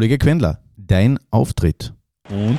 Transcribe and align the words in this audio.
Kollege 0.00 0.16
Quendler, 0.16 0.60
dein 0.78 1.18
Auftritt. 1.30 1.92
Und 2.30 2.58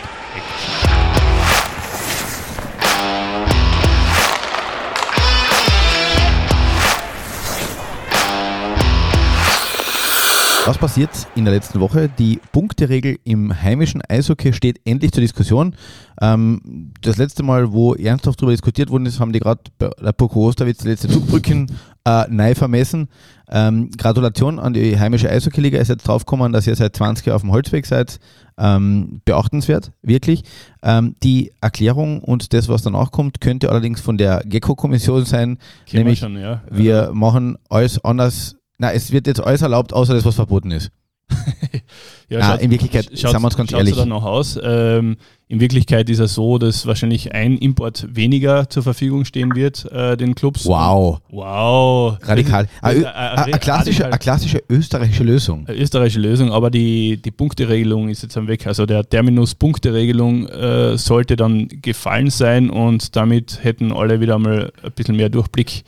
Was 10.63 10.77
passiert 10.77 11.09
in 11.35 11.43
der 11.43 11.55
letzten 11.55 11.79
Woche? 11.79 12.07
Die 12.19 12.39
Punkteregel 12.51 13.17
im 13.23 13.63
heimischen 13.63 14.03
Eishockey 14.07 14.53
steht 14.53 14.79
endlich 14.85 15.11
zur 15.11 15.21
Diskussion. 15.21 15.75
Ähm, 16.21 16.91
das 17.01 17.17
letzte 17.17 17.41
Mal, 17.41 17.73
wo 17.73 17.95
ernsthaft 17.95 18.39
darüber 18.39 18.51
diskutiert 18.51 18.91
worden 18.91 19.07
ist, 19.07 19.19
haben 19.19 19.33
die 19.33 19.39
gerade 19.39 19.61
bei 19.79 19.89
der 19.99 20.11
Poko 20.11 20.47
Osterwitz 20.47 20.77
die 20.77 20.89
letzte 20.89 21.07
Zugbrücken 21.07 21.65
äh, 22.05 22.25
neu 22.29 22.53
vermessen. 22.53 23.09
Ähm, 23.49 23.89
Gratulation 23.97 24.59
an 24.59 24.73
die 24.73 24.99
heimische 24.99 25.31
Eishockey-Liga. 25.31 25.79
Ihr 25.79 25.85
seid 25.85 26.07
draufgekommen, 26.07 26.53
dass 26.53 26.67
ihr 26.67 26.75
seit 26.75 26.95
20 26.95 27.25
Jahren 27.25 27.35
auf 27.37 27.41
dem 27.41 27.51
Holzweg 27.51 27.87
seid. 27.87 28.19
Ähm, 28.59 29.21
beachtenswert, 29.25 29.91
wirklich. 30.03 30.43
Ähm, 30.83 31.15
die 31.23 31.53
Erklärung 31.59 32.23
und 32.23 32.53
das, 32.53 32.69
was 32.69 32.83
danach 32.83 33.09
kommt, 33.09 33.41
könnte 33.41 33.71
allerdings 33.71 33.99
von 33.99 34.19
der 34.19 34.43
GECO-Kommission 34.45 35.25
sein. 35.25 35.57
kennen 35.87 36.03
nämlich, 36.03 36.21
wir 36.21 36.27
schon, 36.27 36.37
ja. 36.37 36.61
wir 36.69 37.11
machen 37.13 37.57
alles 37.67 38.03
anders. 38.05 38.57
Na, 38.81 38.91
es 38.91 39.11
wird 39.11 39.27
jetzt 39.27 39.39
alles 39.39 39.61
erlaubt, 39.61 39.93
außer 39.93 40.15
das, 40.15 40.25
was 40.25 40.33
verboten 40.33 40.71
ist. 40.71 40.89
ja, 42.29 42.39
Na, 42.39 42.55
in 42.55 42.71
Wirklichkeit, 42.71 43.05
schaut, 43.13 43.31
sagen 43.31 43.43
wir 43.43 43.45
uns 43.45 43.55
ganz 43.55 43.69
schaut 43.69 43.77
ehrlich. 43.77 43.95
danach 43.95 44.23
aus. 44.23 44.59
Ähm, 44.61 45.17
in 45.47 45.59
Wirklichkeit 45.59 46.09
ist 46.09 46.17
es 46.17 46.33
so, 46.33 46.57
dass 46.57 46.87
wahrscheinlich 46.87 47.31
ein 47.31 47.59
Import 47.59 48.07
weniger 48.09 48.67
zur 48.71 48.81
Verfügung 48.81 49.23
stehen 49.23 49.53
wird, 49.53 49.85
äh, 49.91 50.17
den 50.17 50.33
Clubs. 50.33 50.65
Wow, 50.65 51.21
Wow. 51.29 52.17
radikal. 52.23 52.67
Das 52.81 53.05
Eine 53.05 53.51
äh, 53.51 53.51
äh, 53.51 53.59
klassische, 53.59 54.09
klassische 54.19 54.63
österreichische 54.67 55.25
Lösung. 55.25 55.67
Eine 55.67 55.77
österreichische 55.77 56.19
Lösung, 56.19 56.51
aber 56.51 56.71
die, 56.71 57.21
die 57.21 57.31
Punkteregelung 57.31 58.09
ist 58.09 58.23
jetzt 58.23 58.35
am 58.35 58.47
Weg. 58.47 58.65
Also 58.65 58.87
der 58.87 59.07
Terminus 59.07 59.53
Punkteregelung 59.53 60.47
äh, 60.47 60.97
sollte 60.97 61.35
dann 61.35 61.67
gefallen 61.67 62.31
sein 62.31 62.71
und 62.71 63.15
damit 63.15 63.63
hätten 63.63 63.91
alle 63.91 64.21
wieder 64.21 64.39
mal 64.39 64.73
ein 64.81 64.91
bisschen 64.93 65.17
mehr 65.17 65.29
Durchblick. 65.29 65.83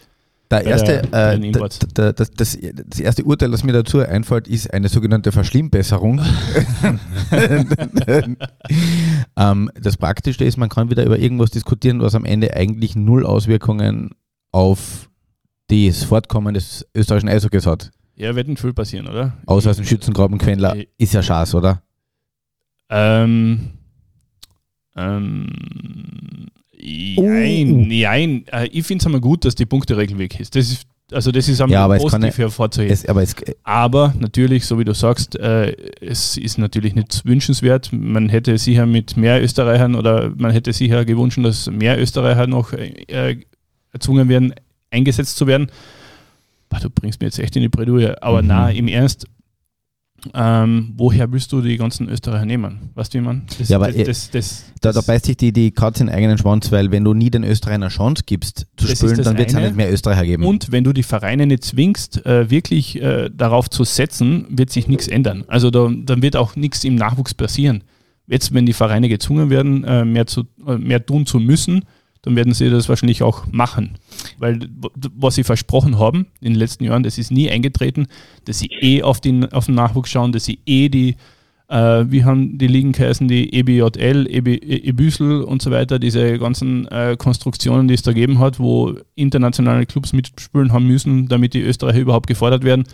Der 0.52 0.66
erste, 0.66 1.02
der- 1.02 1.32
äh, 1.32 1.40
den 1.40 1.42
d- 1.42 1.48
Imports. 1.58 1.80
d- 1.80 2.14
das, 2.14 2.32
das, 2.32 2.58
das 2.88 3.00
erste 3.00 3.24
Urteil, 3.24 3.50
das 3.52 3.64
mir 3.64 3.72
dazu 3.74 4.00
einfällt, 4.00 4.48
ist 4.48 4.72
eine 4.74 4.88
sogenannte 4.88 5.32
Verschlimmbesserung. 5.32 6.22
ähm, 9.38 9.72
das 9.76 9.98
Praktische 9.98 10.44
ist, 10.44 10.58
man 10.58 10.70
kann 10.70 10.90
wieder 10.90 11.06
über 11.06 11.18
irgendwas 11.18 11.52
diskutieren, 11.52 12.02
was 12.02 12.16
am 12.16 12.26
Ende 12.26 12.56
eigentlich 12.56 12.96
null 12.96 13.26
Auswirkungen 13.26 14.12
auf 14.52 15.10
das 15.70 16.04
Fortkommen 16.04 16.54
des 16.54 16.86
österreichischen 16.96 17.30
Eishockeys 17.30 17.66
hat. 17.66 17.92
Ja, 18.16 18.36
wird 18.36 18.48
nicht 18.48 18.62
viel 18.62 18.74
passieren, 18.74 19.08
oder? 19.08 19.34
Außer 19.48 19.72
aus 19.72 19.78
dem 19.78 19.86
Schützengraben 19.86 20.38
Quendler. 20.38 20.76
Äh, 20.76 20.88
Ist 20.98 21.14
ja 21.14 21.24
Schaß, 21.24 21.56
oder? 21.56 21.82
Ähm, 22.90 23.72
ähm, 24.96 25.48
nein, 26.84 27.88
nein. 27.88 28.44
Äh, 28.52 28.68
ich 28.68 28.86
finde 28.86 29.02
es 29.02 29.06
einmal 29.06 29.22
gut, 29.22 29.46
dass 29.46 29.56
die 29.56 29.66
Punkteregel 29.66 30.18
weg 30.18 30.40
ist. 30.40 30.56
Das 30.56 30.70
ist 30.72 30.88
also 31.12 31.32
das 31.32 31.48
ist 31.48 31.62
einmal 31.62 31.74
Ja, 31.74 31.86
aber 31.86 31.98
positiv 31.98 32.38
hervorzuheben. 32.38 32.92
Es, 32.92 33.06
aber 33.08 33.22
es, 33.22 33.36
Aber 33.64 34.16
natürlich, 34.20 34.66
so 34.66 34.80
wie 34.80 34.84
du 34.86 34.94
sagst, 34.94 35.36
äh, 35.36 35.72
es 36.02 36.38
ist 36.38 36.58
natürlich 36.58 36.96
nicht 36.96 37.24
wünschenswert. 37.26 37.90
Man 37.92 38.30
hätte 38.30 38.58
sicher 38.58 38.86
mit 38.86 39.16
mehr 39.16 39.44
Österreichern 39.44 39.96
oder 39.96 40.32
man 40.36 40.52
hätte 40.52 40.74
sicher 40.74 41.06
gewünscht, 41.06 41.38
dass 41.44 41.70
mehr 41.70 42.00
Österreicher 42.02 42.48
noch 42.48 42.74
äh, 42.74 43.38
erzwungen 43.92 44.28
werden, 44.30 44.56
eingesetzt 44.90 45.38
zu 45.38 45.46
werden. 45.46 45.68
Boah, 46.70 46.80
du 46.80 46.90
bringst 46.90 47.20
mir 47.22 47.28
jetzt 47.28 47.38
echt 47.38 47.56
in 47.58 47.62
die 47.62 47.70
Bredouille. 47.70 48.22
Aber 48.24 48.42
Mhm. 48.42 48.48
na, 48.48 48.70
im 48.72 48.88
Ernst, 48.88 49.28
ähm, 50.34 50.94
woher 50.98 51.32
willst 51.32 51.52
du 51.52 51.62
die 51.62 51.78
ganzen 51.78 52.08
Österreicher 52.10 52.46
nehmen? 52.46 52.90
Weißt 52.96 53.14
du, 53.14 53.20
wie 53.20 53.24
man? 53.24 53.44
Das, 53.58 53.70
Ja, 53.70 53.78
aber 53.78 53.88
das, 53.88 53.96
eh- 53.96 54.04
das, 54.04 54.32
das, 54.32 54.64
da, 54.82 54.92
da 54.92 55.02
beißt 55.02 55.26
sich 55.26 55.38
die, 55.38 55.52
die 55.52 55.72
Katze 55.72 56.02
in 56.04 56.08
den 56.08 56.16
eigenen 56.16 56.38
Schwanz, 56.38 56.72
weil 56.72 56.92
wenn 56.92 57.04
du 57.04 57.14
nie 57.14 57.30
den 57.30 57.44
Österreichern 57.44 57.84
eine 57.84 57.90
Chance 57.92 58.24
gibst 58.26 58.68
zu 58.78 58.88
spielen, 58.88 59.22
dann 59.24 59.38
wird 59.38 59.50
es 59.50 59.54
ja 59.54 59.60
nicht 59.62 59.76
mehr 59.76 59.92
Österreicher 59.92 60.26
geben. 60.26 60.46
Und 60.46 60.72
wenn 60.72 60.84
du 60.84 60.94
die 60.94 61.04
Vereine 61.04 61.46
nicht 61.46 61.64
zwingst, 61.64 62.26
äh, 62.26 62.50
wirklich 62.50 63.02
äh, 63.02 63.30
darauf 63.36 63.70
zu 63.70 63.84
setzen, 63.84 64.46
wird 64.50 64.70
sich 64.70 64.88
nichts 64.88 65.08
ändern. 65.08 65.44
Also 65.48 65.70
da, 65.72 65.90
dann 65.94 66.22
wird 66.22 66.36
auch 66.36 66.56
nichts 66.56 66.84
im 66.84 66.96
Nachwuchs 66.96 67.34
passieren. 67.34 67.84
Jetzt, 68.28 68.54
wenn 68.54 68.66
die 68.66 68.74
Vereine 68.74 69.10
gezwungen 69.10 69.50
werden, 69.50 69.84
äh, 69.84 70.06
mehr, 70.06 70.26
zu, 70.28 70.44
äh, 70.66 70.78
mehr 70.78 71.06
tun 71.06 71.26
zu 71.26 71.40
müssen, 71.40 71.84
dann 72.24 72.36
werden 72.36 72.54
sie 72.54 72.70
das 72.70 72.90
wahrscheinlich 72.90 73.22
auch 73.22 73.46
machen. 73.52 73.98
Weil 74.40 74.60
was 75.16 75.36
sie 75.36 75.44
versprochen 75.44 76.00
haben 76.00 76.28
in 76.42 76.54
den 76.54 76.60
letzten 76.60 76.86
Jahren, 76.86 77.04
das 77.04 77.18
ist 77.18 77.32
nie 77.32 77.52
eingetreten, 77.52 78.08
dass 78.46 78.60
sie 78.60 78.70
eh 78.82 79.04
auf 79.04 79.22
den, 79.22 79.52
auf 79.52 79.68
den 79.68 79.76
Nachwuchs 79.76 80.10
schauen, 80.10 80.32
dass 80.32 80.46
sie 80.46 80.60
eh 80.66 80.88
die, 80.90 81.18
äh, 81.68 82.06
wie 82.08 82.24
haben 82.24 82.58
die 82.58 82.68
Ligen 82.68 82.94
geheißen, 82.94 83.28
die 83.28 83.54
E 83.54 83.60
EBJL, 83.60 84.28
EB, 84.30 84.48
EBÜSL 84.48 85.42
und 85.42 85.62
so 85.62 85.70
weiter, 85.70 86.00
diese 86.00 86.40
ganzen 86.40 86.88
äh, 86.88 87.18
Konstruktionen, 87.18 87.90
die 87.90 87.94
es 87.94 88.04
da 88.04 88.14
gegeben 88.14 88.40
hat, 88.40 88.58
wo 88.58 88.96
internationale 89.16 89.86
Clubs 89.86 90.14
mitspielen 90.14 90.72
haben 90.72 90.88
müssen, 90.88 91.28
damit 91.28 91.54
die 91.54 91.62
Österreicher 91.62 92.00
überhaupt 92.00 92.28
gefordert 92.28 92.64
werden. 92.64 92.86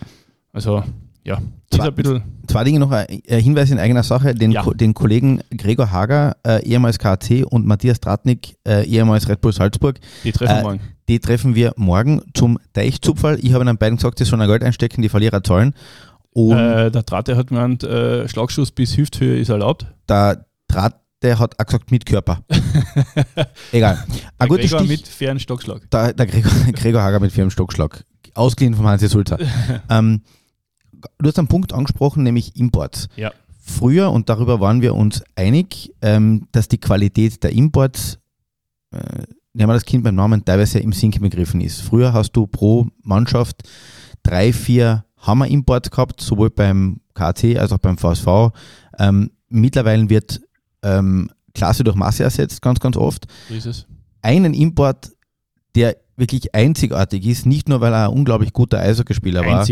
Also 0.54 0.84
ja, 1.24 1.38
ein 1.38 1.94
bisschen, 1.96 2.22
Zwei 2.48 2.64
Dinge 2.64 2.80
noch, 2.80 2.92
ein 2.92 3.06
ein 3.30 3.40
Hinweis 3.42 3.70
in 3.72 3.78
eigener 3.80 4.04
Sache. 4.04 4.34
Den, 4.34 4.52
Ja. 4.52 4.64
Ko 4.64 4.74
den 4.74 4.94
Kollegen 4.94 5.42
Gregor 5.56 5.92
Hager, 5.92 6.36
äh, 6.46 6.64
ehemals 6.66 6.98
KAC 6.98 7.44
und 7.48 7.66
Matthias 7.68 8.00
Tratnik, 8.00 8.56
äh, 8.68 8.84
ehemals 8.86 9.28
Red 9.30 9.42
Bull 9.42 9.54
Salzburg, 9.54 10.00
die 10.24 10.32
treffen 10.32 10.56
Äh, 10.58 10.62
morgen. 10.64 10.80
die 11.08 11.20
treffen 11.20 11.56
wir 11.56 11.74
morgen 11.78 12.22
zum 12.34 12.58
Deichzupferl. 12.74 13.38
Ich 13.42 13.54
habe 13.54 13.64
ihnen 13.64 13.78
beiden 13.78 13.98
gesagt, 13.98 14.18
sie 14.18 14.26
sollen 14.26 14.42
ein 14.42 14.48
Geld 14.48 14.64
einstecken, 14.64 15.02
die 15.02 15.10
Verlierer 15.10 15.44
zahlen. 15.44 15.74
Und 16.32 16.58
Äh, 16.58 16.90
der 16.92 17.06
Trate 17.06 17.36
hat 17.38 17.48
gemeint, 17.48 17.84
äh, 17.84 18.28
Schlagschuss 18.28 18.72
bis 18.72 18.98
Hüfthöhe 18.98 19.38
ist 19.40 19.50
erlaubt. 19.50 19.86
der 20.08 20.46
Draht, 20.68 20.96
der 21.22 21.38
hat 21.40 21.60
auch 21.60 21.66
gesagt, 21.66 21.92
mit 21.92 22.06
Körper. 22.06 22.42
Egal. 23.72 23.98
Ein 24.06 24.08
Der 24.40 24.48
gutes 24.48 24.70
Gregor 24.72 24.80
Stich, 24.86 24.90
mit 25.00 25.08
fairen 25.08 25.40
Stockschlag. 25.40 25.90
der, 25.92 26.14
der 26.14 26.26
Gregor, 26.28 26.52
Gregor 26.74 27.02
Hager 27.02 27.20
mit 27.20 27.32
Firmenstockschlag. 27.32 28.04
Ausgeliehen 28.36 28.76
vom 28.76 28.88
Hansi 28.88 29.08
Sulzer. 29.08 29.38
ähm, 29.90 30.22
du 31.20 31.28
hast 31.28 31.38
einen 31.40 31.48
Punkt 31.48 31.74
angesprochen, 31.74 32.24
nämlich 32.24 32.56
Imports. 32.56 33.08
Ja. 33.16 33.32
Früher, 33.62 34.12
und 34.12 34.30
darüber 34.30 34.60
waren 34.60 34.82
wir 34.82 34.96
uns 34.96 35.24
einig, 35.36 35.94
ähm, 36.02 36.48
dass 36.52 36.68
die 36.68 36.80
Qualität 36.80 37.44
der 37.44 37.52
Imports, 37.52 38.18
äh, 38.92 39.24
nehmen 39.54 39.70
wir 39.70 39.74
das 39.74 39.86
Kind 39.86 40.04
beim 40.04 40.16
Namen, 40.16 40.44
teilweise 40.44 40.80
im 40.80 40.92
Sinken 40.92 41.22
begriffen 41.22 41.62
ist. 41.62 41.82
Früher 41.82 42.14
hast 42.14 42.32
du 42.32 42.48
pro 42.48 42.88
Mannschaft 43.04 43.62
drei, 44.24 44.52
vier 44.54 45.06
Hammer-Imports 45.18 45.92
gehabt, 45.92 46.22
sowohl 46.22 46.50
beim 46.50 47.02
KC 47.14 47.58
als 47.58 47.72
auch 47.72 47.78
beim 47.78 47.98
VSV. 47.98 48.52
Ähm, 48.98 49.32
mittlerweile 49.50 50.10
wird 50.10 50.42
ähm, 50.82 51.30
Klasse 51.54 51.84
durch 51.84 51.96
Masse 51.96 52.24
ersetzt, 52.24 52.62
ganz, 52.62 52.80
ganz 52.80 52.96
oft 52.96 53.28
So 53.50 53.56
ist 53.56 53.66
es. 53.66 53.86
einen 54.22 54.54
Import, 54.54 55.12
der 55.76 55.96
wirklich 56.18 56.54
einzigartig 56.54 57.26
ist, 57.26 57.46
nicht 57.46 57.70
nur 57.70 57.80
weil 57.80 57.94
er 57.94 58.10
ein 58.10 58.14
unglaublich 58.14 58.52
guter 58.52 58.80
Eishockeyspieler 58.80 59.46
war, 59.46 59.66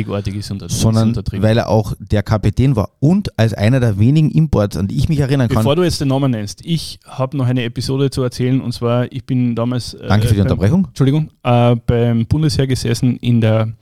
sondern 0.70 1.14
weil 1.42 1.58
er 1.58 1.68
auch 1.68 1.94
der 2.00 2.24
Kapitän 2.24 2.76
war 2.78 2.92
und 3.00 3.38
als 3.38 3.54
einer 3.54 3.80
der 3.82 4.00
wenigen 4.00 4.32
Imports, 4.32 4.78
an 4.78 4.88
die 4.88 4.96
ich 4.98 5.10
mich 5.10 5.20
erinnern 5.20 5.50
kann. 5.50 5.58
Bevor 5.58 5.76
du 5.76 5.84
jetzt 5.84 6.00
den 6.00 6.08
Namen 6.08 6.32
nennst, 6.32 6.66
ich 6.66 7.00
habe 7.06 7.36
noch 7.36 7.48
eine 7.48 7.64
Episode 7.64 8.10
zu 8.10 8.24
erzählen 8.24 8.62
und 8.62 8.72
zwar, 8.72 9.12
ich 9.12 9.26
bin 9.26 9.56
damals. 9.56 9.94
äh, 9.96 10.08
Danke 10.08 10.28
für 10.28 10.34
die 10.36 10.40
beim- 10.40 10.52
Unterbrechung. 10.52 10.86
Entschuldigung, 10.88 11.30
äh, 11.44 11.76
beim 11.86 12.26
Bundesheer 12.28 12.68
gesessen 12.68 13.18
in 13.18 13.42
der 13.42 13.74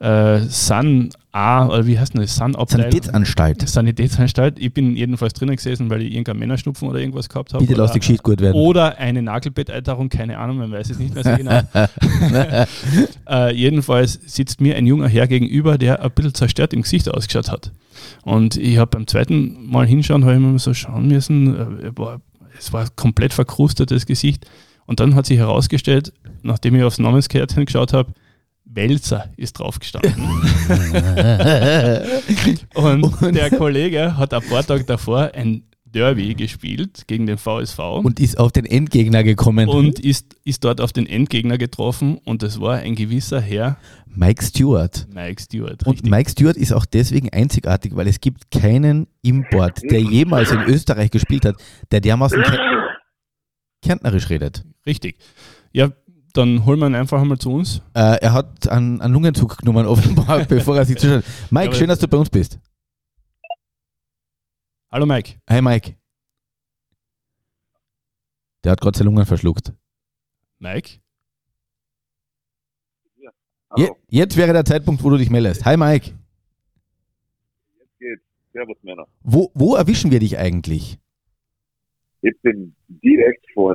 äh, 0.00 0.40
San 0.48 1.10
A, 1.34 1.66
oder 1.66 1.84
wie 1.84 1.98
heißt 1.98 2.16
das? 2.16 2.36
San. 2.36 2.54
Sanitätsanstalt. 2.54 3.68
Sanitätsanstalt. 3.68 4.56
Ich 4.60 4.72
bin 4.72 4.96
jedenfalls 4.96 5.32
drinnen 5.32 5.56
gesessen, 5.56 5.90
weil 5.90 6.02
ich 6.02 6.12
irgendeinen 6.12 6.38
Männerschnupfen 6.38 6.88
oder 6.88 7.00
irgendwas 7.00 7.28
gehabt 7.28 7.52
habe. 7.54 7.66
Bitte 7.66 7.76
lass 7.76 7.90
die 7.90 7.98
Geschichte 7.98 8.22
gut 8.22 8.40
werden. 8.40 8.54
Oder 8.54 8.98
eine 8.98 9.20
Nagelbetteiterung, 9.20 10.10
keine 10.10 10.38
Ahnung, 10.38 10.58
man 10.58 10.70
weiß 10.70 10.90
es 10.90 10.98
nicht 11.00 11.12
mehr 11.12 11.24
so 11.24 11.36
genau. 11.36 11.60
äh, 13.28 13.52
jedenfalls 13.52 14.20
sitzt 14.26 14.60
mir 14.60 14.76
ein 14.76 14.86
junger 14.86 15.08
Herr 15.08 15.26
gegenüber, 15.26 15.76
der 15.76 16.04
ein 16.04 16.10
bisschen 16.12 16.34
zerstört 16.34 16.72
im 16.72 16.82
Gesicht 16.82 17.08
ausgeschaut 17.08 17.50
hat. 17.50 17.72
Und 18.22 18.56
ich 18.56 18.78
habe 18.78 18.90
beim 18.90 19.08
zweiten 19.08 19.66
Mal 19.68 19.86
hinschauen, 19.86 20.24
habe 20.24 20.34
ich 20.34 20.40
mir 20.40 20.56
so 20.60 20.72
schauen 20.72 21.08
müssen, 21.08 21.80
äh, 21.80 21.98
war, 21.98 22.20
es 22.56 22.72
war 22.72 22.88
komplett 22.94 23.32
verkrustetes 23.32 24.06
Gesicht. 24.06 24.46
Und 24.86 25.00
dann 25.00 25.16
hat 25.16 25.26
sich 25.26 25.38
herausgestellt, 25.38 26.12
nachdem 26.42 26.76
ich 26.76 26.84
aufs 26.84 26.98
Namenskärtchen 27.00 27.64
geschaut 27.64 27.92
habe, 27.92 28.12
Welzer 28.74 29.30
ist 29.36 29.58
draufgestanden. 29.58 30.14
Und, 32.74 33.34
der 33.34 33.50
Kollege 33.50 34.16
hat 34.16 34.34
ein 34.34 34.42
paar 34.42 34.64
Tage 34.64 34.84
davor 34.84 35.30
ein 35.34 35.64
Derby 35.94 36.34
gespielt 36.34 37.04
gegen 37.06 37.26
den 37.26 37.38
VSV 37.38 37.78
und 37.78 38.18
ist 38.18 38.36
auf 38.38 38.50
den 38.50 38.66
Endgegner 38.66 39.22
gekommen. 39.22 39.68
und 39.68 40.00
ist, 40.00 40.34
ist 40.44 40.64
dort 40.64 40.80
auf 40.80 40.92
den 40.92 41.06
Endgegner 41.06 41.56
getroffen 41.56 42.18
und 42.24 42.42
das 42.42 42.60
war 42.60 42.78
ein 42.78 42.96
gewisser 42.96 43.40
Herr 43.40 43.78
Mike 44.06 44.44
Stewart. 44.44 45.06
Mike 45.12 45.40
Stewart. 45.40 45.86
Und 45.86 45.94
richtig. 45.94 46.10
Mike 46.10 46.30
Stewart 46.30 46.56
ist 46.56 46.72
auch 46.72 46.84
deswegen 46.84 47.30
einzigartig, 47.30 47.94
weil 47.94 48.08
es 48.08 48.20
gibt 48.20 48.50
keinen 48.50 49.06
Import, 49.22 49.82
der 49.88 50.00
jemals 50.00 50.50
in 50.50 50.62
Österreich 50.62 51.12
gespielt 51.12 51.44
hat, 51.44 51.56
der 51.92 52.00
dermaßen 52.00 52.42
kärntnerisch 53.82 54.30
redet. 54.30 54.64
richtig. 54.86 55.18
Ja, 55.72 55.90
dann 56.34 56.66
holen 56.66 56.80
wir 56.80 56.86
ihn 56.88 56.94
einfach 56.94 57.20
einmal 57.20 57.38
zu 57.38 57.52
uns. 57.52 57.78
Äh, 57.94 58.18
er 58.20 58.32
hat 58.32 58.68
einen, 58.68 59.00
einen 59.00 59.14
Lungenzug 59.14 59.58
genommen, 59.58 59.86
offenbar, 59.86 60.44
bevor 60.48 60.76
er 60.76 60.84
sich 60.84 60.98
zuschaut. 60.98 61.24
Mike, 61.50 61.72
Ja, 61.72 61.78
schön, 61.78 61.88
dass 61.88 62.00
du 62.00 62.08
bei 62.08 62.16
uns 62.18 62.28
bist. 62.28 62.58
Hallo 64.90 65.06
Mike. 65.06 65.40
Hi 65.48 65.62
Mike. 65.62 65.96
Der 68.64 68.72
hat 68.72 68.80
gerade 68.80 68.96
seine 68.96 69.10
Lungen 69.10 69.26
verschluckt. 69.26 69.72
Mike? 70.58 71.00
Je, 73.76 73.90
jetzt 74.08 74.36
wäre 74.36 74.52
der 74.52 74.64
Zeitpunkt, 74.64 75.02
wo 75.02 75.10
du 75.10 75.16
dich 75.16 75.30
meldest. 75.30 75.64
Hi 75.64 75.76
Mike. 75.76 76.12
Jetzt 77.78 77.98
geht's. 77.98 78.22
Servus 78.52 78.76
Männer. 78.82 79.06
Wo, 79.22 79.50
wo 79.54 79.74
erwischen 79.74 80.12
wir 80.12 80.20
dich 80.20 80.38
eigentlich? 80.38 80.98
Ich 82.22 82.40
bin 82.42 82.76
direkt 82.88 83.44
vor 83.52 83.74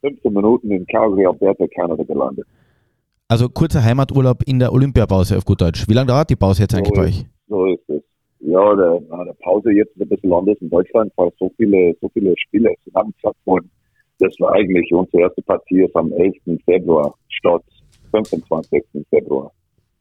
15 0.00 0.32
Minuten 0.32 0.70
in 0.70 0.86
Calgary, 0.86 1.26
Alberta, 1.26 1.66
Kanada 1.74 2.02
gelandet. 2.04 2.46
Also 3.28 3.48
kurzer 3.48 3.84
Heimaturlaub 3.84 4.42
in 4.46 4.58
der 4.58 4.72
Olympiapause 4.72 5.36
auf 5.36 5.44
gut 5.44 5.60
Deutsch. 5.60 5.86
Wie 5.88 5.92
lange 5.92 6.08
dauert 6.08 6.30
die 6.30 6.36
Pause 6.36 6.62
jetzt 6.62 6.74
eigentlich 6.74 6.88
So 6.88 6.94
bei 6.94 7.08
ist- 7.08 7.18
euch? 7.18 7.26
So 7.48 7.66
ist 7.66 7.88
es. 7.88 8.02
Ja, 8.40 8.74
der, 8.76 9.02
Pause 9.42 9.72
jetzt 9.72 9.94
ist 9.96 10.02
ein 10.02 10.08
bisschen 10.08 10.32
anders 10.32 10.56
in 10.60 10.70
Deutschland, 10.70 11.12
weil 11.16 11.30
so 11.38 11.50
viele, 11.56 11.94
so 12.00 12.08
viele 12.10 12.34
Spiele 12.38 12.72
zusammengesagt 12.84 13.36
wurden. 13.44 13.70
Das 14.20 14.32
war 14.38 14.52
eigentlich 14.54 14.90
unsere 14.92 15.22
erste 15.24 15.42
Partie 15.42 15.82
ist 15.82 15.94
am 15.96 16.12
11. 16.12 16.34
Februar 16.64 17.14
statt 17.28 17.62
25. 18.12 18.82
Februar. 19.10 19.50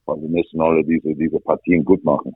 Weil 0.05 0.21
wir 0.21 0.29
müssen 0.29 0.61
alle 0.61 0.83
diese, 0.83 1.13
diese 1.15 1.39
Partien 1.39 1.83
gut 1.83 2.03
machen. 2.03 2.33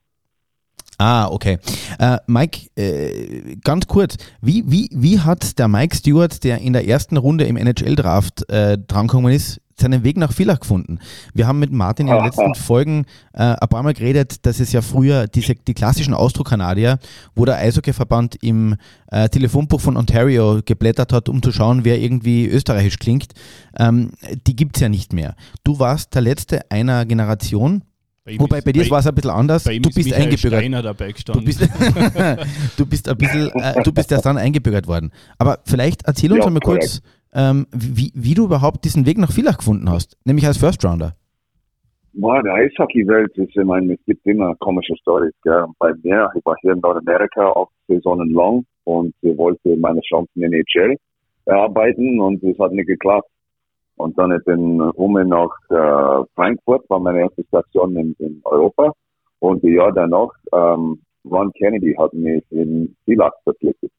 Ah, 1.01 1.29
okay. 1.31 1.57
Äh, 1.97 2.19
Mike, 2.27 2.69
äh, 2.75 3.55
ganz 3.63 3.87
kurz, 3.87 4.17
wie, 4.39 4.63
wie, 4.67 4.87
wie 4.93 5.19
hat 5.19 5.57
der 5.57 5.67
Mike 5.67 5.95
Stewart, 5.95 6.43
der 6.43 6.59
in 6.59 6.73
der 6.73 6.87
ersten 6.87 7.17
Runde 7.17 7.45
im 7.45 7.57
NHL-Draft 7.57 8.47
äh, 8.51 8.77
drangekommen 8.77 9.33
ist, 9.33 9.59
seinen 9.75 10.03
Weg 10.03 10.17
nach 10.17 10.31
Villach 10.31 10.59
gefunden? 10.59 10.99
Wir 11.33 11.47
haben 11.47 11.57
mit 11.57 11.71
Martin 11.71 12.07
in 12.07 12.13
den 12.13 12.23
letzten 12.25 12.53
Folgen 12.53 13.05
äh, 13.33 13.41
ein 13.41 13.67
paar 13.67 13.81
Mal 13.81 13.95
geredet, 13.95 14.45
dass 14.45 14.59
es 14.59 14.73
ja 14.73 14.83
früher 14.83 15.25
diese, 15.25 15.55
die 15.55 15.73
klassischen 15.73 16.13
Austro-Kanadier, 16.13 16.99
wo 17.33 17.45
der 17.45 17.55
Eishockey-Verband 17.55 18.35
im 18.43 18.75
äh, 19.07 19.27
Telefonbuch 19.27 19.81
von 19.81 19.97
Ontario 19.97 20.59
geblättert 20.63 21.13
hat, 21.13 21.29
um 21.29 21.41
zu 21.41 21.51
schauen, 21.51 21.83
wer 21.83 21.99
irgendwie 21.99 22.45
österreichisch 22.45 22.99
klingt, 22.99 23.33
ähm, 23.79 24.11
die 24.45 24.55
gibt 24.55 24.77
es 24.77 24.81
ja 24.81 24.89
nicht 24.89 25.13
mehr. 25.13 25.33
Du 25.63 25.79
warst 25.79 26.13
der 26.13 26.21
Letzte 26.21 26.69
einer 26.69 27.07
Generation, 27.07 27.81
Bei 28.23 28.37
wobei 28.39 28.57
ist- 28.59 28.65
bei 28.65 28.71
dir 28.71 28.89
war 28.91 28.99
es 28.99 29.07
ein 29.07 29.15
bisschen 29.15 29.31
anders. 29.31 29.63
bei 29.63 29.73
ihm 29.73 29.81
Du 29.81 29.89
ist 29.89 29.95
bist 29.95 30.07
Michael 30.09 30.23
eingebürgert. 30.25 30.59
Steiner 30.59 30.81
dabei 30.83 31.13
Du 31.25 31.43
bist, 31.43 31.61
du 32.77 32.85
bist 32.85 33.09
ein 33.09 33.17
bisschen, 33.17 33.49
äh, 33.55 33.81
du 33.83 33.91
bist 33.91 34.11
erst 34.11 34.25
dann 34.25 34.37
eingebürgert 34.37 34.87
worden. 34.87 35.11
Aber 35.39 35.59
vielleicht 35.65 36.05
erzähl 36.05 36.31
uns 36.31 36.41
Ja, 36.41 36.47
einmal 36.47 36.61
kurz, 36.61 37.01
ähm, 37.33 37.65
wie, 37.71 38.11
wie 38.13 38.33
du 38.35 38.45
überhaupt 38.45 38.85
diesen 38.85 39.05
Weg 39.05 39.17
nach 39.17 39.31
Villach 39.31 39.57
gefunden 39.57 39.89
hast, 39.89 40.17
nämlich 40.25 40.45
als 40.45 40.57
First 40.57 40.85
Rounder. 40.85 41.15
Boah, 42.13 42.43
der 42.43 42.53
Eishockey-Welt 42.55 43.31
ist, 43.37 43.55
ich 43.57 43.63
meine, 43.63 43.93
es 43.93 43.99
gibt 44.05 44.25
immer 44.27 44.53
komische 44.57 44.93
Stories. 44.97 45.33
Gell? 45.43 45.65
Bei 45.79 45.91
mir, 46.03 46.29
ich 46.37 46.45
war 46.45 46.55
hier 46.61 46.73
in 46.73 46.79
Nordamerika 46.79 47.51
acht 47.53 47.71
Saisonen 47.87 48.31
lang 48.33 48.65
und 48.83 49.15
ich 49.21 49.37
wollte 49.37 49.75
meine 49.77 50.01
Chancen 50.01 50.43
in 50.43 50.51
NHL 50.53 50.97
erarbeiten 51.45 52.19
und 52.19 52.43
es 52.43 52.59
hat 52.59 52.73
nicht 52.73 52.87
geklappt. 52.87 53.29
Und 54.01 54.17
dann 54.17 54.31
ich 54.31 54.43
bin 54.45 54.81
rum 54.81 55.13
nach 55.13 55.55
äh, 55.69 56.25
Frankfurt, 56.33 56.89
war 56.89 56.99
meine 56.99 57.19
erste 57.19 57.43
Station 57.43 57.95
in, 57.95 58.15
in 58.17 58.41
Europa. 58.45 58.93
Und 59.39 59.63
ein 59.63 59.73
Jahr 59.73 59.91
danach, 59.91 60.31
ähm, 60.53 60.99
Ron 61.29 61.51
Kennedy 61.53 61.93
hat 61.93 62.11
mich 62.13 62.43
in 62.49 62.95
Villach 63.05 63.33
verpflichtet. 63.43 63.91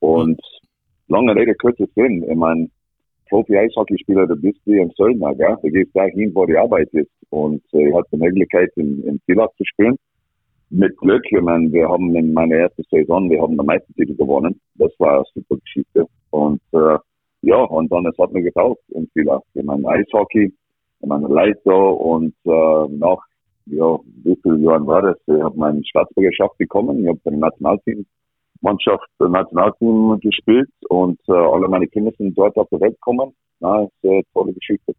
Und 0.00 0.40
lange 1.08 1.34
Rede, 1.34 1.54
kurzer 1.54 1.86
Sinn, 1.94 2.24
ich 2.28 2.36
meine, 2.36 2.68
Profi-Eishockeyspieler, 3.28 4.26
du 4.26 4.36
bist 4.36 4.60
wie 4.64 4.80
ein 4.80 4.90
Söldner, 4.96 5.34
gell? 5.34 5.56
Du 5.62 5.68
gehst 5.68 5.94
dahin, 5.94 6.34
wo 6.34 6.46
die 6.46 6.56
Arbeit 6.56 6.88
ist. 6.92 7.10
Und 7.30 7.62
äh, 7.74 7.88
ich 7.88 7.94
hatte 7.94 8.08
die 8.12 8.18
Möglichkeit, 8.18 8.70
in, 8.76 9.02
in 9.04 9.20
Villach 9.26 9.50
zu 9.58 9.64
spielen. 9.64 9.96
Mit 10.70 10.96
Glück, 10.96 11.24
ich 11.30 11.40
meine, 11.42 11.70
wir 11.72 11.88
haben 11.88 12.14
in 12.16 12.32
meiner 12.32 12.56
ersten 12.56 12.84
Saison, 12.90 13.28
wir 13.28 13.42
haben 13.42 13.56
den 13.56 13.66
Meistertitel 13.66 14.16
gewonnen. 14.16 14.58
Das 14.76 14.92
war 14.98 15.16
eine 15.16 15.24
super 15.34 15.56
Geschichte. 15.56 16.06
Und 16.30 16.60
äh, 16.72 16.98
ja, 17.42 17.56
und 17.56 17.90
dann, 17.92 18.06
es 18.06 18.18
hat 18.18 18.32
mir 18.32 18.42
getaugt 18.42 18.82
in 18.88 19.08
Villach. 19.12 19.40
Ich 19.54 19.64
meine, 19.64 19.86
Eishockey, 19.88 20.52
ich 21.00 21.06
meine, 21.06 21.28
Leiter 21.28 22.00
und 22.00 22.34
äh, 22.44 22.88
nach, 22.98 23.18
ja, 23.66 23.98
wie 24.24 24.38
viele 24.42 24.58
Jahren 24.58 24.86
war 24.86 25.02
das? 25.02 25.16
Ich 25.26 25.42
habe 25.42 25.58
meine 25.58 25.84
Staatsbürgerschaft 25.84 26.56
bekommen. 26.58 27.02
Ich 27.02 27.08
habe 27.08 27.20
beim 27.24 27.38
Nationalteam 27.38 28.06
Mannschaft, 28.62 29.06
äh, 29.20 29.28
Nationalteam 29.28 30.18
gespielt 30.20 30.70
und 30.88 31.20
äh, 31.28 31.32
alle 31.32 31.68
meine 31.68 31.86
Kinder 31.86 32.12
sind 32.18 32.36
dort 32.36 32.56
auf 32.56 32.68
die 32.70 32.80
Welt 32.80 32.94
gekommen. 32.94 33.32
Na, 33.60 33.84
ist 33.84 33.92
eine 34.02 34.22
tolle 34.32 34.52
Geschichte. 34.52 34.94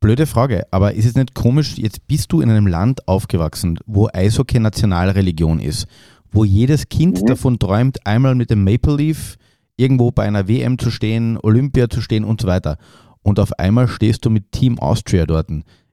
Blöde 0.00 0.26
Frage, 0.26 0.64
aber 0.70 0.94
ist 0.94 1.06
es 1.06 1.16
nicht 1.16 1.34
komisch, 1.34 1.78
jetzt 1.78 2.06
bist 2.06 2.32
du 2.32 2.40
in 2.40 2.50
einem 2.50 2.66
Land 2.66 3.08
aufgewachsen, 3.08 3.78
wo 3.86 4.08
Eishockey 4.12 4.60
Nationalreligion 4.60 5.58
ist, 5.58 5.88
wo 6.30 6.44
jedes 6.44 6.88
Kind 6.88 7.22
Mhm. 7.22 7.26
davon 7.26 7.58
träumt, 7.58 7.98
einmal 8.04 8.34
mit 8.34 8.50
dem 8.50 8.62
Maple 8.62 8.96
Leaf 8.96 9.36
irgendwo 9.76 10.10
bei 10.10 10.24
einer 10.24 10.48
WM 10.48 10.78
zu 10.78 10.90
stehen, 10.90 11.38
Olympia 11.42 11.88
zu 11.88 12.00
stehen 12.00 12.24
und 12.24 12.40
so 12.40 12.48
weiter. 12.48 12.78
Und 13.22 13.40
auf 13.40 13.52
einmal 13.58 13.88
stehst 13.88 14.24
du 14.24 14.30
mit 14.30 14.52
Team 14.52 14.78
Austria 14.78 15.26
dort. 15.26 15.48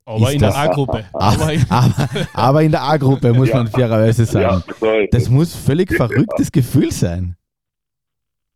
aber 0.05 0.17
ist 0.27 0.33
in 0.33 0.39
der 0.39 0.49
das- 0.49 0.57
A-Gruppe. 0.57 1.05
Aber, 1.13 1.23
Aber 1.43 1.53
in- 1.53 1.65
aber, 1.69 2.09
aber 2.33 2.61
in 2.63 2.71
der 2.71 2.81
A-Gruppe, 2.83 3.33
muss 3.33 3.49
Ja. 3.49 3.57
man 3.57 3.67
fairerweise 3.67 4.25
sagen. 4.25 4.63
ist 4.67 5.13
Das 5.13 5.29
muss 5.29 5.55
völlig 5.55 5.91
verrücktes 5.93 6.51
Gefühl 6.51 6.91
sein. 6.91 7.35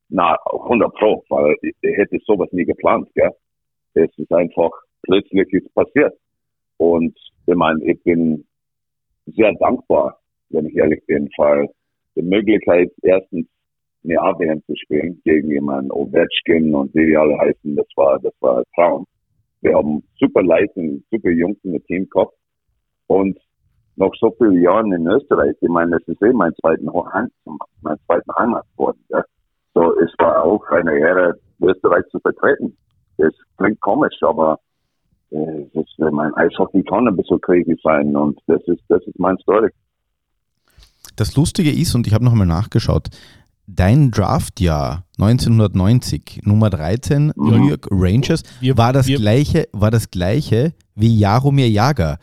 Na, 0.10 0.38
100 0.52 0.94
Pro, 0.96 1.24
weil 1.30 1.56
ich, 1.62 1.76
ich 1.82 1.98
hätte 1.98 2.18
sowas 2.26 2.48
nie 2.52 2.64
geplant, 2.66 3.10
gell. 3.14 3.32
Es 3.94 4.10
ist 4.18 4.32
einfach, 4.32 4.70
plötzlich 5.04 5.52
ist 5.52 5.74
passiert. 5.74 6.14
Und 6.78 7.18
ich 7.46 7.56
meine, 7.56 7.84
ich 7.84 8.02
bin 8.04 8.46
sehr 9.26 9.52
dankbar, 9.60 10.20
wenn 10.50 10.68
ich 10.68 10.76
ehrlich 10.76 11.04
bin, 11.08 11.30
weil 11.38 11.68
die 12.16 12.22
Möglichkeit, 12.22 12.92
erstens 13.02 13.48
AWM 14.16 14.62
zu 14.66 14.76
spielen 14.76 15.20
gegen 15.24 15.50
jemanden 15.50 15.92
Ovechkin 15.92 16.74
und 16.74 16.94
wie 16.94 17.08
die 17.08 17.18
alle 17.18 17.38
heißen, 17.38 17.76
das 17.76 17.88
war, 17.96 18.20
das 18.20 18.34
war 18.40 18.60
ein 18.60 18.64
Traum. 18.76 19.06
Wir 19.62 19.76
haben 19.76 20.04
super 20.20 20.44
Leute, 20.44 21.02
super 21.12 21.32
Jungs 21.32 21.58
in 21.64 21.72
der 21.72 21.84
Team 21.84 22.08
gehabt. 22.10 22.34
Und 23.08 23.38
nach 23.96 24.12
so 24.20 24.32
vielen 24.38 24.62
Jahren 24.62 24.94
in 24.94 25.08
Österreich, 25.08 25.56
ich 25.60 25.70
meine, 25.70 25.92
das 25.98 26.08
ist 26.08 26.22
eh 26.22 26.32
mein 26.32 26.54
zweiten 26.62 26.88
Heim, 27.12 27.30
mein 27.82 27.98
zweiten 28.06 28.32
Heimat 28.38 28.66
geworden, 28.74 29.04
ja. 29.10 29.24
So, 29.74 29.94
es 30.00 30.12
war 30.20 30.44
auch 30.44 30.64
eine 30.70 30.98
Ehre, 30.98 31.40
Österreich 31.62 32.06
zu 32.12 32.20
vertreten. 32.20 32.78
Das 33.18 33.34
klingt 33.58 33.82
komisch, 33.82 34.16
aber 34.22 34.60
äh, 35.32 35.66
das, 35.74 35.86
äh, 36.00 36.12
mein 36.12 36.34
Eishockey 36.36 36.84
kann 36.84 37.08
ein 37.08 37.16
bisschen 37.16 37.42
crazy 37.42 37.76
sein 37.84 38.16
und 38.16 38.40
das 38.48 38.62
ist, 38.68 38.82
das 38.88 39.04
ist 39.06 39.20
mein 39.20 39.38
Story. 39.40 39.70
Das 41.16 41.36
Lustige 41.36 41.72
ist, 41.72 41.96
und 41.96 42.06
ich 42.06 42.14
habe 42.14 42.24
nochmal 42.24 42.46
nachgeschaut, 42.46 43.10
dein 43.68 44.12
Draftjahr 44.12 45.04
1990, 45.20 46.42
Nummer 46.46 46.70
13, 46.70 47.28
Mhm. 47.28 47.50
New 47.50 47.68
York 47.70 47.88
Rangers, 47.92 48.44
Wir- 48.62 48.78
war 48.78 48.94
das 48.94 49.08
wir- 49.08 49.18
gleiche, 49.18 49.68
war 49.74 49.92
das 49.92 50.10
gleiche 50.10 50.74
wie 50.96 51.18
Jaromir 51.20 51.70
Jager. 51.70 52.18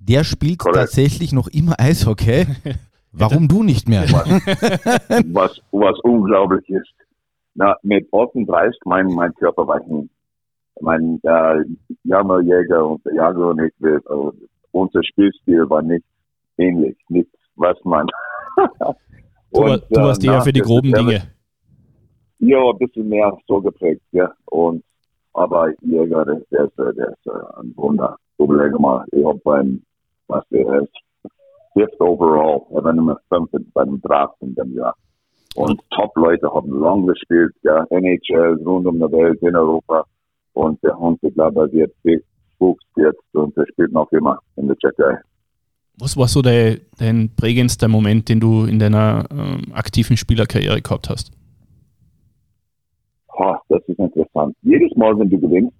Der 0.00 0.24
spielt 0.24 0.58
Korrekt. 0.58 0.76
tatsächlich 0.78 1.32
noch 1.32 1.48
immer 1.48 1.74
Eishockey. 1.78 2.46
Warum 3.12 3.48
du 3.48 3.62
nicht 3.62 3.88
mehr? 3.88 4.02
was, 5.32 5.60
was 5.72 5.98
unglaublich 6.02 6.68
ist. 6.68 6.92
Na, 7.54 7.74
mit 7.82 8.06
38, 8.12 8.78
mein, 8.84 9.06
mein 9.06 9.32
Körper 9.34 9.66
war 9.66 9.80
hin. 9.82 10.10
Mein, 10.82 11.18
äh, 11.22 11.64
Jammerjäger 12.04 12.86
und 12.86 13.04
der 13.06 13.14
Jager 13.14 13.48
und 13.48 13.60
ich, 13.62 13.72
wir, 13.78 13.96
äh, 13.96 14.46
unser 14.72 15.02
Spielstil 15.02 15.68
war 15.70 15.80
nicht 15.80 16.04
ähnlich, 16.58 16.96
nicht 17.08 17.30
was 17.56 17.76
man. 17.84 18.06
Du, 19.56 19.62
Und, 19.62 19.82
du 19.90 20.00
äh, 20.00 20.02
warst 20.04 20.24
eher 20.24 20.32
na, 20.32 20.40
für 20.42 20.52
die 20.52 20.60
groben 20.60 20.88
ist- 20.88 20.98
Dinge. 20.98 21.22
Ja, 22.38 22.58
ein 22.70 22.78
bisschen 22.78 23.08
mehr 23.08 23.36
so 23.48 23.60
geprägt, 23.60 24.02
ja. 24.12 24.30
Und, 24.46 24.84
aber 25.32 25.70
Jäger, 25.80 26.24
der, 26.24 26.42
der 26.50 26.64
ist, 26.64 26.78
äh, 26.78 26.94
der 26.94 27.08
ist 27.08 27.26
äh, 27.26 27.60
ein 27.60 27.72
Wunder. 27.76 28.16
Überlege 28.38 28.78
mal, 28.78 29.04
ich 29.12 29.24
hab 29.24 29.42
beim, 29.42 29.82
was 30.28 30.44
der 30.50 30.82
ist, 30.82 30.92
fifth 31.72 31.98
overall, 32.00 32.62
er 32.74 32.84
war 32.84 32.92
Nummer 32.92 33.18
fünf 33.30 33.50
beim 33.72 34.00
Draft 34.02 34.36
in 34.40 34.54
dem 34.54 34.74
Jahr. 34.74 34.94
Und 35.54 35.80
Top-Leute 35.90 36.52
haben 36.52 36.78
lang 36.80 37.06
gespielt, 37.06 37.54
ja, 37.62 37.86
NHL, 37.88 38.60
rund 38.66 38.86
um 38.86 38.96
die 38.98 39.10
Welt, 39.12 39.40
in 39.42 39.56
Europa. 39.56 40.04
Und 40.52 40.82
der 40.82 40.98
Hund, 40.98 41.18
ich 41.22 41.32
glaube, 41.34 41.72
wird 41.72 41.94
Fuchs 42.58 42.84
jetzt 42.96 43.34
und 43.34 43.56
er 43.56 43.66
spielt 43.68 43.92
noch 43.92 44.10
immer 44.12 44.38
in 44.56 44.66
der 44.68 44.76
Tschechei. 44.76 45.18
Was 45.98 46.16
war 46.16 46.28
so 46.28 46.42
dein, 46.42 46.80
dein 46.98 47.30
prägendster 47.34 47.88
Moment, 47.88 48.28
den 48.28 48.38
du 48.38 48.64
in 48.64 48.78
deiner 48.78 49.26
ähm, 49.30 49.72
aktiven 49.72 50.16
Spielerkarriere 50.16 50.82
gehabt 50.82 51.08
hast? 51.08 51.32
Ha, 53.38 53.60
das 53.68 53.82
ist 53.86 53.98
interessant. 53.98 54.54
Jedes 54.62 54.94
Mal, 54.96 55.18
wenn 55.18 55.30
du 55.30 55.40
gewinnst, 55.40 55.74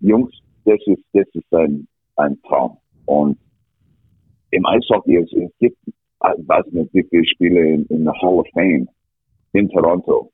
Jungs, 0.00 0.32
das 0.64 0.78
ist, 0.86 1.02
das 1.12 1.26
ist 1.32 1.52
ein, 1.52 1.86
ein 2.16 2.40
Traum. 2.42 2.76
Und 3.06 3.36
im 4.50 4.64
Eishockey, 4.66 5.16
es, 5.16 5.32
es 5.32 5.50
gibt, 5.58 5.78
ich 5.86 6.48
weiß 6.48 6.66
nicht, 6.70 6.94
wie 6.94 7.04
viele 7.10 7.26
Spiele 7.26 7.74
in, 7.74 7.86
in 7.86 8.04
der 8.04 8.14
Hall 8.14 8.34
of 8.34 8.46
Fame 8.52 8.88
in 9.54 9.68
Toronto. 9.70 10.30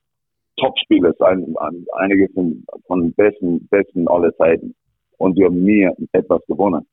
Top-Spieler, 0.56 1.14
ein, 1.20 1.54
ein, 1.60 1.86
einige 1.96 2.28
von, 2.34 2.64
von 2.86 3.12
besten, 3.12 3.66
besten 3.68 4.06
aller 4.08 4.36
Zeiten. 4.36 4.74
Und 5.18 5.36
wir 5.36 5.46
haben 5.46 5.62
nie 5.62 5.88
etwas 6.12 6.44
gewonnen. 6.46 6.86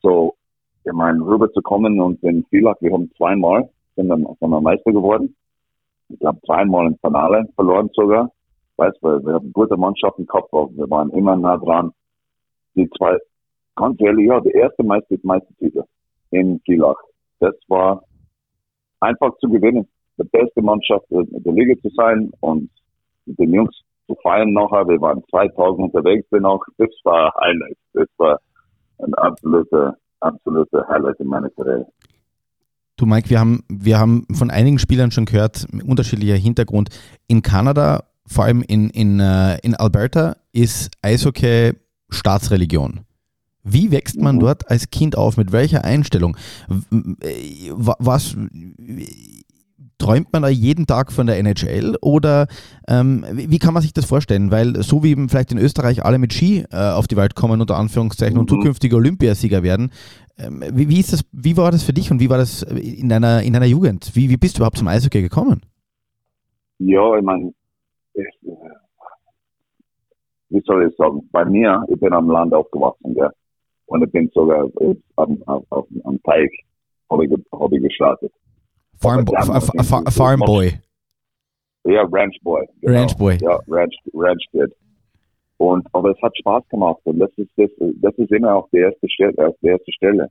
So, 0.00 0.34
ich 0.84 0.92
meine, 0.92 1.24
rüberzukommen 1.24 2.00
und 2.00 2.22
in 2.22 2.44
Villach, 2.50 2.76
wir 2.80 2.92
haben 2.92 3.10
zweimal 3.16 3.68
sind 3.96 4.08
wir, 4.08 4.16
sind 4.16 4.50
wir 4.50 4.60
Meister 4.60 4.92
geworden. 4.92 5.34
Ich 6.08 6.18
glaube, 6.18 6.40
zweimal 6.44 6.86
im 6.86 6.98
Finale 6.98 7.48
verloren 7.54 7.90
sogar. 7.94 8.30
Weißt 8.76 8.96
du, 9.02 9.24
wir 9.24 9.34
haben 9.34 9.52
gute 9.52 9.76
Mannschaften 9.76 10.26
gehabt, 10.26 10.52
wir 10.52 10.90
waren 10.90 11.10
immer 11.10 11.36
nah 11.36 11.56
dran. 11.56 11.92
Die 12.74 12.88
zwei, 12.98 13.16
ganz 13.76 14.00
ehrlich, 14.00 14.26
ja, 14.26 14.40
der 14.40 14.54
erste 14.54 14.82
Meister, 14.82 15.16
Meistertitel 15.22 15.84
in 16.30 16.60
Villach. 16.64 17.00
Das 17.38 17.54
war 17.68 18.02
einfach 19.00 19.36
zu 19.38 19.48
gewinnen. 19.48 19.86
Die 20.18 20.24
beste 20.24 20.62
Mannschaft 20.62 21.06
der 21.10 21.52
Liga 21.52 21.74
zu 21.82 21.88
sein 21.96 22.32
und 22.40 22.70
mit 23.26 23.38
den 23.38 23.54
Jungs 23.54 23.76
zu 24.06 24.14
feiern 24.22 24.52
nachher. 24.52 24.86
Wir 24.88 25.00
waren 25.00 25.22
2000 25.30 25.94
unterwegs 25.94 26.26
noch. 26.32 26.64
Das 26.78 26.90
war 27.04 27.32
Highlight. 27.40 27.78
Das 27.92 28.08
war 28.18 28.40
ein 28.98 29.14
absoluter, 29.14 29.96
absoluter 30.24 30.86
Highlight 30.88 31.20
in 31.20 31.26
meiner 31.28 31.50
Karriere. 31.50 31.86
Du 32.96 33.06
Mike, 33.06 33.28
wir 33.28 33.40
haben, 33.40 33.64
wir 33.68 33.98
haben 33.98 34.26
von 34.32 34.50
einigen 34.50 34.78
Spielern 34.78 35.10
schon 35.10 35.24
gehört, 35.24 35.66
unterschiedlicher 35.84 36.36
Hintergrund. 36.36 36.90
In 37.26 37.42
Kanada, 37.42 38.04
vor 38.26 38.44
allem 38.44 38.62
in, 38.62 38.90
in, 38.90 39.18
äh, 39.18 39.58
in 39.58 39.74
Alberta, 39.74 40.36
ist 40.52 40.90
Eishockey 41.02 41.72
Staatsreligion. 42.10 43.00
Wie 43.64 43.90
wächst 43.90 44.20
man 44.20 44.36
mhm. 44.36 44.40
dort 44.40 44.70
als 44.70 44.90
Kind 44.90 45.16
auf? 45.16 45.36
Mit 45.36 45.50
welcher 45.50 45.84
Einstellung? 45.84 46.36
Was 46.90 48.36
träumt 49.98 50.32
man 50.32 50.42
da 50.42 50.48
jeden 50.48 50.86
Tag 50.86 51.12
von 51.12 51.26
der 51.26 51.38
NHL 51.38 51.96
oder 52.00 52.46
ähm, 52.88 53.24
wie 53.32 53.58
kann 53.58 53.74
man 53.74 53.82
sich 53.82 53.92
das 53.92 54.04
vorstellen? 54.04 54.50
Weil 54.50 54.82
so 54.82 55.02
wie 55.02 55.14
vielleicht 55.28 55.52
in 55.52 55.58
Österreich 55.58 56.04
alle 56.04 56.18
mit 56.18 56.32
Ski 56.32 56.64
äh, 56.70 56.76
auf 56.76 57.06
die 57.06 57.16
Welt 57.16 57.34
kommen, 57.34 57.60
unter 57.60 57.76
Anführungszeichen, 57.76 58.34
mhm. 58.34 58.40
und 58.40 58.50
zukünftige 58.50 58.96
Olympiasieger 58.96 59.62
werden, 59.62 59.90
ähm, 60.38 60.62
wie, 60.72 60.88
wie, 60.88 61.00
ist 61.00 61.12
das, 61.12 61.24
wie 61.32 61.56
war 61.56 61.70
das 61.70 61.84
für 61.84 61.92
dich 61.92 62.10
und 62.10 62.20
wie 62.20 62.30
war 62.30 62.38
das 62.38 62.62
in 62.62 63.08
deiner, 63.08 63.42
in 63.42 63.52
deiner 63.52 63.66
Jugend? 63.66 64.10
Wie, 64.14 64.30
wie 64.30 64.36
bist 64.36 64.56
du 64.56 64.60
überhaupt 64.60 64.78
zum 64.78 64.88
Eishockey 64.88 65.22
gekommen? 65.22 65.62
Ja, 66.78 67.16
ich 67.16 67.24
meine, 67.24 67.52
wie 70.54 70.60
soll 70.64 70.88
ich 70.88 70.96
sagen, 70.96 71.28
bei 71.30 71.44
mir, 71.44 71.84
ich 71.88 71.98
bin 71.98 72.12
am 72.12 72.30
Land 72.30 72.52
aufgewachsen, 72.52 73.14
gell? 73.14 73.30
und 73.86 74.02
ich 74.02 74.12
bin 74.12 74.30
sogar 74.34 74.68
am, 75.16 75.42
am, 75.46 75.64
am 76.04 76.22
Teig 76.22 76.50
habe 77.10 77.26
ich, 77.26 77.32
hab 77.52 77.72
ich 77.72 77.82
gestartet. 77.82 78.32
Farm, 79.00 79.26
fa 79.26 80.10
farm 80.10 80.40
Boy. 80.40 80.72
Ja, 81.84 82.02
Ranch 82.10 82.38
Boy. 82.42 82.66
Genau. 82.80 82.98
Ranch 82.98 83.16
Boy. 83.16 83.38
Ja, 83.40 83.58
Ranch, 83.68 83.94
Ranch 84.14 84.44
Kid. 84.52 84.72
Und, 85.58 85.86
aber 85.92 86.10
es 86.10 86.22
hat 86.22 86.36
Spaß 86.38 86.68
gemacht 86.68 87.00
und 87.04 87.18
das 87.18 87.30
ist, 87.36 87.50
das, 87.56 87.70
das 87.78 88.14
ist 88.14 88.32
immer 88.32 88.56
auf 88.56 88.68
der 88.70 88.86
ersten 88.86 89.08
Stelle, 89.08 89.34
auf 89.48 89.56
der 89.62 89.72
ersten 89.72 89.92
Stelle. 89.92 90.28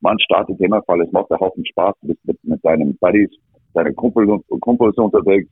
Man 0.00 0.18
startet 0.18 0.60
immer, 0.60 0.82
weil 0.86 1.02
es 1.02 1.12
macht 1.12 1.30
einen 1.30 1.40
Haufen 1.40 1.64
Spaß, 1.64 1.94
du 2.02 2.08
bist 2.08 2.20
mit, 2.26 2.42
mit 2.44 2.64
deinen 2.64 2.96
Buddies, 2.98 3.30
deinen 3.72 3.94
Kumpels, 3.94 4.42
Kumpels 4.60 4.96
unterwegs. 4.96 5.48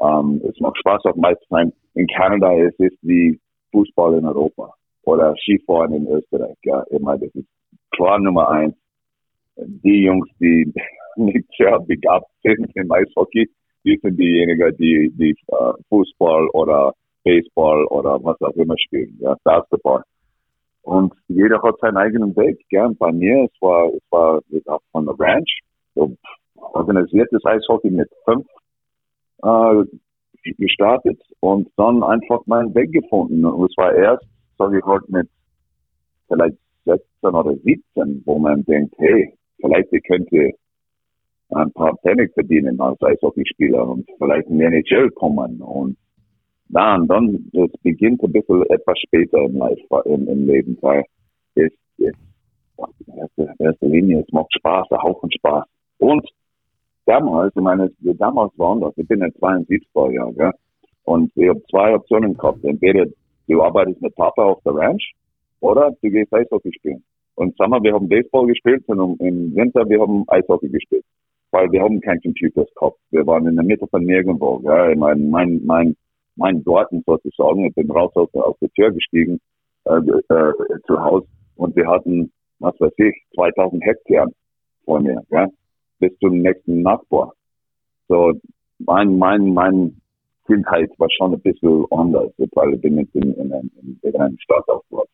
Ähm, 0.00 0.42
es 0.48 0.58
macht 0.60 0.78
Spaß 0.78 1.04
auf 1.04 1.16
Meistersheim. 1.16 1.72
In 1.94 2.06
Kanada 2.08 2.52
es 2.54 2.74
ist 2.78 2.92
es 2.92 2.98
wie 3.02 3.38
Fußball 3.72 4.18
in 4.18 4.26
Europa 4.26 4.74
oder 5.02 5.34
Skifahren 5.36 5.92
in 5.92 6.06
Österreich. 6.08 6.56
Ja, 6.64 6.82
immer 6.90 7.16
das 7.18 7.34
ist 7.34 7.48
klar 7.90 8.18
Nummer 8.18 8.50
eins. 8.50 8.74
Die 9.56 10.02
Jungs, 10.04 10.28
die 10.40 10.72
nicht 11.18 11.46
sehr 11.56 11.78
begabt 11.80 12.30
sind 12.42 12.70
im 12.74 12.90
Eishockey, 12.90 13.48
die 13.84 13.98
sind 14.02 14.18
diejenigen, 14.18 14.76
die, 14.76 15.10
die 15.14 15.36
uh, 15.52 15.72
Fußball 15.88 16.48
oder 16.52 16.92
Baseball 17.24 17.84
oder 17.86 18.22
was 18.22 18.40
auch 18.40 18.56
immer 18.56 18.76
spielen, 18.78 19.16
ja, 19.20 19.36
Basketball. 19.44 20.02
Und 20.82 21.12
jeder 21.28 21.60
hat 21.62 21.78
seinen 21.80 21.98
eigenen 21.98 22.34
Weg, 22.36 22.58
gern. 22.70 22.96
Bei 22.96 23.12
mir, 23.12 23.44
es 23.44 23.60
war, 23.60 23.88
es 23.88 24.02
war 24.10 24.40
von 24.92 25.04
der 25.04 25.14
Ranch, 25.18 25.60
so 25.94 26.16
organisiertes 26.54 27.44
Eishockey 27.44 27.90
mit 27.90 28.08
fünf 28.24 28.46
äh, 29.42 29.84
gestartet 30.56 31.20
und 31.40 31.68
dann 31.76 32.02
einfach 32.02 32.40
meinen 32.46 32.74
Weg 32.74 32.92
gefunden. 32.92 33.44
Und 33.44 33.70
es 33.70 33.76
war 33.76 33.92
erst, 33.94 34.24
sage 34.56 34.78
ich 34.78 34.84
halt, 34.84 35.08
mit 35.08 35.28
vielleicht 36.28 36.56
16 36.84 37.04
oder 37.22 37.54
17, 37.54 38.22
wo 38.24 38.38
man 38.38 38.64
denkt, 38.64 38.94
hey, 38.98 39.34
vielleicht 39.60 39.92
ich 39.92 40.02
könnte 40.04 40.52
ein 41.50 41.72
paar 41.72 41.96
Pfennig 41.98 42.32
verdienen 42.34 42.80
als 42.80 43.00
Eishockeyspieler 43.02 43.88
und 43.88 44.08
vielleicht 44.18 44.48
in 44.48 44.58
die 44.58 44.64
NHL 44.64 45.10
kommen. 45.10 45.60
Und 45.62 45.96
dann, 46.68 47.06
dann, 47.08 47.50
es 47.52 47.72
beginnt 47.82 48.22
ein 48.22 48.32
bisschen 48.32 48.62
etwas 48.66 48.98
später 48.98 49.38
im, 49.38 49.56
Life, 49.56 49.82
im, 50.04 50.28
im 50.28 50.46
Leben, 50.46 50.76
weil 50.82 51.04
es, 51.54 51.72
es, 51.98 52.14
in 53.06 53.48
erster, 53.58 53.86
Linie, 53.86 54.20
es 54.20 54.32
macht 54.32 54.52
Spaß, 54.54 54.90
ein 54.90 55.02
Haufen 55.02 55.32
Spaß. 55.32 55.64
Und 55.98 56.28
damals, 57.06 57.54
ich 57.56 57.62
meine, 57.62 57.90
damals 58.00 58.52
war 58.58 58.72
anders. 58.72 58.92
Ich 58.96 59.08
bin 59.08 59.22
ein 59.22 59.32
72 59.38 59.88
Jahr, 59.94 60.32
ja. 60.36 60.52
Und 61.04 61.32
ich 61.36 61.48
habe 61.48 61.62
zwei 61.70 61.94
Optionen 61.94 62.36
gehabt. 62.36 62.62
Entweder 62.62 63.06
du 63.48 63.62
arbeitest 63.62 64.02
mit 64.02 64.14
Papa 64.14 64.44
auf 64.44 64.62
der 64.64 64.74
Ranch 64.74 65.14
oder 65.60 65.90
du 66.02 66.10
gehst 66.10 66.32
Eishockey 66.32 66.72
spielen. 66.74 67.02
Und 67.34 67.56
Sommer, 67.56 67.82
wir 67.82 67.94
haben 67.94 68.08
Baseball 68.08 68.46
gespielt 68.46 68.84
und 68.88 69.18
im 69.20 69.54
Winter, 69.54 69.88
wir 69.88 70.00
haben 70.00 70.24
Eishockey 70.28 70.68
gespielt 70.68 71.04
weil 71.50 71.70
wir 71.72 71.82
haben 71.82 72.00
keinen 72.00 72.20
Computerskopf. 72.20 72.98
Wir 73.10 73.26
waren 73.26 73.46
in 73.46 73.56
der 73.56 73.64
Mitte 73.64 73.86
von 73.86 74.04
nirgendwo. 74.04 74.60
Ja. 74.64 74.90
Ich 74.90 74.98
mein, 74.98 75.30
mein, 75.30 75.60
mein, 75.64 75.96
mein 76.36 76.62
Garten 76.64 77.02
sozusagen, 77.06 77.64
ich 77.66 77.74
bin 77.74 77.90
raus 77.90 78.12
aus, 78.14 78.32
aus 78.34 78.56
der 78.60 78.70
Tür 78.70 78.92
gestiegen 78.92 79.40
äh, 79.84 79.96
äh, 79.96 80.52
zu 80.86 81.00
Hause 81.00 81.26
und 81.56 81.74
wir 81.76 81.86
hatten, 81.88 82.30
was 82.58 82.78
weiß 82.80 82.92
ich, 82.98 83.14
2000 83.34 83.84
Hektar 83.84 84.28
vor 84.84 85.00
mir, 85.00 85.22
ja, 85.30 85.48
bis 85.98 86.12
zum 86.20 86.38
nächsten 86.38 86.82
Nachbar. 86.82 87.32
So, 88.08 88.32
mein, 88.78 89.18
mein, 89.18 89.52
mein 89.52 90.00
Kindheit 90.46 90.90
war 90.98 91.08
schon 91.10 91.34
ein 91.34 91.40
bisschen 91.40 91.84
anders, 91.90 92.30
weil 92.52 92.74
ich 92.74 92.80
bin 92.80 92.94
nicht 92.94 93.14
in, 93.14 93.34
in, 93.34 93.52
in, 93.52 93.98
in 94.02 94.16
einer 94.16 94.34
Stadt 94.38 94.66
aufgewachsen. 94.68 95.12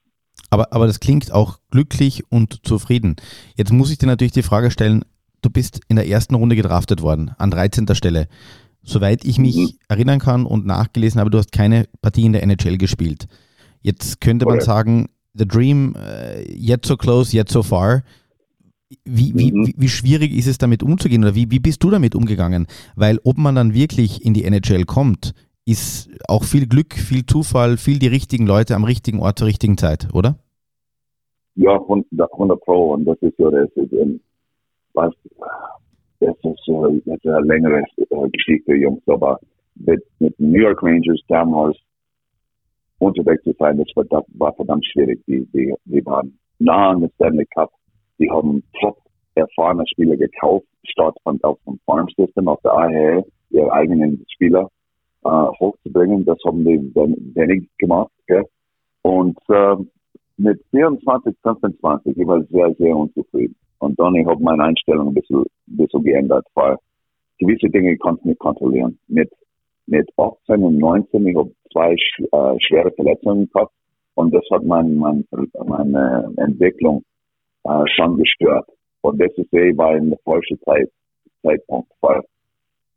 Aber, 0.51 0.73
aber 0.73 0.87
das 0.87 1.01
klingt 1.01 1.33
auch 1.33 1.59
glücklich 1.71 2.23
und 2.31 2.65
zufrieden. 2.65 3.17
Jetzt 3.57 3.73
muss 3.73 3.91
ich 3.91 3.99
dir 3.99 4.07
natürlich 4.07 4.33
die 4.33 4.43
Frage 4.43 4.71
stellen, 4.71 5.05
du 5.45 5.51
bist 5.51 5.81
in 5.89 5.97
der 5.97 6.09
ersten 6.09 6.35
Runde 6.35 6.57
gedraftet 6.57 7.03
worden, 7.03 7.33
an 7.39 7.51
13. 7.51 7.95
Stelle. 7.95 8.29
Soweit 8.83 9.25
ich 9.25 9.39
mich 9.39 9.57
mhm. 9.57 9.71
erinnern 9.89 10.19
kann 10.19 10.47
und 10.47 10.67
nachgelesen 10.67 11.21
habe, 11.21 11.31
du 11.31 11.39
hast 11.39 11.53
keine 11.53 11.87
Partie 12.03 12.27
in 12.27 12.33
der 12.33 12.43
NHL 12.43 12.79
gespielt. 12.79 13.27
Jetzt 13.81 14.21
könnte 14.21 14.47
man 14.47 14.61
sagen, 14.61 15.09
the 15.35 15.47
dream, 15.47 15.95
uh, 15.97 16.41
yet 16.51 16.85
so 16.85 16.97
close, 16.97 17.37
yet 17.37 17.49
so 17.49 17.63
far. 17.63 18.03
Wie, 19.05 19.33
wie, 19.35 19.53
mhm. 19.53 19.75
wie, 19.77 19.89
schwierig 19.89 20.33
ist 20.33 20.47
es 20.47 20.59
damit 20.59 20.83
umzugehen 20.83 21.25
oder 21.25 21.35
wie, 21.35 21.51
wie 21.51 21.59
bist 21.59 21.83
du 21.83 21.91
damit 21.91 22.15
umgegangen? 22.15 22.67
Weil 22.95 23.19
ob 23.25 23.39
man 23.39 23.55
dann 23.55 23.75
wirklich 23.75 24.25
in 24.25 24.35
die 24.35 24.45
NHL 24.45 24.85
kommt, 24.85 25.35
ist 25.67 26.11
auch 26.29 26.45
viel 26.45 26.67
Glück, 26.67 26.95
viel 26.95 27.25
Zufall, 27.27 27.79
viel 27.79 27.99
die 27.99 28.07
richtigen 28.07 28.47
Leute 28.47 28.75
am 28.75 28.85
richtigen 28.85 29.21
Ort 29.21 29.39
zur 29.39 29.49
richtigen 29.49 29.79
Zeit, 29.79 30.09
oder? 30.13 30.37
Ja, 31.57 31.73
100 31.75 32.61
Pro 32.61 32.93
und 32.93 33.07
das 33.07 33.17
ist 33.23 33.39
ja 33.39 33.51
das. 33.51 33.71
Ist, 33.77 33.93
was, 34.95 35.13
das 36.21 36.37
ist, 36.37 36.69
äh, 36.69 37.01
das 37.05 37.17
ist 37.17 37.27
eine 37.27 37.47
längere 37.47 37.83
äh, 37.97 38.29
Geschichte, 38.31 38.75
Jungs, 38.75 39.03
aber 39.07 39.39
mit, 39.75 40.03
mit 40.19 40.39
New 40.39 40.61
York 40.61 40.83
Rangers 40.83 41.21
damals 41.29 41.77
unterwegs 42.99 43.43
zu 43.45 43.53
sein, 43.59 43.79
das 43.79 43.89
war, 43.95 44.05
das 44.05 44.25
war 44.35 44.53
verdammt 44.55 44.87
schwierig. 44.87 45.21
Die, 45.27 45.45
die, 45.53 45.75
die 45.85 46.07
waren 46.07 46.39
nah 46.59 46.91
an 46.91 47.01
der 47.01 47.11
Stanley 47.17 47.47
Cup. 47.55 47.71
Die 48.19 48.31
haben 48.31 48.63
top 48.81 48.99
erfahrene 49.35 49.85
Spieler 49.89 50.17
gekauft, 50.17 50.67
statt 50.85 51.17
von, 51.25 51.43
auf 51.43 51.59
dem 51.67 51.79
Farm 51.85 52.09
System, 52.17 52.49
auf 52.49 52.61
der 52.63 52.73
AHL, 52.73 53.25
ihre 53.51 53.73
eigenen 53.73 54.25
Spieler 54.33 54.71
äh, 55.25 55.29
hochzubringen. 55.29 56.25
Das 56.25 56.39
haben 56.47 56.65
die 56.65 56.95
wenig 57.35 57.69
gemacht. 57.79 58.13
Gell? 58.27 58.45
Und 59.03 59.39
äh, 59.49 59.77
mit 60.37 60.63
24, 60.71 61.37
25, 61.43 62.17
ich 62.17 62.27
war 62.27 62.43
sehr, 62.45 62.75
sehr 62.75 62.97
unzufrieden. 62.97 63.57
Und 63.79 63.99
dann 63.99 64.15
ich 64.15 64.27
habe 64.27 64.43
meine 64.43 64.65
Einstellung 64.65 65.09
ein 65.09 65.15
bisschen, 65.15 65.43
ein 65.69 65.77
bisschen 65.77 66.03
geändert, 66.03 66.47
weil 66.55 66.77
gewisse 67.39 67.69
Dinge 67.69 67.97
kannst 67.99 68.25
du 68.25 68.29
nicht 68.29 68.41
kontrollieren. 68.41 68.99
Mit, 69.09 69.31
mit 69.87 70.09
18 70.17 70.63
und 70.63 70.79
19, 70.79 71.27
ich 71.27 71.37
habe 71.37 71.51
zwei 71.73 71.93
äh, 71.93 72.57
schwere 72.61 72.91
Verletzungen 72.93 73.51
gehabt 73.53 73.73
und 74.15 74.33
das 74.33 74.45
hat 74.51 74.65
mein, 74.65 74.97
mein, 74.97 75.25
meine 75.67 76.33
Entwicklung 76.37 77.03
äh, 77.65 77.85
schon 77.95 78.17
gestört. 78.17 78.69
Und 79.03 79.21
das 79.21 79.33
ist 79.37 79.53
eh 79.53 79.77
war 79.77 79.97
in 79.97 80.11
der 80.11 80.19
falschen 80.25 80.59
Zeit, 80.61 80.89
Zeitpunkt, 81.43 81.91
weil, 82.01 82.23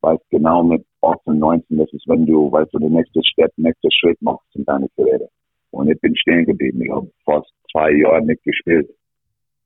weil 0.01 0.17
genau 0.29 0.63
mit 0.63 0.85
18, 1.01 1.37
19, 1.37 1.77
das 1.77 1.91
ist, 1.91 2.07
wenn 2.07 2.25
du, 2.25 2.51
weißt 2.51 2.73
du, 2.73 2.79
der 2.79 2.89
nächste 2.89 3.21
Step, 3.23 3.51
nächste 3.57 3.89
Schritt 3.91 4.21
machst 4.21 4.47
in 4.55 4.63
deiner 4.63 4.87
Karriere. 4.95 5.27
Und 5.71 5.89
ich 5.89 5.99
bin 5.99 6.15
stehen 6.15 6.45
geblieben. 6.45 6.81
Ich 6.81 6.91
habe 6.91 7.11
fast 7.25 7.51
zwei 7.71 7.91
Jahre 7.91 8.21
nicht 8.21 8.41
gespielt 8.43 8.89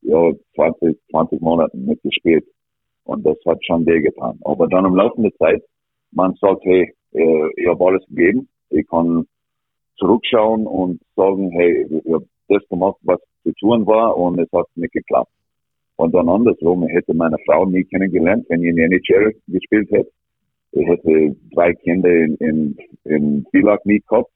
ja, 0.02 0.32
20, 0.56 0.98
20 1.10 1.42
Monaten 1.42 1.86
mitgespielt. 1.86 2.46
Und 3.04 3.26
das 3.26 3.38
hat 3.46 3.64
schon 3.66 3.86
wehgetan. 3.86 4.40
Aber 4.44 4.68
dann 4.68 4.86
im 4.86 4.96
Laufe 4.96 5.22
der 5.22 5.34
Zeit, 5.36 5.64
man 6.12 6.36
sagt, 6.40 6.64
hey, 6.64 6.94
äh, 7.14 7.50
ich 7.56 7.68
habe 7.68 7.86
alles 7.86 8.06
gegeben. 8.08 8.48
Ich 8.70 8.88
kann 8.88 9.26
zurückschauen 9.98 10.68
und 10.68 11.02
sagen, 11.16 11.52
hey, 11.52 11.86
ich 11.90 12.14
habe 12.14 12.26
das 12.48 12.68
gemacht, 12.70 12.98
was 13.04 13.20
zu 13.44 13.52
tun 13.54 13.86
war 13.86 14.18
und 14.18 14.40
es 14.40 14.52
hat 14.52 14.68
nicht 14.76 14.94
geklappt. 14.94 15.32
Und 15.96 16.14
dann 16.14 16.30
andersrum, 16.30 16.84
ich 16.88 16.94
hätte 16.94 17.14
meine 17.14 17.38
Frau 17.46 17.66
nie 17.66 17.84
kennengelernt, 17.84 18.46
wenn 18.50 18.64
ich 18.64 18.70
in 18.70 18.76
der 18.76 18.86
NHL 18.88 19.36
gespielt 19.48 19.90
hätte. 19.92 20.12
Ich 20.72 20.88
hätte 20.88 21.36
drei 21.54 21.74
Kinder 21.74 22.10
in, 22.10 22.36
in, 22.38 22.78
in 23.04 23.46
Villach 23.52 23.84
nie 23.84 24.02
gehabt. 24.08 24.32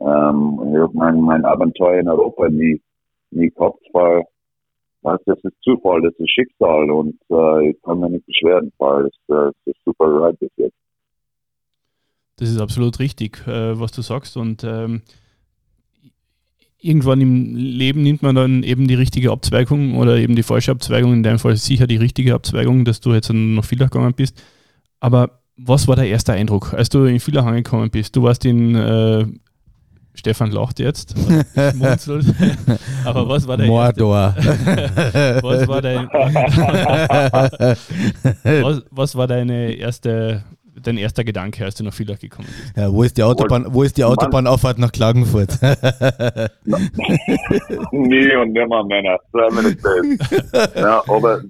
Ähm, 0.00 0.60
ich 0.72 0.78
habe 0.78 0.90
mein, 0.94 1.20
mein 1.20 1.44
Abenteuer 1.44 2.00
in 2.00 2.08
Europa 2.08 2.48
nie, 2.48 2.80
nie 3.30 3.50
gehabt. 3.50 3.80
War, 3.92 4.24
was, 5.06 5.20
das 5.24 5.38
ist 5.42 5.54
Zufall, 5.62 6.02
das 6.02 6.14
ist 6.18 6.30
Schicksal 6.30 6.90
und 6.90 7.14
äh, 7.30 7.70
ich 7.70 7.82
kann 7.82 8.00
mir 8.00 8.10
nicht 8.10 8.26
beschweren, 8.26 8.72
weil 8.78 9.04
das, 9.04 9.54
äh, 9.64 9.70
ist 9.70 9.78
super 9.84 10.06
right 10.06 10.38
bis 10.38 10.50
jetzt. 10.56 10.74
Das 12.38 12.50
ist 12.50 12.60
absolut 12.60 12.98
richtig, 12.98 13.46
äh, 13.46 13.78
was 13.80 13.92
du 13.92 14.02
sagst. 14.02 14.36
Und 14.36 14.62
ähm, 14.64 15.02
irgendwann 16.78 17.20
im 17.20 17.54
Leben 17.54 18.02
nimmt 18.02 18.22
man 18.22 18.34
dann 18.34 18.62
eben 18.62 18.86
die 18.88 18.94
richtige 18.94 19.30
Abzweigung 19.30 19.96
oder 19.96 20.18
eben 20.18 20.36
die 20.36 20.42
falsche 20.42 20.72
Abzweigung, 20.72 21.14
in 21.14 21.22
deinem 21.22 21.38
Fall 21.38 21.56
sicher 21.56 21.86
die 21.86 21.96
richtige 21.96 22.34
Abzweigung, 22.34 22.84
dass 22.84 23.00
du 23.00 23.14
jetzt 23.14 23.32
noch 23.32 23.64
viel 23.64 23.78
gegangen 23.78 24.12
bist. 24.12 24.42
Aber 25.00 25.40
was 25.56 25.88
war 25.88 25.96
der 25.96 26.08
erste 26.08 26.34
Eindruck, 26.34 26.74
als 26.74 26.90
du 26.90 27.04
in 27.04 27.20
Villach 27.20 27.46
angekommen 27.46 27.90
bist? 27.90 28.14
Du 28.16 28.22
warst 28.22 28.44
in 28.44 28.74
äh, 28.74 29.24
Stefan 30.16 30.50
lacht 30.50 30.80
jetzt, 30.80 31.14
aber 33.04 33.28
was 33.28 33.46
war 33.46 33.56
der 33.56 33.66
Mordor. 33.66 34.34
Erste, 34.36 35.38
was, 35.42 35.68
war 35.68 35.82
dein, 35.82 36.08
was, 38.62 38.82
was 38.90 39.16
war 39.16 39.26
deine 39.26 39.74
erste 39.74 40.42
dein 40.82 40.98
erster 40.98 41.24
Gedanke, 41.24 41.64
als 41.64 41.76
du 41.76 41.84
nach 41.84 41.94
Villach 41.94 42.18
gekommen 42.18 42.48
bist? 42.48 42.76
Ja, 42.76 42.92
wo 42.92 43.02
ist 43.02 43.16
die 43.16 43.22
Autobahn, 43.22 43.66
wo 43.70 43.82
ist 43.82 43.96
die 43.96 44.04
Autobahnauffahrt 44.04 44.78
nach 44.78 44.92
Klagenfurt? 44.92 45.58
Nie 47.92 48.36
und 48.36 48.52
nimmer, 48.52 48.84
Männer. 48.84 49.18
ja, 50.74 51.02
aber 51.08 51.40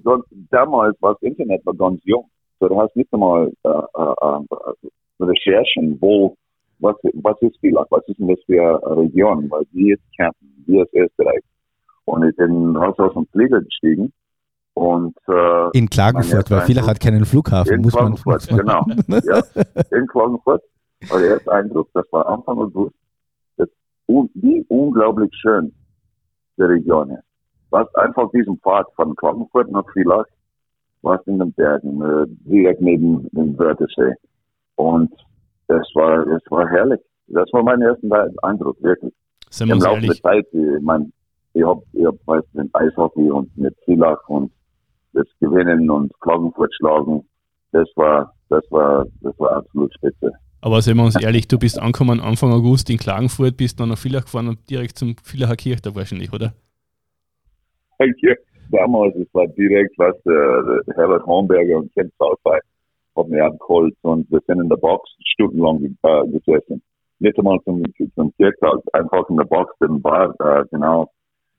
damals 0.49 0.95
war 1.01 1.13
das 1.13 1.21
Internet 1.23 1.65
war 1.65 1.73
ganz 1.73 1.99
jung. 2.05 2.29
So, 2.59 2.67
du 2.69 2.81
hast 2.81 2.95
nicht 2.95 3.13
einmal 3.13 3.51
äh, 3.63 3.69
äh, 3.69 3.71
äh, 3.71 5.23
Recherchen, 5.23 5.97
wo, 5.99 6.35
was, 6.79 6.95
was 7.13 7.41
ist 7.41 7.59
Villach, 7.59 7.85
was 7.89 8.07
ist 8.07 8.19
denn 8.19 8.27
das 8.27 8.39
für 8.45 8.85
eine 8.85 8.97
Region, 8.97 9.49
weil 9.49 9.63
wie 9.71 9.93
ist 9.93 10.01
Kärnten, 10.15 10.63
wie 10.65 10.81
ist 10.81 10.93
Österreich. 10.93 11.41
Und 12.05 12.23
ich 12.23 12.35
bin 12.35 12.75
raus 12.75 12.97
aus 12.99 13.13
dem 13.13 13.25
Flieger 13.27 13.61
gestiegen 13.61 14.13
und, 14.77 15.17
äh, 15.27 15.77
in 15.77 15.89
Klagenfurt, 15.89 16.51
weil 16.51 16.61
Villach 16.61 16.87
hat 16.87 16.99
keinen 16.99 17.25
Flughafen. 17.25 17.73
In 17.73 17.81
muss 17.81 17.93
Klagenfurt, 17.93 18.51
man 18.51 18.59
genau. 18.59 18.85
ja, 19.23 19.41
in 19.91 20.05
Klagenfurt 20.07 20.61
war 21.09 21.19
der 21.19 21.29
erste 21.29 21.51
Eindruck, 21.51 21.89
das 21.93 22.05
war 22.11 22.27
Anfang 22.27 22.59
August, 22.59 22.95
das, 23.57 23.67
wie 24.07 24.63
unglaublich 24.67 25.33
schön 25.41 25.73
die 26.57 26.63
Region 26.63 27.09
ist. 27.09 27.23
Was 27.71 27.93
einfach 27.95 28.29
diesen 28.31 28.57
Pfad 28.59 28.85
von 28.95 29.15
Klagenfurt 29.15 29.71
nach 29.71 29.85
Villach, 29.93 30.25
was 31.01 31.19
in 31.25 31.39
den 31.39 31.51
Bergen, 31.53 32.01
äh, 32.01 32.25
direkt 32.49 32.81
neben 32.81 33.27
dem 33.31 33.57
Wörthersee. 33.57 34.13
Und 34.75 35.11
das 35.67 35.87
war, 35.93 36.25
das 36.25 36.41
war 36.49 36.67
herrlich. 36.69 36.99
Das 37.27 37.47
war 37.51 37.63
mein 37.63 37.81
erster 37.81 38.29
Eindruck, 38.43 38.81
wirklich. 38.81 39.13
Im 39.59 39.69
Laufe 39.69 39.95
ehrlich. 39.95 40.21
der 40.21 40.31
Zeit, 40.31 40.45
ich 40.51 40.81
mein, 40.81 41.11
ich 41.53 41.63
hab, 41.63 41.81
ich 41.93 42.05
hab, 42.05 42.15
weißt, 42.25 42.53
mit 42.53 42.69
Eishockey 42.73 43.29
und 43.29 43.55
mit 43.57 43.75
Villach 43.85 44.21
und 44.27 44.51
das 45.13 45.27
Gewinnen 45.39 45.89
und 45.89 46.11
Klagenfurt 46.21 46.73
schlagen, 46.75 47.25
das 47.71 47.87
war, 47.95 48.33
das 48.49 48.63
war, 48.69 49.05
das 49.21 49.37
war 49.39 49.57
absolut 49.57 49.93
spitze. 49.95 50.31
Aber 50.61 50.81
seien 50.81 50.97
wir 50.97 51.03
uns 51.03 51.21
ehrlich, 51.21 51.47
du 51.47 51.59
bist 51.59 51.79
angekommen 51.79 52.19
Anfang 52.19 52.51
August 52.51 52.89
in 52.89 52.97
Klagenfurt, 52.97 53.57
bist 53.57 53.79
dann 53.79 53.89
nach 53.89 53.97
Villach 53.97 54.23
gefahren 54.23 54.47
und 54.47 54.69
direkt 54.69 54.97
zum 54.97 55.15
Villacher 55.23 55.55
Kirchtag 55.55 55.95
wahrscheinlich, 55.95 56.33
oder? 56.33 56.53
Ja, 57.99 58.33
damals, 58.71 59.15
es 59.15 59.27
war 59.33 59.47
direkt, 59.47 59.97
was 59.97 60.15
der 60.23 60.81
Herbert 60.95 61.25
Hornberger 61.25 61.77
und 61.77 61.93
Ken 61.93 62.11
Salfei 62.17 62.59
haben 63.17 63.31
mir 63.31 63.45
abgeholt 63.45 63.95
und 64.01 64.29
wir 64.31 64.41
sind 64.47 64.61
in 64.61 64.69
der 64.69 64.77
Box 64.77 65.09
stundenlang 65.33 65.83
äh, 65.83 66.27
gesessen. 66.27 66.81
Nicht 67.19 67.37
einmal 67.37 67.59
zum, 67.65 67.83
zum 68.15 68.33
Kirchtag, 68.37 68.79
einfach 68.93 69.27
in 69.29 69.37
der 69.37 69.45
Box 69.45 69.73
im 69.81 70.01
Bar, 70.01 70.33
äh, 70.39 70.65
genau, 70.71 71.09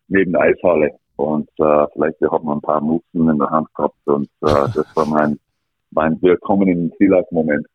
neben 0.08 0.32
der 0.32 0.42
Eishalle. 0.42 0.90
Und 1.16 1.48
äh, 1.58 1.86
vielleicht 1.92 2.20
hat 2.20 2.44
man 2.44 2.58
ein 2.58 2.62
paar 2.62 2.80
Musen 2.80 3.28
in 3.28 3.38
der 3.38 3.50
Hand 3.50 3.68
gehabt 3.74 3.96
und 4.06 4.28
äh, 4.42 4.46
das 4.74 4.86
war 4.94 5.06
mein, 5.06 5.38
mein 5.90 6.20
Willkommen 6.22 6.68
in 6.68 6.92
Villach-Moment. 6.96 7.66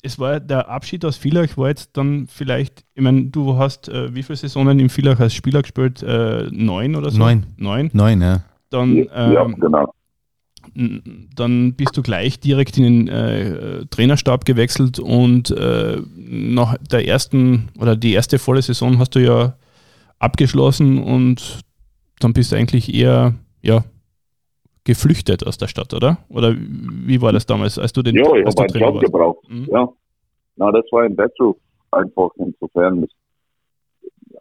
Es 0.00 0.18
war 0.18 0.38
der 0.38 0.68
Abschied 0.68 1.04
aus 1.04 1.16
Villach 1.16 1.56
war 1.56 1.68
jetzt 1.68 1.96
dann 1.96 2.26
vielleicht, 2.28 2.84
ich 2.94 3.02
meine, 3.02 3.24
du 3.26 3.58
hast 3.58 3.88
äh, 3.88 4.14
wie 4.14 4.22
viele 4.22 4.36
Saisonen 4.36 4.78
im 4.78 4.88
Villach 4.88 5.18
als 5.18 5.34
Spieler 5.34 5.62
gespielt? 5.62 6.02
Äh, 6.02 6.46
neun 6.52 6.94
oder 6.94 7.10
so? 7.10 7.18
Neun. 7.18 7.46
Neun? 7.56 7.90
Neun, 7.92 8.22
ja. 8.22 8.44
Dann, 8.70 8.96
ähm, 8.96 9.32
ja, 9.32 9.44
genau. 9.44 9.92
Dann 11.34 11.74
bist 11.74 11.96
du 11.96 12.02
gleich 12.02 12.38
direkt 12.38 12.78
in 12.78 12.84
den 12.84 13.08
äh, 13.08 13.86
Trainerstab 13.86 14.44
gewechselt 14.44 15.00
und 15.00 15.50
äh, 15.50 16.00
nach 16.16 16.76
der 16.78 17.06
ersten 17.06 17.68
oder 17.80 17.96
die 17.96 18.12
erste 18.12 18.38
volle 18.38 18.62
Saison 18.62 18.98
hast 18.98 19.14
du 19.16 19.18
ja 19.18 19.56
abgeschlossen 20.20 21.02
und 21.02 21.60
dann 22.20 22.32
bist 22.32 22.52
du 22.52 22.56
eigentlich 22.56 22.94
eher 22.94 23.34
ja, 23.62 23.84
geflüchtet 24.84 25.46
aus 25.46 25.58
der 25.58 25.66
Stadt, 25.66 25.94
oder? 25.94 26.18
Oder 26.28 26.54
wie 26.56 27.20
war 27.20 27.32
das 27.32 27.46
damals, 27.46 27.78
als 27.78 27.92
du 27.92 28.02
den 28.02 28.14
Ja, 28.16 28.22
ich 28.22 28.46
habe 28.46 28.62
einen 28.62 28.80
Job 28.80 28.94
warst? 28.94 29.06
gebraucht. 29.06 29.48
Mhm. 29.48 29.68
Ja. 29.70 29.88
Na, 30.56 30.72
das 30.72 30.84
war 30.90 31.02
ein 31.02 31.16
Wettruf 31.16 31.56
einfach 31.90 32.30
insofern. 32.36 33.02
Das 33.02 33.10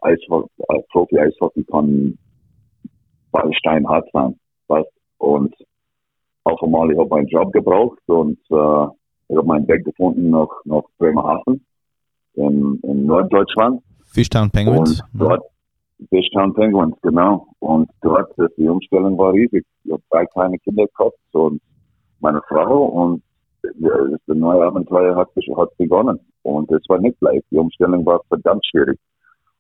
Eishockey, 0.02 0.50
Profi-Eishockey 0.92 1.64
kann 1.66 2.18
steinhart 3.60 4.08
sein. 4.14 4.40
Weißt? 4.68 4.90
Und 5.18 5.54
auf 6.58 6.64
einmal, 6.64 6.92
ich 6.92 6.98
habe 6.98 7.16
einen 7.16 7.28
Job 7.28 7.52
gebraucht 7.54 8.00
und 8.08 8.38
äh, 8.50 8.88
ich 9.30 9.36
habe 9.36 9.48
meinen 9.48 9.68
Weg 9.68 9.86
gefunden 9.86 10.30
nach, 10.30 10.50
nach 10.66 10.84
Bremerhaven 10.98 11.66
in, 12.34 12.80
in 12.84 13.06
Norddeutschland. 13.06 13.82
Fishtown 14.06 14.50
Penguins. 14.50 15.02
Und 15.14 15.22
dort, 15.22 15.44
Fishtown 16.10 16.54
Penguins, 16.54 16.96
genau. 17.02 17.48
Und 17.60 17.90
dort, 18.02 18.34
die 18.58 18.68
Umstellung 18.68 19.18
war 19.18 19.34
riesig. 19.34 19.66
Ich 19.84 19.92
habe 19.92 20.04
drei 20.10 20.26
kleine 20.28 20.58
Kinder 20.60 20.86
gehabt 20.88 21.18
und 21.34 21.62
meine 22.20 22.42
Frau 22.48 22.86
und 22.86 23.22
das 23.62 24.22
neue 24.28 24.64
Abenteuer 24.64 25.16
hat, 25.16 25.30
hat 25.58 25.78
begonnen. 25.78 26.20
Und 26.44 26.72
es 26.72 26.84
war 26.88 27.00
nicht 27.00 27.20
leicht. 27.22 27.44
Die 27.52 27.58
Umstellung 27.58 28.06
war 28.06 28.22
verdammt 28.30 28.66
schwierig. 28.66 28.98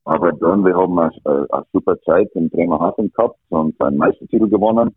Aber 0.05 0.31
dann, 0.31 0.63
wir 0.63 0.75
haben 0.75 0.97
eine, 0.97 1.11
eine 1.25 1.65
super 1.73 1.99
Zeit 2.01 2.29
in 2.35 2.49
Bremerhaven 2.49 3.11
gehabt 3.11 3.37
und 3.49 3.79
einen 3.81 3.97
Meistertitel 3.97 4.47
gewonnen. 4.47 4.95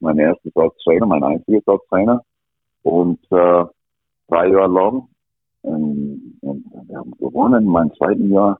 Mein 0.00 0.18
erstes 0.18 0.54
als 0.56 0.74
Trainer, 0.84 1.06
mein 1.06 1.22
einziges 1.22 1.66
als 1.66 1.82
Trainer. 1.88 2.22
Und 2.82 3.18
äh, 3.30 3.64
drei 4.28 4.48
Jahre 4.48 4.72
lang. 4.72 5.08
Und, 5.62 6.38
und 6.42 6.64
wir 6.88 6.98
haben 6.98 7.12
gewonnen, 7.18 7.64
mein 7.66 7.92
zweiten 7.94 8.30
Jahr. 8.32 8.58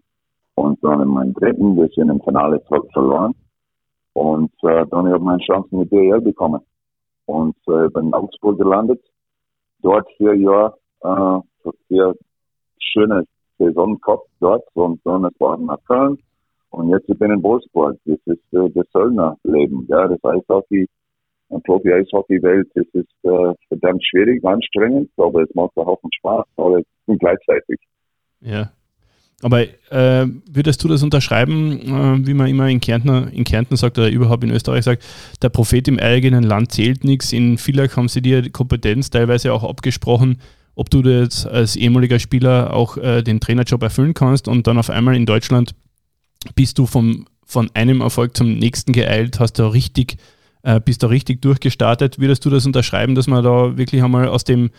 Und 0.54 0.82
dann 0.82 1.02
in 1.02 1.08
meinem 1.08 1.34
dritten, 1.34 1.76
wir 1.76 1.88
sind 1.88 2.08
im 2.08 2.20
Finale 2.22 2.60
verloren. 2.92 3.34
Und 4.14 4.50
äh, 4.62 4.86
dann 4.86 5.06
habe 5.06 5.16
ich 5.16 5.22
meine 5.22 5.42
Chancen 5.42 5.78
mit 5.78 5.92
DL 5.92 6.20
bekommen. 6.20 6.62
Und 7.26 7.56
äh, 7.68 7.88
bin 7.90 8.06
in 8.06 8.14
Augsburg 8.14 8.58
gelandet. 8.58 9.02
Dort 9.82 10.08
vier 10.16 10.34
Jahre, 10.34 10.74
äh, 11.02 11.40
vier 11.88 12.14
schöne 12.78 13.24
Saison 13.58 14.00
gehabt 14.00 14.28
dort. 14.40 14.64
Und 14.74 15.00
dann 15.04 15.24
ist 15.24 15.38
Baden 15.38 15.66
nach 15.66 15.84
Köln. 15.86 16.18
Und 16.70 16.88
jetzt 16.88 17.08
ich 17.08 17.18
bin 17.18 17.30
in 17.30 17.42
Wolfsburg. 17.42 17.98
Das 18.06 18.18
ist 18.24 18.54
äh, 18.54 18.70
das 18.70 18.86
Söllner 18.92 19.36
Leben. 19.44 19.86
Ja, 19.88 20.08
das 20.08 20.24
Eishockey, 20.24 20.82
ein 20.82 20.88
Profi-Eishockey-Welt, 21.48 22.68
das 22.74 22.86
ist 22.92 23.08
äh, 23.22 23.54
verdammt 23.68 24.04
schwierig, 24.04 24.44
anstrengend, 24.44 25.10
aber 25.16 25.42
es 25.42 25.54
macht 25.54 25.76
auch 25.76 26.00
Spaß, 26.18 26.44
alles 26.56 26.84
gleichzeitig. 27.06 27.78
Ja, 28.40 28.70
aber 29.42 29.62
äh, 29.62 30.26
würdest 30.50 30.82
du 30.82 30.88
das 30.88 31.02
unterschreiben, 31.02 31.80
äh, 31.80 32.26
wie 32.26 32.34
man 32.34 32.48
immer 32.48 32.68
in 32.68 32.80
Kärnten, 32.80 33.28
in 33.28 33.44
Kärnten 33.44 33.76
sagt 33.76 33.98
oder 33.98 34.10
überhaupt 34.10 34.44
in 34.44 34.50
Österreich 34.50 34.84
sagt, 34.84 35.04
der 35.42 35.50
Prophet 35.50 35.86
im 35.88 35.98
eigenen 35.98 36.42
Land 36.42 36.72
zählt 36.72 37.04
nichts. 37.04 37.32
In 37.32 37.58
Villach 37.58 37.96
haben 37.96 38.08
sie 38.08 38.22
dir 38.22 38.50
Kompetenz 38.50 39.10
teilweise 39.10 39.52
auch 39.52 39.62
abgesprochen, 39.62 40.40
ob 40.74 40.88
du 40.90 41.02
jetzt 41.02 41.46
als 41.46 41.76
ehemaliger 41.76 42.18
Spieler 42.18 42.72
auch 42.72 42.96
äh, 42.96 43.22
den 43.22 43.40
Trainerjob 43.40 43.82
erfüllen 43.82 44.14
kannst 44.14 44.48
und 44.48 44.66
dann 44.66 44.78
auf 44.78 44.88
einmal 44.88 45.14
in 45.14 45.26
Deutschland 45.26 45.74
bist 46.54 46.78
du 46.78 46.86
vom, 46.86 47.26
von 47.44 47.70
einem 47.74 48.00
Erfolg 48.00 48.36
zum 48.36 48.54
nächsten 48.54 48.92
geeilt, 48.92 49.38
hast 49.38 49.58
du 49.58 49.64
richtig, 49.64 50.16
äh, 50.66 50.80
bist 50.80 51.02
da 51.02 51.06
richtig 51.06 51.40
durchgestartet. 51.42 52.18
Würdest 52.18 52.44
du 52.44 52.50
das 52.50 52.66
unterschreiben, 52.66 53.14
dass 53.14 53.28
man 53.28 53.44
da 53.44 53.78
wirklich 53.78 54.02
einmal 54.02 54.26
aus 54.26 54.42
dem 54.42 54.70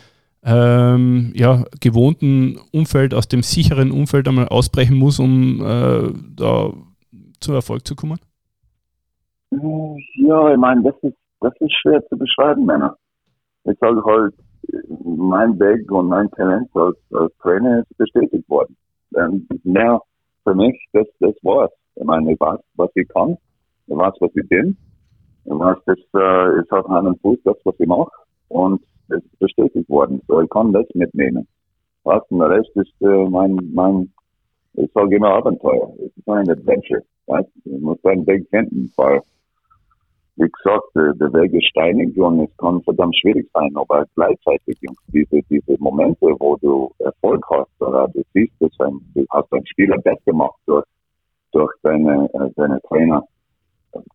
ähm, 0.43 1.32
ja, 1.34 1.63
gewohnten 1.80 2.60
Umfeld, 2.73 3.13
aus 3.13 3.30
dem 3.30 3.41
sicheren 3.41 3.91
Umfeld 3.91 4.28
einmal 4.28 4.50
ausbrechen 4.50 4.97
muss, 4.97 5.17
um 5.17 5.62
äh, 5.62 6.12
da 6.36 6.73
zu 7.39 7.54
Erfolg 7.54 7.88
zu 7.88 7.95
kommen? 7.95 8.19
Ja, 9.50 10.52
ich 10.52 10.58
meine, 10.58 10.84
das 10.84 10.95
ist, 11.04 11.17
das 11.39 11.54
ist 11.62 11.73
schwer 11.82 12.06
zu 12.10 12.17
beschreiben, 12.17 12.65
Männer. 12.65 12.97
Ich 13.63 13.78
sage 13.80 14.04
halt, 14.06 14.34
mein 15.06 15.58
Weg 15.58 15.89
und 15.89 16.10
mein 16.10 16.30
Talent 16.32 16.69
als, 16.73 16.97
als 17.13 17.32
Trainer 17.41 17.80
ist 17.80 17.97
bestätigt 17.97 18.47
worden. 18.50 18.76
Ähm, 19.15 19.47
mehr 19.63 20.02
für 20.43 20.54
mich, 20.54 20.78
das, 20.91 21.08
das 21.21 21.34
war's. 21.43 21.71
Ich 21.95 22.04
meine, 22.04 22.34
ich 22.34 22.39
weiß, 22.39 22.60
was 22.76 22.89
ich 22.95 23.08
kann, 23.08 23.38
ich 23.88 23.95
weiß, 23.95 24.13
was 24.19 24.32
ich 24.36 24.47
bin. 24.50 24.76
Was, 25.47 25.77
das 25.86 25.97
äh, 26.13 26.60
ist 26.60 26.71
auf 26.71 26.89
einem 26.89 27.15
Fuß 27.17 27.39
das, 27.45 27.55
was 27.63 27.75
ich 27.79 27.88
mache. 27.88 28.12
Und 28.49 28.81
es 29.10 29.23
ist 29.23 29.39
bestätigt 29.39 29.89
worden. 29.89 30.21
So, 30.27 30.41
ich 30.41 30.49
kann 30.49 30.73
das 30.73 30.86
mitnehmen. 30.93 31.47
Was, 32.03 32.21
und 32.29 32.39
der 32.39 32.49
Rest 32.49 32.69
ist 32.75 32.93
äh, 33.01 33.29
mein, 33.29 33.57
mein, 33.73 34.12
ich 34.73 34.91
sage 34.93 35.15
immer 35.15 35.36
Abenteuer. 35.36 35.89
Es 35.99 36.15
ist 36.15 36.29
ein 36.29 36.49
Adventure. 36.49 37.01
Weißt? 37.27 37.49
Ich 37.65 37.81
muss 37.81 38.03
einen 38.05 38.27
Weg 38.27 38.47
finden, 38.49 38.91
weil, 38.97 39.21
wie 40.36 40.49
gesagt, 40.49 40.86
der, 40.95 41.13
der 41.13 41.33
Weg 41.33 41.53
ist 41.53 41.67
steinig 41.67 42.17
und 42.17 42.41
es 42.41 42.57
kann 42.57 42.81
verdammt 42.83 43.17
schwierig 43.17 43.49
sein, 43.53 43.71
aber 43.75 44.05
gleichzeitig 44.15 44.77
diese, 45.07 45.41
diese 45.49 45.75
Momente, 45.79 46.27
wo 46.39 46.55
du 46.57 46.91
Erfolg 46.99 47.43
hast 47.49 47.81
oder 47.81 48.07
du 48.10 48.21
siehst, 48.33 48.53
du 48.60 48.69
hast 49.31 49.53
einen 49.53 49.67
Spieler 49.67 49.97
best 49.99 50.23
gemacht 50.25 50.60
durch, 50.65 50.86
durch 51.51 51.73
deine, 51.83 52.29
äh, 52.33 52.49
deine 52.55 52.79
Trainer, 52.81 53.23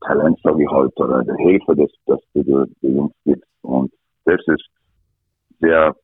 Talent, 0.01 0.39
sage 0.43 0.63
ich 0.63 0.71
halt, 0.71 0.97
oder 1.01 1.23
die 1.25 1.43
Hilfe, 1.43 1.77
dass, 1.77 1.91
dass 2.07 2.21
du 2.35 2.67
die 2.83 2.89
Jungs 2.89 3.15
gibst. 3.25 3.49
Und 3.63 3.93
das 4.25 4.41
ist 4.47 4.65
sehr, 5.61 5.95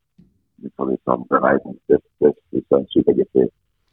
wie 0.59 0.71
soll 0.77 0.95
ich 0.95 1.01
sagen, 1.05 1.27
bereitend. 1.29 1.81
Das, 1.89 2.01
das 2.21 2.35
ist 2.53 2.73
ein 2.73 2.87
super 2.91 3.13
Gefühl. 3.13 3.51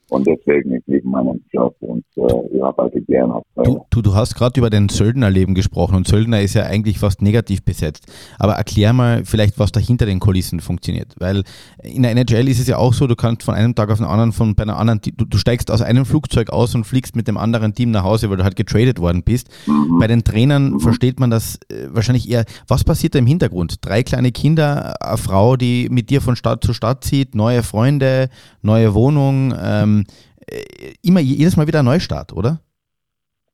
Und 0.10 0.28
deswegen, 0.28 0.74
ich 0.74 0.84
liebe 0.86 1.08
meinen 1.08 1.44
Job 1.52 1.76
und 1.80 2.06
äh, 2.15 2.56
ich 2.56 2.63
arbeite 2.63 3.02
gerne. 3.02 3.41
Du, 3.63 3.86
du, 3.89 4.02
du 4.04 4.13
hast 4.13 4.36
gerade 4.36 4.60
über 4.60 4.70
dein 4.70 4.88
Söldnerleben 4.89 5.56
gesprochen 5.56 5.96
und 5.96 6.08
Söldner 6.08 6.41
ist 6.41 6.54
ja 6.54 6.63
eigentlich 6.63 7.00
fast 7.00 7.24
negativ 7.24 7.63
besetzt. 7.63 8.06
Aber 8.38 8.54
erklär 8.54 8.94
mal 8.94 9.26
vielleicht, 9.26 9.58
was 9.58 9.72
da 9.72 9.80
hinter 9.80 10.06
den 10.06 10.20
Kulissen 10.20 10.60
funktioniert. 10.60 11.15
Weil 11.18 11.44
in 11.82 12.04
der 12.04 12.12
NHL 12.12 12.48
ist 12.48 12.60
es 12.60 12.68
ja 12.68 12.78
auch 12.78 12.94
so, 12.94 13.08
du 13.08 13.15
kannst 13.15 13.44
von 13.44 13.56
einem 13.56 13.74
Tag 13.74 13.89
auf 13.89 13.98
den 13.98 14.06
anderen, 14.06 14.32
von 14.32 14.54
bei 14.54 14.63
einer 14.63 14.78
anderen, 14.78 15.02
du, 15.02 15.26
du 15.26 15.38
steigst 15.39 15.72
aus 15.72 15.82
einem 15.82 16.06
Flugzeug 16.06 16.52
aus 16.52 16.76
und 16.76 16.84
fliegst 16.84 17.15
mit 17.15 17.28
dem 17.28 17.38
anderen 17.38 17.74
Team 17.74 17.89
nach 17.89 18.04
Hause, 18.04 18.30
weil 18.30 18.38
du 18.38 18.44
halt 18.44 18.56
getradet 18.56 19.00
worden 19.00 19.24
bist. 19.24 19.50
Mhm. 19.65 19.98
Bei 20.00 20.06
den 20.06 20.24
Trainern 20.24 20.74
mhm. 20.74 20.80
versteht 20.82 21.20
man 21.20 21.32
das 21.32 21.58
äh, 21.70 21.88
wahrscheinlich 21.89 22.30
eher. 22.30 22.46
Was 22.68 22.84
passiert 22.84 23.15
da 23.15 23.20
im 23.20 23.28
Hintergrund? 23.28 23.78
Drei 23.82 24.04
kleine 24.04 24.32
Kinder, 24.32 25.02
eine 25.02 25.18
Frau, 25.18 25.56
die 25.56 25.88
mit 25.89 26.12
dir 26.12 26.22
von 26.22 26.36
Stadt 26.36 26.63
zu 26.63 26.74
Stadt 26.74 27.04
zieht, 27.04 27.34
neue 27.34 27.63
Freunde, 27.63 28.30
neue 28.62 28.94
Wohnung. 28.94 29.54
Ähm, 29.60 29.95
ähm, 29.96 30.94
immer 31.04 31.20
jedes 31.20 31.58
Mal 31.58 31.68
wieder 31.68 31.84
Neustart, 31.84 32.34
oder? 32.34 32.60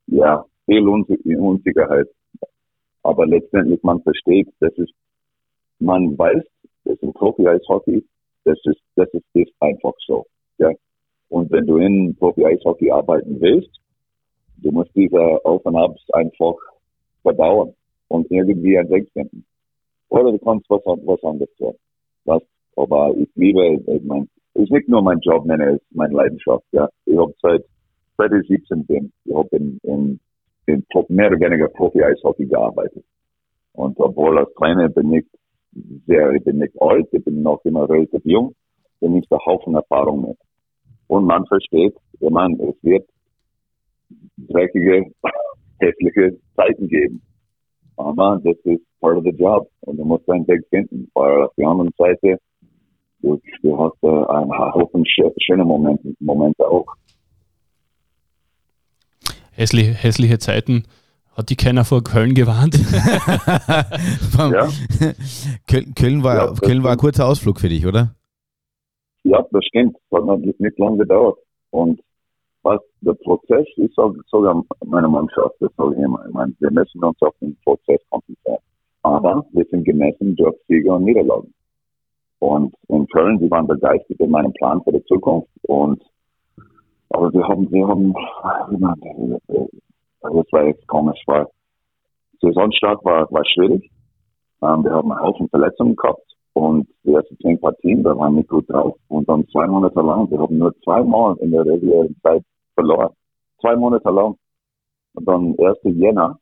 Ja, 0.08 0.46
viel 0.66 0.88
Unsicherheit. 0.88 2.08
Aber 3.04 3.26
letztendlich 3.26 3.82
man 3.84 4.02
versteht, 4.02 4.48
das 4.60 4.74
ist, 4.78 4.94
man 5.80 6.18
weiß, 6.18 6.44
das 6.86 6.96
ist 6.96 7.04
ein 7.04 7.14
Profi-Eishockey, 7.14 8.04
das 8.44 8.60
ist, 8.66 8.82
das 8.96 9.08
ist, 9.14 9.24
ist 9.34 9.52
einfach 9.60 9.94
so. 10.06 10.26
Ja. 10.58 10.70
Und 11.30 11.50
wenn 11.52 11.66
du 11.66 11.78
in 11.78 12.16
Profi-Eishockey 12.16 12.92
arbeiten 12.92 13.40
willst, 13.40 13.80
du 14.58 14.72
musst 14.72 14.92
diese 14.96 15.20
Auf 15.46 15.66
und 15.66 15.76
Abs 15.76 16.02
einfach 16.14 16.56
verdauern 17.24 17.74
und 18.10 18.30
irgendwie 18.30 18.78
einen 18.78 18.90
Weg 18.90 19.10
finden. 19.14 19.46
Oder 20.10 20.32
du 20.32 20.40
kannst 20.40 20.70
was, 20.70 20.82
was 20.86 21.24
anderes 21.24 21.50
tun. 21.58 21.76
Aber 22.82 23.16
ich 23.16 23.30
liebe, 23.36 23.80
ich 23.86 24.04
meine, 24.04 24.28
ist 24.54 24.72
nicht 24.72 24.90
nur 24.90 25.02
mein 25.02 25.20
Job, 25.22 25.46
nenne 25.46 25.76
es 25.76 25.82
meine 25.92 26.14
Leidenschaft. 26.14 26.66
Ja, 26.72 26.90
ich 27.06 27.18
habe 27.18 27.34
seit 27.42 27.64
seit 28.22 28.32
ich 28.34 28.48
17 28.48 28.86
bin, 28.86 29.12
ich 29.26 29.34
habe 29.36 29.50
in, 29.52 29.80
in, 29.84 30.20
in 30.68 30.86
mehr 31.10 31.28
oder 31.28 31.40
weniger 31.40 31.68
Profi-Eishockey 31.70 32.46
gearbeitet. 32.46 33.04
Und 33.74 34.00
obwohl 34.00 34.38
als 34.38 34.54
Trainer 34.56 34.90
bin 34.90 35.14
ich 35.14 35.26
sehr, 36.06 36.32
ich 36.32 36.44
bin 36.44 36.58
nicht 36.58 36.80
alt, 36.82 37.08
ich 37.12 37.24
bin 37.24 37.42
noch 37.42 37.64
immer 37.64 37.90
relativ 37.90 38.22
jung, 38.26 38.54
bin 39.00 39.16
ich 39.16 39.28
der 39.30 39.40
Haufen 39.46 39.76
Erfahrung 39.76 40.28
mit. 40.28 40.38
Und 41.08 41.26
man 41.26 41.46
versteht, 41.48 41.96
ich 42.20 42.30
meine, 42.30 42.56
es 42.64 42.76
wird 42.84 43.08
dreckige, 44.38 45.06
hässliche 45.80 46.38
Zeiten 46.56 46.88
geben. 46.88 47.22
Aber 47.98 48.40
das 48.44 48.58
ist 48.66 48.84
part 49.00 49.18
of 49.18 49.24
the 49.24 49.32
job. 49.32 49.68
Und 49.82 49.98
du 49.98 50.06
musst 50.06 50.28
deinen 50.28 50.48
Weg 50.48 50.66
finden. 50.70 51.10
Weil 51.14 51.44
auf 51.44 51.54
der 51.56 51.68
anderen 51.68 51.92
Seite, 51.98 52.38
du, 53.22 53.42
du 53.62 53.78
hast 53.78 54.04
äh, 54.04 54.08
einen 54.08 54.52
Haufen 54.52 55.04
schöne 55.06 55.66
Momente, 55.66 56.14
Momente 56.20 56.68
auch. 56.68 56.86
Hässliche, 59.52 59.92
hässliche 59.92 60.40
Zeiten. 60.40 60.84
Hat 61.36 61.50
die 61.50 61.56
keiner 61.56 61.86
vor 61.86 62.04
Köln 62.04 62.34
gewarnt? 62.34 62.76
ja. 64.38 64.68
Köln, 65.68 65.94
Köln, 65.96 66.24
war, 66.24 66.36
ja, 66.36 66.54
Köln 66.54 66.84
war 66.84 66.92
ein 66.92 66.98
kurzer 66.98 67.26
Ausflug 67.26 67.60
für 67.60 67.70
dich, 67.70 67.86
oder? 67.86 68.16
Ja, 69.24 69.46
das 69.52 69.64
stimmt. 69.66 69.96
Das 70.10 70.20
hat 70.20 70.28
natürlich 70.28 70.60
nicht 70.60 70.78
lange 70.78 70.98
gedauert. 70.98 71.38
Und 71.70 72.02
was 72.64 72.82
der 73.02 73.14
Prozess, 73.14 73.66
sage 73.96 74.20
sogar 74.28 74.64
meiner 74.86 75.08
Mannschaft, 75.08 75.56
das 75.60 75.72
sage 75.78 75.96
ich 75.96 76.02
immer, 76.02 76.24
ich 76.28 76.34
meine, 76.34 76.54
wir 76.60 76.72
müssen 76.72 77.04
uns 77.04 77.22
auf 77.22 77.34
den 77.42 77.56
Prozess 77.64 78.02
konzentrieren. 78.10 78.60
Aber 79.04 79.46
wir 79.54 79.66
sind 79.72 79.86
gemessen 79.86 80.36
durch 80.36 80.56
Siege 80.68 80.92
und 80.92 81.06
Niederlagen. 81.06 81.54
Und 82.42 82.74
in 82.88 83.08
Köln, 83.10 83.38
sie 83.38 83.52
waren 83.52 83.68
begeistert 83.68 84.20
in 84.20 84.32
meinem 84.32 84.52
Plan 84.54 84.82
für 84.84 84.92
die 84.92 85.06
Zukunft. 85.06 85.48
Und 85.68 86.02
aber 87.10 87.32
wir 87.34 87.48
haben, 87.48 87.72
wir 87.72 87.88
haben, 87.88 88.16
also 90.22 90.42
das 90.42 90.52
war 90.52 90.66
jetzt 90.66 90.88
komisch, 90.88 91.22
weil 91.28 91.46
Saisonstart 92.42 93.06
war, 93.06 93.32
war 93.32 93.46
schwierig. 93.46 93.92
Ähm, 94.64 94.84
wir 94.84 94.92
haben 94.92 95.12
einen 95.12 95.22
Haufen 95.22 95.50
Verletzungen 95.50 95.96
gehabt 95.96 96.24
und 96.54 96.88
die 97.04 97.14
ersten 97.14 97.38
zehn 97.38 97.60
Partien, 97.60 98.02
da 98.02 98.18
waren 98.18 98.36
nicht 98.36 98.50
gut 98.50 98.68
drauf. 98.68 98.96
Und 99.10 99.30
dann 99.30 99.48
zwei 99.50 99.68
Monate 99.68 100.02
lang, 100.02 100.32
wir 100.32 100.40
haben 100.40 100.58
nur 100.58 100.74
zweimal 100.84 101.38
in 101.42 101.52
der 101.52 101.64
regulären 101.64 102.16
Zeit 102.24 102.44
verloren. 102.74 103.14
Zwei 103.60 103.76
Monate 103.76 104.10
lang. 104.10 104.36
Und 105.14 105.28
dann 105.28 105.56
1. 105.60 105.78
Jänner 105.84 106.40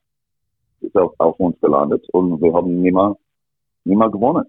ist 0.79 0.95
auf, 0.95 1.13
auf 1.17 1.37
uns 1.41 1.59
gelandet 1.59 2.07
und 2.13 2.41
wir 2.41 2.53
haben 2.53 2.81
nicht 2.81 2.93
mehr 2.93 4.09
gewonnen 4.09 4.45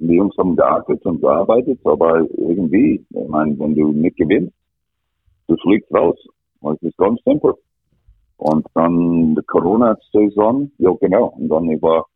Jungs 0.00 0.36
haben 0.38 0.56
gearbeitet 0.56 1.04
und 1.04 1.20
gearbeitet, 1.20 1.80
aber 1.84 2.26
irgendwie, 2.36 3.04
ich 3.08 3.28
meine, 3.28 3.58
wenn 3.58 3.74
du 3.74 3.92
nicht 3.92 4.16
gewinnst, 4.16 4.54
du 5.46 5.56
fliegst 5.56 5.92
raus. 5.92 6.16
Das 6.62 6.80
ist 6.82 6.96
ganz 6.96 7.20
simpel. 7.24 7.54
Und 8.36 8.66
dann 8.74 9.34
die 9.34 9.42
Corona-Saison, 9.42 10.70
ja 10.78 10.90
genau, 11.00 11.34
und 11.36 11.48
dann 11.48 11.68
ich 11.68 11.82
war 11.82 12.06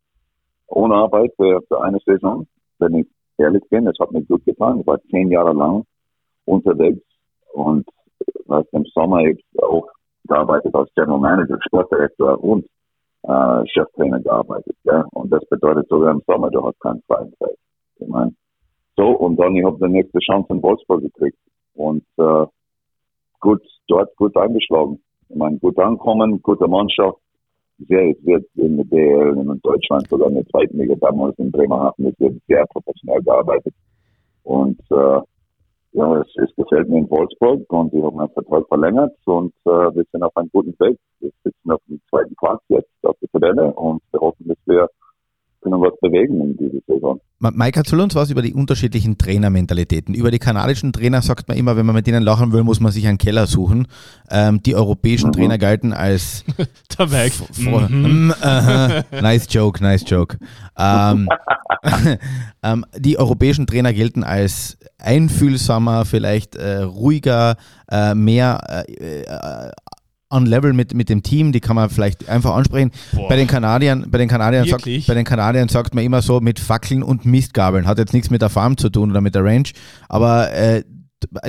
ohne 0.67 0.95
Arbeit 0.95 1.31
für, 1.37 1.61
eine 1.81 1.99
Saison, 2.05 2.47
wenn 2.79 2.95
ich 2.95 3.07
ehrlich 3.37 3.63
bin, 3.69 3.87
es 3.87 3.97
hat 3.99 4.11
mir 4.11 4.23
gut 4.23 4.43
getan. 4.45 4.79
Ich 4.79 4.87
war 4.87 4.99
zehn 5.11 5.29
Jahre 5.29 5.53
lang 5.53 5.85
unterwegs 6.45 7.03
und 7.53 7.87
was 8.45 8.65
im 8.71 8.85
Sommer 8.85 9.21
auch 9.61 9.87
gearbeitet 10.27 10.73
als 10.73 10.89
General 10.95 11.19
Manager, 11.19 11.59
Sportdirektor 11.61 12.43
und 12.43 12.65
äh, 13.23 13.67
Cheftrainer 13.67 14.19
gearbeitet. 14.19 14.75
Ja? 14.83 15.05
Und 15.11 15.31
das 15.31 15.45
bedeutet 15.49 15.87
sogar 15.89 16.11
im 16.11 16.21
Sommer, 16.25 16.49
du 16.49 16.65
hast 16.65 16.79
keine 16.79 17.01
freie. 17.07 17.31
Mein, 17.99 18.35
so, 18.97 19.07
und 19.07 19.37
dann, 19.37 19.55
ich 19.55 19.65
habe 19.65 19.77
die 19.85 19.91
nächste 19.91 20.19
Chance 20.19 20.47
in 20.53 20.63
Wolfsburg 20.63 21.01
gekriegt. 21.01 21.37
Und 21.73 22.03
äh, 22.17 22.45
gut, 23.39 23.61
dort 23.87 24.15
gut 24.15 24.35
eingeschlagen. 24.37 25.01
Ich 25.29 25.35
meine, 25.35 25.57
gut 25.57 25.77
ankommen, 25.79 26.41
gute 26.41 26.67
Mannschaft. 26.67 27.17
Sehr, 27.89 28.09
es 28.11 28.25
wird 28.25 28.45
in 28.55 28.77
der 28.77 28.85
DL 28.85 29.35
in 29.35 29.61
Deutschland 29.61 30.07
sogar 30.07 30.29
in 30.29 30.35
der 30.35 30.47
zweiten 30.47 30.77
Liga 30.77 30.95
damals 30.95 31.37
in 31.39 31.51
Bremerhaven, 31.51 32.05
es 32.05 32.19
wird 32.19 32.41
sehr 32.47 32.65
professionell 32.67 33.21
gearbeitet. 33.21 33.73
Und 34.43 34.79
äh, 34.91 35.19
ja, 35.91 36.21
es, 36.21 36.27
es 36.37 36.55
gefällt 36.55 36.87
mir 36.87 36.99
in 36.99 37.09
Wolfsburg 37.09 37.71
und 37.73 37.93
ich 37.93 38.01
habe 38.01 38.15
meinen 38.15 38.29
Vertrag 38.29 38.65
verlängert 38.69 39.13
und 39.25 39.53
äh, 39.65 39.69
wir 39.69 40.05
sind 40.09 40.23
auf 40.23 40.35
einem 40.37 40.49
guten 40.53 40.73
Weg. 40.79 40.97
Mike, 47.51 47.79
erzähl 47.79 47.99
uns 47.99 48.15
was 48.15 48.29
über 48.29 48.41
die 48.41 48.53
unterschiedlichen 48.53 49.17
Trainermentalitäten. 49.17 50.15
Über 50.15 50.31
die 50.31 50.39
kanadischen 50.39 50.93
Trainer 50.93 51.21
sagt 51.21 51.47
man 51.47 51.57
immer, 51.57 51.75
wenn 51.75 51.85
man 51.85 51.95
mit 51.95 52.07
denen 52.07 52.23
lachen 52.23 52.51
will, 52.53 52.63
muss 52.63 52.79
man 52.79 52.91
sich 52.91 53.07
einen 53.07 53.17
Keller 53.17 53.47
suchen. 53.47 53.87
Ähm, 54.29 54.61
die 54.63 54.75
europäischen 54.75 55.27
mhm. 55.27 55.33
Trainer 55.33 55.57
galten 55.57 55.93
als 55.93 56.43
Der 56.97 57.07
Mike. 57.07 57.35
Mhm. 57.57 58.33
Uh, 58.41 59.21
nice 59.21 59.47
joke, 59.49 59.81
nice 59.81 60.03
joke. 60.07 60.37
Ähm, 60.77 61.29
ähm, 62.63 62.85
die 62.97 63.17
europäischen 63.17 63.67
Trainer 63.67 63.93
gelten 63.93 64.23
als 64.23 64.77
einfühlsamer, 64.97 66.05
vielleicht 66.05 66.55
äh, 66.55 66.81
ruhiger, 66.81 67.57
äh, 67.89 68.15
mehr 68.15 68.85
äh, 68.87 69.21
äh 69.21 69.71
on 70.31 70.45
level 70.45 70.73
mit, 70.73 70.93
mit 70.93 71.09
dem 71.09 71.23
Team, 71.23 71.51
die 71.51 71.59
kann 71.59 71.75
man 71.75 71.89
vielleicht 71.89 72.27
einfach 72.29 72.55
ansprechen. 72.55 72.91
Boah. 73.13 73.29
Bei 73.29 73.35
den 73.35 73.47
Kanadiern, 73.47 74.07
bei 74.09 74.17
den 74.17 74.27
Kanadiern 74.27 74.65
sagt, 74.65 74.85
bei 74.85 75.13
den 75.13 75.25
Kanadiern 75.25 75.69
sagt 75.69 75.93
man 75.93 76.03
immer 76.03 76.21
so 76.21 76.39
mit 76.39 76.59
Fackeln 76.59 77.03
und 77.03 77.25
Mistgabeln. 77.25 77.87
Hat 77.87 77.97
jetzt 77.99 78.13
nichts 78.13 78.29
mit 78.29 78.41
der 78.41 78.49
Farm 78.49 78.77
zu 78.77 78.89
tun 78.89 79.11
oder 79.11 79.21
mit 79.21 79.35
der 79.35 79.43
Range, 79.43 79.69
aber 80.09 80.51
äh, 80.51 80.83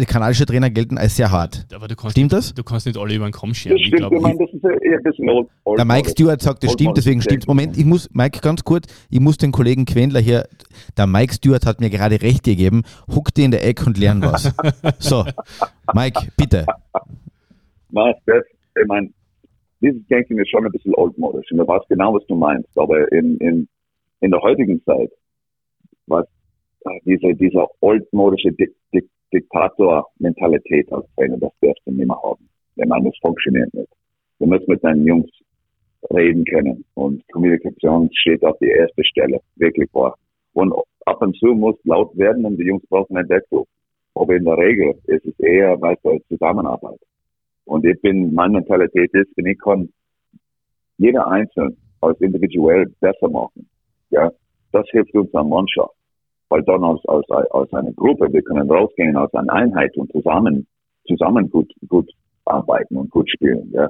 kanadische 0.07 0.47
Trainer 0.47 0.71
gelten 0.71 0.99
als 0.99 1.17
sehr 1.17 1.31
hart. 1.31 1.67
stimmt 2.09 2.17
nicht, 2.17 2.33
das? 2.33 2.55
Du 2.55 2.63
kannst 2.63 2.87
nicht 2.87 2.99
alle 2.99 3.15
über 3.15 3.27
den 3.27 3.33
Kamm 3.33 3.55
scheren. 3.55 3.77
Das 3.77 3.87
stimmt, 3.87 4.13
ich 4.13 4.21
meine, 4.21 4.39
das 4.39 4.51
ist 4.53 4.65
eher 4.65 4.99
ein 4.99 5.03
bisschen 5.03 5.29
old, 5.29 5.49
old 5.65 5.79
Der 5.79 5.85
Mike 5.85 6.11
Stewart 6.11 6.41
sagt, 6.41 6.63
das 6.65 6.73
stimmt, 6.73 6.97
deswegen 6.97 7.23
stimmt 7.23 7.47
Moment, 7.47 7.77
ich 7.77 7.85
muss, 7.85 8.09
Mike, 8.13 8.41
ganz 8.41 8.65
kurz, 8.65 8.87
ich 9.11 9.21
muss 9.21 9.37
den 9.37 9.53
Kollegen 9.53 9.85
Quendler 9.85 10.21
hier, 10.21 10.49
der 10.97 11.07
Mike 11.07 11.35
Stewart 11.35 11.67
hat 11.67 11.81
mir 11.81 11.91
gerade 11.91 12.21
recht 12.23 12.45
gegeben, 12.45 12.83
huck 13.15 13.35
dir 13.35 13.45
in 13.45 13.51
der 13.51 13.67
Ecke 13.67 13.87
und 13.87 13.99
lern 13.99 14.23
was. 14.23 14.53
so, 14.99 15.25
Mike, 15.95 16.29
bitte. 16.37 16.67
Was, 17.91 18.17
das 18.27 18.45
ich 18.81 18.87
meine, 18.87 19.11
dieses 19.81 20.07
Denken 20.07 20.39
ist 20.39 20.51
schon 20.51 20.65
ein 20.65 20.73
bisschen 20.73 20.95
altmodisch. 20.97 21.51
Und 21.51 21.59
du 21.59 21.67
weißt 21.67 21.89
genau, 21.89 22.15
was 22.15 22.27
du 22.27 22.35
meinst. 22.35 22.69
Aber 22.77 23.11
in, 23.13 23.37
in, 23.39 23.69
in 24.21 24.31
der 24.31 24.41
heutigen 24.41 24.83
Zeit, 24.85 25.11
was 26.07 26.27
diese, 27.05 27.35
diese 27.35 27.67
altmodische 27.81 28.53
Dik 28.53 28.75
Dik 28.93 29.09
Diktator-Mentalität 29.33 30.91
als 30.93 31.05
Trainer, 31.17 31.37
das 31.39 31.53
darfst 31.61 31.83
du 31.85 31.91
nicht 31.91 32.07
mehr 32.07 32.23
haben. 32.23 32.49
Ich 32.77 32.87
meine, 32.87 33.05
das 33.05 33.19
funktioniert 33.21 33.73
nicht. 33.75 33.89
Du 34.39 34.47
musst 34.47 34.69
mit 34.69 34.83
deinen 34.85 35.05
Jungs 35.05 35.31
reden 36.13 36.45
können. 36.45 36.85
Und 36.95 37.27
Kommunikation 37.33 38.09
steht 38.13 38.45
auf 38.45 38.57
die 38.59 38.69
erste 38.69 39.05
Stelle, 39.05 39.41
wirklich 39.57 39.91
vor. 39.91 40.17
Und 40.53 40.73
ab 41.07 41.21
und 41.21 41.37
zu 41.37 41.47
muss 41.47 41.77
laut 41.85 42.17
werden 42.17 42.45
und 42.45 42.57
die 42.57 42.65
Jungs 42.65 42.87
brauchen 42.89 43.17
ein 43.17 43.27
Deckruf. 43.27 43.67
Aber 44.15 44.35
in 44.35 44.45
der 44.45 44.57
Regel 44.57 44.95
ist 45.07 45.27
es 45.27 45.39
eher, 45.41 45.81
weißt 45.81 46.05
du, 46.05 46.19
Zusammenarbeit. 46.29 46.99
Und 47.67 47.85
ich 47.85 48.01
bin, 48.01 48.33
meine 48.33 48.55
Mentalität 48.55 49.13
ist, 49.13 49.37
wenn 49.37 49.47
ich 49.47 49.59
kann 49.59 49.89
jeder 50.99 51.27
Einzelne 51.27 51.77
als 52.01 52.19
individuell 52.21 52.87
besser 53.01 53.29
machen, 53.29 53.69
ja, 54.11 54.31
das 54.73 54.87
hilft 54.91 55.15
uns 55.15 55.35
an 55.35 55.49
Mannschaft. 55.49 55.95
Weil 56.49 56.63
dann 56.63 56.85
als, 56.85 57.05
als, 57.07 57.29
als 57.51 57.73
eine 57.73 57.93
Gruppe, 57.93 58.33
wir 58.33 58.43
können 58.43 58.71
rausgehen 58.71 59.17
als 59.17 59.35
eine 59.35 59.53
Einheit 59.53 59.97
und 59.97 60.11
zusammen, 60.13 60.67
zusammen 61.07 61.51
gut, 61.51 61.73
gut 61.89 62.09
arbeiten 62.45 62.97
und 62.97 63.11
gut 63.11 63.29
spielen, 63.29 63.71
ja. 63.73 63.89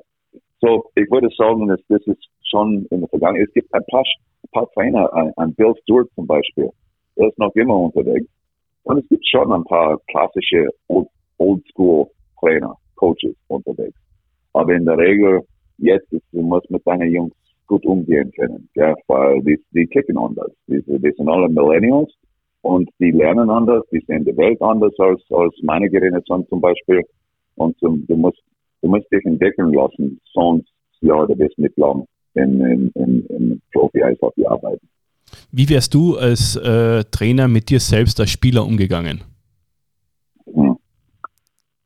So, 0.62 0.90
ich 0.94 1.10
würde 1.10 1.28
sagen, 1.36 1.68
dass 1.68 1.80
das 1.88 2.00
ist 2.06 2.24
schon 2.50 2.86
in 2.90 3.00
der 3.00 3.08
Vergangenheit. 3.10 3.48
Es 3.48 3.54
gibt 3.54 3.74
ein 3.74 3.84
paar, 3.90 4.00
ein 4.02 4.50
paar 4.52 4.70
Trainer, 4.72 5.12
ein, 5.12 5.32
ein 5.36 5.54
Bill 5.54 5.74
Stewart 5.82 6.08
zum 6.14 6.26
Beispiel, 6.26 6.70
der 7.16 7.28
ist 7.28 7.38
noch 7.38 7.54
immer 7.54 7.76
unterwegs. 7.76 8.26
Und 8.84 8.98
es 8.98 9.08
gibt 9.08 9.26
schon 9.28 9.52
ein 9.52 9.64
paar 9.64 9.98
klassische 10.08 10.68
Old-School-Trainer, 11.38 12.74
Coaches 12.96 13.34
unterwegs. 13.48 13.98
Aber 14.52 14.74
in 14.74 14.84
der 14.84 14.98
Regel, 14.98 15.42
jetzt 15.78 16.12
ist, 16.12 16.24
du 16.32 16.42
musst 16.42 16.70
mit 16.70 16.86
deinen 16.86 17.10
Jungs 17.12 17.34
gut 17.66 17.84
umgehen 17.84 18.30
können, 18.32 18.68
ja, 18.74 18.94
weil 19.08 19.42
die, 19.42 19.58
die 19.72 19.86
ticken 19.86 20.16
anders. 20.16 20.50
Die, 20.66 20.82
die 20.86 21.12
sind 21.16 21.28
alle 21.28 21.48
Millennials 21.48 22.12
und 22.62 22.88
die 22.98 23.10
lernen 23.10 23.50
anders, 23.50 23.82
die 23.92 24.02
sehen 24.06 24.24
die 24.24 24.36
Welt 24.36 24.60
anders 24.62 24.92
als, 24.98 25.20
als 25.30 25.54
meine 25.62 25.88
Generation 25.90 26.46
zum 26.48 26.60
Beispiel. 26.60 27.02
Und 27.56 27.76
zum, 27.78 28.06
du 28.06 28.16
musst 28.16 28.40
du 28.82 28.88
musst 28.88 29.10
dich 29.12 29.24
entwickeln 29.24 29.72
lassen, 29.72 30.20
sonst 30.32 30.68
ja, 31.00 31.26
du 31.26 31.34
bist 31.34 31.58
nicht 31.58 31.76
lang 31.76 32.06
in, 32.34 32.60
in, 32.60 32.90
in, 32.94 33.26
in 33.26 33.62
Profi-Eishockey 33.72 34.46
arbeiten. 34.46 34.88
Wie 35.50 35.68
wärst 35.68 35.94
du 35.94 36.16
als 36.16 36.56
äh, 36.56 37.04
Trainer 37.10 37.48
mit 37.48 37.68
dir 37.70 37.80
selbst 37.80 38.20
als 38.20 38.30
Spieler 38.30 38.64
umgegangen? 38.64 39.22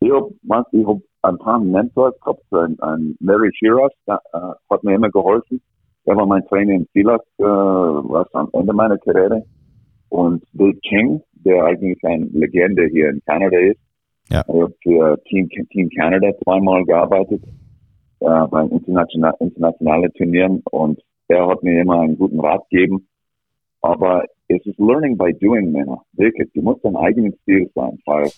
Ich 0.01 0.11
habe 0.11 0.33
hab 0.49 1.01
ein 1.23 1.37
paar 1.37 1.59
Mentors 1.59 2.19
gehabt, 2.19 2.43
ein, 2.51 2.77
ein 2.79 3.15
Mary 3.19 3.49
Shiras, 3.53 3.91
der 4.07 4.21
äh, 4.33 4.53
hat 4.69 4.83
mir 4.83 4.95
immer 4.95 5.09
geholfen. 5.09 5.61
Der 6.05 6.15
war 6.15 6.25
mein 6.25 6.45
Trainer 6.47 6.73
in 6.73 6.87
Silas, 6.93 7.21
äh, 7.37 7.43
was 7.43 8.27
am 8.33 8.49
Ende 8.53 8.73
meiner 8.73 8.97
Karriere. 8.97 9.45
Und 10.09 10.43
Bill 10.53 10.73
King, 10.87 11.21
der 11.33 11.63
eigentlich 11.63 12.03
eine 12.03 12.25
Legende 12.25 12.87
hier 12.87 13.09
in 13.09 13.21
Kanada 13.25 13.57
ist, 13.57 13.79
ja. 14.31 14.43
Ich 14.47 14.61
habe 14.61 14.73
für 14.81 15.21
Team, 15.25 15.49
Team 15.49 15.89
Canada 15.89 16.31
zweimal 16.43 16.85
gearbeitet, 16.85 17.43
äh, 18.21 18.47
beim 18.47 18.69
international, 18.69 19.33
internationalen 19.39 20.11
Turnieren 20.13 20.61
und 20.71 21.01
er 21.27 21.47
hat 21.47 21.61
mir 21.63 21.81
immer 21.81 21.99
einen 21.99 22.17
guten 22.17 22.39
Rat 22.39 22.63
gegeben. 22.69 23.07
Aber 23.81 24.23
es 24.47 24.65
ist 24.65 24.79
Learning 24.79 25.17
by 25.17 25.33
Doing, 25.33 25.71
Männer. 25.71 26.01
Wirklich, 26.13 26.49
du 26.53 26.61
musst 26.61 26.83
dein 26.85 26.95
eigenes 26.95 27.35
Stil 27.41 27.69
sein, 27.75 27.99
weil 28.05 28.29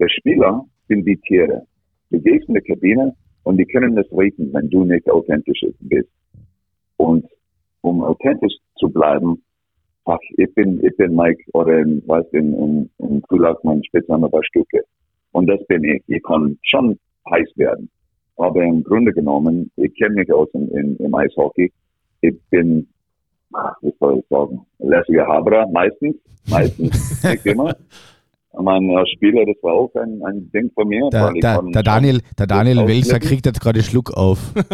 der 0.00 0.08
Spieler 0.08 0.64
sind 0.88 1.04
die 1.06 1.16
Tiere. 1.16 1.66
Du 2.10 2.20
gehst 2.20 2.48
in 2.48 2.54
die 2.54 2.60
Kabine 2.60 3.14
und 3.44 3.58
die 3.58 3.64
können 3.64 3.96
das 3.96 4.06
riechen, 4.12 4.52
wenn 4.52 4.68
du 4.70 4.84
nicht 4.84 5.08
authentisch 5.10 5.60
bist. 5.80 6.08
Und 6.96 7.26
um 7.82 8.02
authentisch 8.02 8.54
zu 8.76 8.88
bleiben, 8.88 9.42
ach, 10.04 10.18
ich 10.36 10.52
bin, 10.54 10.84
ich 10.84 10.96
bin 10.96 11.14
Mike 11.14 11.42
oder 11.52 11.78
in, 11.78 12.02
weißt, 12.06 12.32
in, 12.32 12.54
in, 12.54 12.90
in 12.98 13.22
Kulag 13.22 13.62
mein 13.64 13.84
Spitzname 13.84 14.30
war 14.32 14.42
Stuke. 14.44 14.82
Und 15.32 15.46
das 15.46 15.64
bin 15.66 15.84
ich. 15.84 16.02
Ich 16.06 16.22
kann 16.22 16.58
schon 16.62 16.98
heiß 17.30 17.48
werden. 17.56 17.90
Aber 18.36 18.62
im 18.62 18.82
Grunde 18.82 19.12
genommen, 19.12 19.70
ich 19.76 19.94
kenne 19.94 20.14
mich 20.14 20.32
aus 20.32 20.48
in, 20.52 20.68
in, 20.70 20.96
im 20.96 21.14
Eishockey. 21.14 21.72
Ich 22.20 22.34
bin, 22.50 22.86
wie 23.80 23.92
soll 23.98 24.18
ich 24.18 24.26
sagen, 24.28 24.60
lässiger 24.78 25.26
Haberer, 25.26 25.66
meistens, 25.68 26.16
meistens, 26.48 27.22
nicht 27.22 27.46
immer. 27.46 27.76
Mein 28.58 29.06
Spieler, 29.14 29.44
das 29.44 29.56
war 29.62 29.74
auch 29.74 29.94
ein, 29.96 30.22
ein 30.24 30.50
Ding 30.50 30.70
von 30.74 30.88
mir. 30.88 31.08
Der, 31.10 31.32
der, 31.32 31.62
der 31.62 31.82
Daniel, 31.82 32.20
der 32.38 32.46
Daniel 32.46 32.86
Welser 32.88 33.20
kriegt 33.20 33.44
jetzt 33.46 33.60
gerade 33.60 33.82
Schluck 33.82 34.16
auf. 34.16 34.38
und 34.56 34.66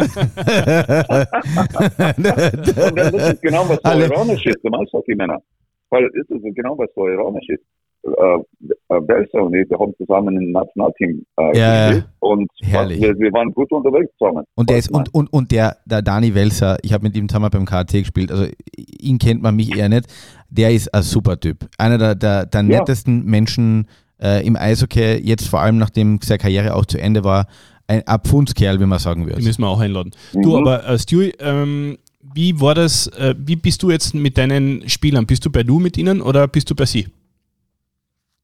das 2.97 3.13
ist 3.13 3.41
genau 3.41 3.67
was 3.67 3.79
so 3.83 3.99
ironisch 3.99 4.45
ist 4.45 4.63
im 4.63 4.73
Eishockey, 4.73 5.15
Männer. 5.15 5.41
Weil 5.89 6.09
das 6.09 6.29
ist 6.29 6.55
genau 6.55 6.77
was 6.77 6.89
so 6.95 7.07
ironisch 7.07 7.49
ist 7.49 7.63
äh, 8.03 8.99
Belser 9.01 9.43
und 9.43 9.53
ich, 9.53 9.69
wir 9.69 9.79
haben 9.79 9.93
zusammen 9.97 10.35
im 10.35 10.51
Nationalteam 10.51 11.25
äh, 11.39 11.57
ja, 11.57 12.03
und 12.19 12.49
wir, 12.61 13.17
wir, 13.17 13.33
waren 13.33 13.51
gut 13.51 13.71
unterwegs 13.71 14.11
zusammen. 14.17 14.43
Und 14.55 14.69
der 14.69 14.77
ist 14.77 14.91
und, 14.91 15.13
und, 15.13 15.31
und 15.31 15.51
der, 15.51 15.77
der 15.85 16.01
Dani 16.01 16.35
Welser, 16.35 16.77
ich 16.81 16.93
habe 16.93 17.03
mit 17.03 17.15
ihm 17.15 17.29
zusammen 17.29 17.49
beim 17.49 17.65
KT 17.65 17.91
gespielt, 17.91 18.31
also 18.31 18.45
ihn 18.75 19.19
kennt 19.19 19.41
man 19.41 19.55
mich 19.55 19.75
eher 19.75 19.89
nicht, 19.89 20.07
der 20.49 20.71
ist 20.71 20.93
ein 20.93 21.01
super 21.01 21.39
Typ. 21.39 21.65
Einer 21.77 21.97
der, 21.97 22.15
der, 22.15 22.45
der 22.45 22.61
ja. 22.61 22.79
nettesten 22.79 23.25
Menschen 23.25 23.87
äh, 24.21 24.45
im 24.45 24.55
Eishockey, 24.55 25.19
jetzt 25.23 25.47
vor 25.47 25.61
allem 25.61 25.77
nachdem 25.77 26.19
seine 26.21 26.39
Karriere 26.39 26.75
auch 26.75 26.85
zu 26.85 26.99
Ende 26.99 27.23
war, 27.23 27.47
ein 27.87 28.05
Abfundskerl, 28.07 28.79
wie 28.79 28.85
man 28.85 28.99
sagen 28.99 29.25
würde. 29.25 29.39
Die 29.39 29.45
müssen 29.45 29.61
wir 29.61 29.69
auch 29.69 29.79
einladen. 29.79 30.11
Mhm. 30.33 30.41
Du, 30.41 30.57
aber 30.57 30.87
äh, 30.87 30.99
Stu, 30.99 31.29
ähm, 31.39 31.97
wie 32.33 32.59
war 32.59 32.75
das, 32.75 33.07
äh, 33.07 33.35
wie 33.37 33.55
bist 33.55 33.83
du 33.83 33.91
jetzt 33.91 34.13
mit 34.13 34.37
deinen 34.37 34.87
Spielern? 34.89 35.25
Bist 35.25 35.45
du 35.45 35.49
bei 35.49 35.63
du 35.63 35.79
mit 35.79 35.97
ihnen 35.97 36.21
oder 36.21 36.47
bist 36.47 36.69
du 36.69 36.75
bei 36.75 36.85
sie? 36.85 37.07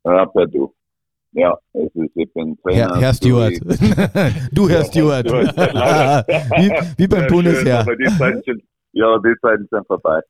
Ja, 0.06 0.26
per 0.26 0.48
Du. 0.48 0.74
Ja, 1.32 1.56
es 1.74 1.94
ist, 1.96 2.16
ich 2.16 2.34
bin 2.34 2.58
Trainer. 2.62 2.90
Herr, 2.90 3.02
Herr 3.02 3.14
Stewart. 3.14 3.54
du, 4.52 4.68
Herr 4.68 4.80
ja, 4.80 4.86
Stewart. 4.86 5.26
wie, 5.28 6.72
wie 6.98 7.08
beim 7.08 7.22
ja, 7.22 7.28
Bundesheer. 7.28 7.86
Schön, 8.44 8.64
ja, 8.94 9.18
die 9.20 9.36
Zeiten 9.42 9.68
sind 9.70 9.86
vorbei. 9.86 10.22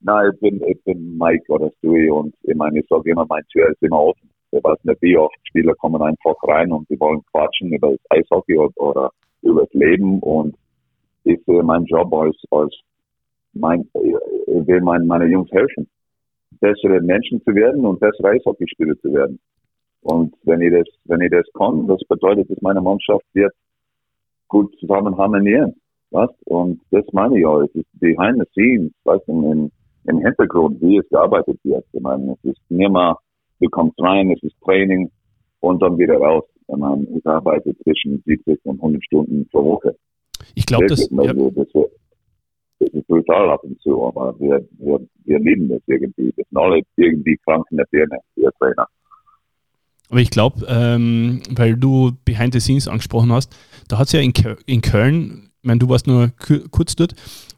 Nein, 0.00 0.30
ich 0.32 0.40
bin, 0.40 0.62
ich 0.66 0.82
bin 0.84 1.18
Mike 1.18 1.44
oder 1.48 1.70
Stewie 1.78 2.10
und 2.10 2.34
ich 2.42 2.56
meine, 2.56 2.80
ich 2.80 2.86
sage 2.88 3.10
immer, 3.10 3.26
mein 3.28 3.46
Tür 3.52 3.68
ist 3.68 3.82
immer 3.82 4.00
offen. 4.00 4.28
Ich 4.50 4.64
weiß 4.64 4.78
nicht, 4.82 5.02
wie 5.02 5.16
oft 5.16 5.36
Spieler 5.44 5.74
kommen 5.74 6.02
einfach 6.02 6.34
rein 6.42 6.72
und 6.72 6.88
die 6.88 6.98
wollen 6.98 7.22
quatschen 7.30 7.72
über 7.72 7.90
das 7.90 8.00
Eishockey 8.08 8.58
oder, 8.58 8.72
oder 8.76 9.10
über 9.42 9.60
das 9.60 9.72
Leben 9.74 10.18
und 10.20 10.56
ich 11.24 11.38
sehe 11.46 11.62
meinen 11.62 11.84
Job 11.84 12.12
als, 12.12 12.36
als 12.50 12.74
mein, 13.52 13.88
ich 13.94 14.66
will 14.66 14.80
mein, 14.80 15.06
meine 15.06 15.26
Jungs 15.26 15.50
helfen 15.52 15.88
bessere 16.60 17.00
Menschen 17.00 17.42
zu 17.42 17.54
werden 17.54 17.84
und 17.84 18.00
bessere 18.00 18.30
Eishockeyspieler 18.30 18.98
zu 19.00 19.12
werden. 19.12 19.38
Und 20.02 20.34
wenn 20.44 20.60
ich 20.62 20.72
das, 20.72 20.86
wenn 21.04 21.20
ich 21.20 21.30
das 21.30 21.46
kann, 21.54 21.86
das 21.86 22.00
bedeutet, 22.08 22.50
dass 22.50 22.60
meine 22.62 22.80
Mannschaft 22.80 23.24
wird 23.34 23.52
gut 24.48 24.74
zusammen 24.78 25.16
harmonieren. 25.16 25.74
Was? 26.10 26.30
Und 26.46 26.80
das 26.90 27.04
meine 27.12 27.38
ich 27.38 27.46
auch. 27.46 27.60
Es 27.60 27.74
ist 27.74 27.86
behind 28.00 28.38
the 28.38 28.44
scenes, 28.52 28.92
weißt 29.04 29.28
du, 29.28 29.52
im, 29.52 29.70
im 30.04 30.18
Hintergrund, 30.18 30.80
wie 30.80 30.98
es 30.98 31.08
gearbeitet 31.08 31.58
wird. 31.62 31.84
Ich 31.92 32.00
meine, 32.00 32.32
es 32.32 32.50
ist 32.50 32.60
nicht 32.68 32.90
mehr, 32.90 33.16
du 33.60 33.68
kommst 33.68 34.00
rein, 34.00 34.30
es 34.32 34.42
ist 34.42 34.56
Training 34.64 35.10
und 35.60 35.80
dann 35.82 35.98
wieder 35.98 36.16
raus. 36.16 36.44
Ich 36.66 36.76
meine, 36.76 37.06
ich 37.16 37.26
arbeite 37.26 37.76
zwischen 37.82 38.22
70 38.26 38.58
und 38.64 38.76
100 38.80 39.04
Stunden 39.04 39.48
pro 39.50 39.64
Woche. 39.64 39.96
Ich 40.54 40.66
glaube, 40.66 40.86
das, 40.86 41.08
ja. 41.10 41.32
das, 41.32 41.68
das 42.80 42.88
ist 42.90 43.06
brutal 43.06 43.50
ab 43.50 43.62
und 43.62 43.80
zu, 43.80 44.06
aber 44.06 44.34
wir, 44.40 44.66
wir, 44.78 45.00
wir 45.24 45.38
lieben 45.38 45.68
das 45.68 45.80
irgendwie. 45.86 46.32
Das 46.36 46.46
sind 46.48 46.58
alle 46.58 46.82
irgendwie 46.96 47.38
krank 47.44 47.66
in 47.70 47.76
der 47.76 47.86
Birne, 47.90 48.18
wir 48.36 48.50
Trainer. 48.58 48.88
Aber 50.08 50.20
ich 50.20 50.30
glaube, 50.30 50.66
ähm, 50.68 51.40
weil 51.50 51.76
du 51.76 52.12
Behind 52.24 52.52
the 52.52 52.60
Scenes 52.60 52.88
angesprochen 52.88 53.32
hast, 53.32 53.56
da 53.88 53.98
hat 53.98 54.06
es 54.06 54.12
ja 54.12 54.20
in, 54.20 54.32
in 54.66 54.80
Köln, 54.80 55.50
ich 55.62 55.66
meine, 55.66 55.78
du 55.78 55.88
warst 55.88 56.06
nur 56.06 56.32
kurz 56.70 56.96
dort, 56.96 57.12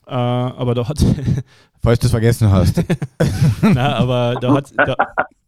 äh, 0.07 0.11
aber 0.11 0.75
da 0.75 0.87
hat 0.89 0.99
Falls 1.83 1.99
du 1.99 2.07
es 2.07 2.13
vergessen 2.13 2.51
hast. 2.51 2.81
Nein, 3.63 3.77
aber 3.77 4.37
da 4.41 4.55
hat 4.55 4.73
da, 4.77 4.95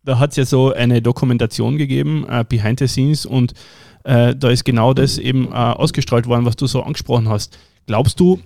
da 0.03 0.19
hat's 0.19 0.35
ja 0.35 0.45
so 0.45 0.73
eine 0.73 1.01
Dokumentation 1.01 1.79
gegeben, 1.79 2.27
äh, 2.29 2.45
Behind 2.49 2.81
the 2.81 2.89
Scenes, 2.89 3.25
und 3.25 3.55
äh, 4.03 4.35
da 4.35 4.51
ist 4.51 4.65
genau 4.65 4.95
das 4.95 5.19
eben 5.19 5.47
äh, 5.47 5.55
ausgestrahlt 5.55 6.27
worden, 6.27 6.45
was 6.45 6.57
du 6.57 6.67
so 6.67 6.83
angesprochen 6.83 7.29
hast. 7.29 7.57
Glaubst 7.87 8.19
du, 8.19 8.41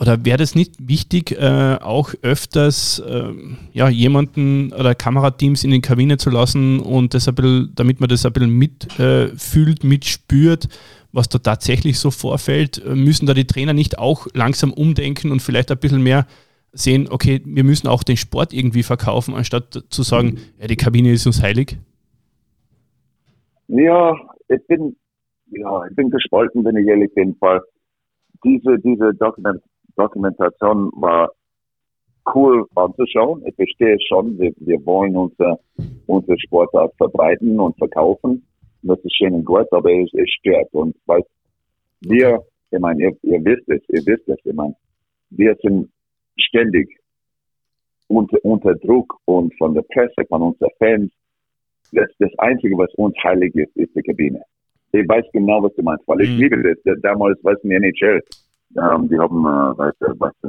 oder 0.00 0.24
wäre 0.24 0.38
das 0.38 0.54
nicht 0.54 0.88
wichtig, 0.88 1.32
äh, 1.32 1.76
auch 1.82 2.14
öfters 2.22 3.00
äh, 3.00 3.34
ja, 3.72 3.90
jemanden 3.90 4.72
oder 4.72 4.94
Kamerateams 4.94 5.62
in 5.62 5.70
den 5.70 5.82
Kabine 5.82 6.16
zu 6.16 6.30
lassen 6.30 6.80
und 6.80 7.12
das 7.12 7.28
ein 7.28 7.34
bisschen, 7.34 7.72
damit 7.74 8.00
man 8.00 8.08
das 8.08 8.24
ein 8.24 8.32
bisschen 8.32 8.50
mitfühlt, 8.50 9.84
äh, 9.84 9.86
mitspürt, 9.86 10.68
was 11.12 11.28
da 11.28 11.38
tatsächlich 11.38 11.98
so 11.98 12.10
vorfällt? 12.10 12.82
Müssen 12.86 13.26
da 13.26 13.34
die 13.34 13.46
Trainer 13.46 13.74
nicht 13.74 13.98
auch 13.98 14.26
langsam 14.32 14.72
umdenken 14.72 15.32
und 15.32 15.42
vielleicht 15.42 15.70
ein 15.70 15.78
bisschen 15.78 16.02
mehr 16.02 16.26
sehen, 16.72 17.08
okay, 17.10 17.42
wir 17.44 17.64
müssen 17.64 17.86
auch 17.86 18.02
den 18.02 18.16
Sport 18.16 18.54
irgendwie 18.54 18.84
verkaufen, 18.84 19.34
anstatt 19.34 19.84
zu 19.90 20.02
sagen, 20.02 20.38
ja, 20.58 20.66
die 20.66 20.76
Kabine 20.76 21.12
ist 21.12 21.26
uns 21.26 21.42
heilig? 21.42 21.76
Ja, 23.68 24.14
ich 24.48 24.66
bin, 24.66 24.96
ja, 25.50 25.84
ich 25.90 25.94
bin 25.94 26.08
gespalten, 26.08 26.64
wenn 26.64 26.76
ich 26.76 26.86
ehrlich 26.86 27.12
bin, 27.12 27.36
weil 27.40 27.60
diese, 28.42 28.78
diese 28.78 29.12
Dokument, 29.14 29.60
Dokumentation 29.96 30.90
war 30.94 31.30
cool 32.34 32.66
anzuschauen. 32.74 33.42
Ich 33.46 33.54
verstehe 33.54 33.96
schon, 34.08 34.38
wir, 34.38 34.52
wir 34.58 34.84
wollen 34.86 35.16
unser, 35.16 35.58
unser 36.06 36.38
Sportart 36.38 36.94
verbreiten 36.96 37.58
und 37.58 37.76
verkaufen. 37.78 38.46
Das 38.82 38.98
ist 39.00 39.16
schön 39.16 39.34
und 39.34 39.44
gut, 39.44 39.66
aber 39.72 39.92
es, 39.92 40.10
es 40.14 40.30
stört. 40.38 40.68
Und 40.72 40.96
weil 41.06 41.22
wir, 42.00 42.40
ich 42.70 42.78
meine, 42.78 43.02
ihr, 43.02 43.16
ihr 43.22 43.44
wisst 43.44 43.68
es, 43.68 43.82
ihr 43.88 44.04
wisst 44.06 44.28
es, 44.28 44.38
ich 44.44 44.54
meine, 44.54 44.74
wir 45.30 45.56
sind 45.62 45.90
ständig 46.38 46.88
unter, 48.08 48.38
unter 48.42 48.74
Druck 48.74 49.16
und 49.26 49.56
von 49.58 49.74
der 49.74 49.82
Presse, 49.82 50.24
von 50.28 50.42
unseren 50.42 50.70
Fans. 50.78 51.12
Das, 51.92 52.08
das 52.18 52.30
Einzige, 52.38 52.76
was 52.78 52.92
uns 52.94 53.14
heilig 53.22 53.54
ist, 53.54 53.76
ist 53.76 53.94
die 53.94 54.02
Kabine. 54.02 54.42
Ich 54.92 55.08
weiß 55.08 55.24
genau, 55.32 55.62
was 55.62 55.74
du 55.74 55.82
meinst, 55.82 56.06
weil 56.06 56.22
ich 56.22 56.30
mhm. 56.30 56.38
liebe 56.38 56.74
das. 56.84 57.00
Damals, 57.02 57.38
was 57.42 57.62
in 57.62 57.70
der 57.70 57.80
NHL, 57.80 58.20
um, 58.74 59.08
die 59.08 59.18
haben, 59.18 59.44
äh, 59.44 59.92
was, 60.18 60.32
äh, 60.44 60.48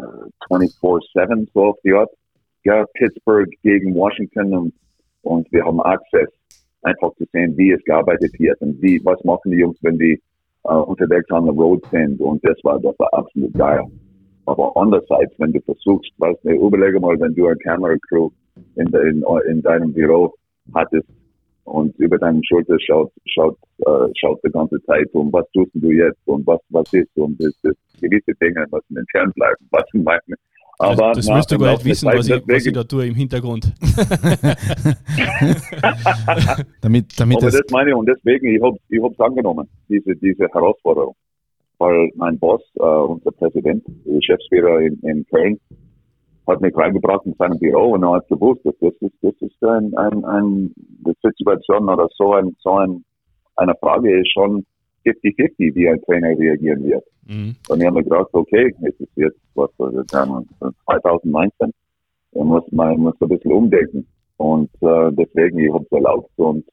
24-7 0.50 1.48
so 1.54 1.66
auf. 1.66 2.10
Ja, 2.64 2.86
Pittsburgh 2.94 3.50
gegen 3.64 3.96
Washington 3.96 4.54
und, 4.54 4.74
und 5.24 5.52
wir 5.52 5.66
haben 5.66 5.82
Access, 5.82 6.30
einfach 6.84 7.14
zu 7.16 7.26
sehen, 7.32 7.58
wie 7.58 7.72
es 7.72 7.84
gearbeitet 7.86 8.40
wird 8.40 8.62
und 8.62 8.80
wie, 8.82 9.04
was 9.04 9.24
machen 9.24 9.52
die 9.52 9.58
Jungs, 9.58 9.78
wenn 9.82 9.98
die 9.98 10.22
äh, 10.66 10.74
unterwegs 10.74 11.30
on 11.32 11.46
the 11.46 11.52
road 11.52 11.84
sind 11.92 12.20
und 12.22 12.44
das 12.46 12.58
war, 12.64 12.80
das 12.80 12.98
war 13.00 13.12
absolut 13.14 13.54
geil. 13.54 13.84
Aber 14.46 14.72
andererseits, 14.76 15.34
wenn 15.40 15.54
du 15.54 15.62
versuchst, 15.62 16.12
weißt 16.18 16.40
du, 16.44 16.50
überlege 16.52 17.00
mal, 17.00 17.20
wenn 17.20 17.34
du 17.34 17.48
eine 17.48 17.58
Camera-Crew 17.58 18.30
in, 18.76 18.88
in, 18.88 19.24
in 19.48 19.62
deinem 19.62 19.94
Büro 19.94 20.34
hattest 20.74 21.08
und 21.72 21.98
über 22.00 22.18
deine 22.18 22.42
Schulter 22.44 22.78
schaut, 22.80 23.12
schaut, 23.26 23.58
äh, 23.80 24.08
schaut 24.20 24.40
die 24.46 24.52
ganze 24.52 24.82
Zeit 24.84 25.08
um, 25.14 25.32
was 25.32 25.50
tust 25.54 25.72
du 25.74 25.92
jetzt 25.92 26.20
und 26.26 26.46
was, 26.46 26.60
was 26.70 26.92
ist 26.94 27.16
und 27.16 27.42
das, 27.42 27.54
das 27.64 27.74
gewisse 28.02 28.34
Dinge 28.42 28.66
müssen 28.72 28.98
intern 28.98 29.32
bleiben, 29.36 29.68
was 29.72 29.84
ich 29.94 30.04
meine. 30.04 30.36
Aber 30.80 31.14
das, 31.14 31.26
das 31.26 31.36
wirst 31.36 31.52
du 31.52 31.58
gar 31.60 31.74
nicht 31.74 31.86
wissen, 31.86 32.08
was 32.08 32.28
ich, 32.28 32.42
was 32.48 32.66
ich, 32.66 32.74
da 32.74 32.84
tue 32.84 33.06
im 33.08 33.16
Hintergrund. 33.16 33.66
damit, 36.82 37.20
damit 37.20 37.38
Aber 37.38 37.52
das 37.52 37.62
meine 37.72 37.92
ich 37.92 37.96
und 37.96 38.08
deswegen, 38.08 38.48
ich 38.56 38.62
habe 38.62 38.78
ich 38.90 39.00
es 39.00 39.20
angenommen, 39.20 39.70
diese, 39.88 40.16
diese 40.16 40.48
Herausforderung. 40.50 41.16
Weil 41.78 42.10
mein 42.16 42.38
Boss, 42.40 42.62
äh, 42.76 42.84
unser 42.84 43.32
Präsident, 43.32 43.84
der 44.06 44.16
Geschäftsführer 44.16 44.82
in, 44.82 45.00
in 45.04 45.26
Köln, 45.28 45.60
hat 46.47 46.62
mich 46.62 46.75
reingebracht 46.75 47.25
in 47.25 47.36
seinem 47.36 47.60
Büro 47.60 47.93
und 47.93 48.04
er 48.04 48.13
hat 48.13 48.27
gewusst, 48.27 48.65
dass 48.65 48.75
das 48.80 48.93
ist, 48.99 49.15
das 49.21 49.34
ist 49.39 49.63
ein, 49.63 49.95
ein, 49.95 50.25
ein 50.25 50.73
eine 51.04 51.15
Situation 51.21 51.89
oder 51.89 52.08
so 52.15 52.34
ein, 52.34 52.56
so 52.60 52.73
ein, 52.75 53.04
eine 53.56 53.75
Frage 53.75 54.19
ist 54.21 54.32
schon 54.32 54.65
50-50, 55.06 55.75
wie 55.75 55.89
ein 55.89 56.01
Trainer 56.04 56.38
reagieren 56.38 56.84
wird. 56.84 57.04
Mhm. 57.27 57.56
Und 57.69 57.80
ich 57.80 57.86
habe 57.86 57.97
mir 57.97 58.04
gedacht, 58.04 58.30
okay, 58.34 58.73
es 58.84 58.99
ist 58.99 59.12
jetzt, 59.15 59.39
was, 59.56 59.69
2019, 59.77 61.71
man 62.34 62.47
muss, 62.47 62.63
man 62.71 62.99
muss 62.99 63.15
ein 63.19 63.30
bisschen 63.30 63.51
umdenken. 63.51 64.08
Und 64.38 64.69
äh, 64.82 65.12
deswegen, 65.12 65.60
ich 65.60 65.71
habe 65.71 65.86
es 65.86 65.91
erlaubt 65.91 66.32
und 66.38 66.65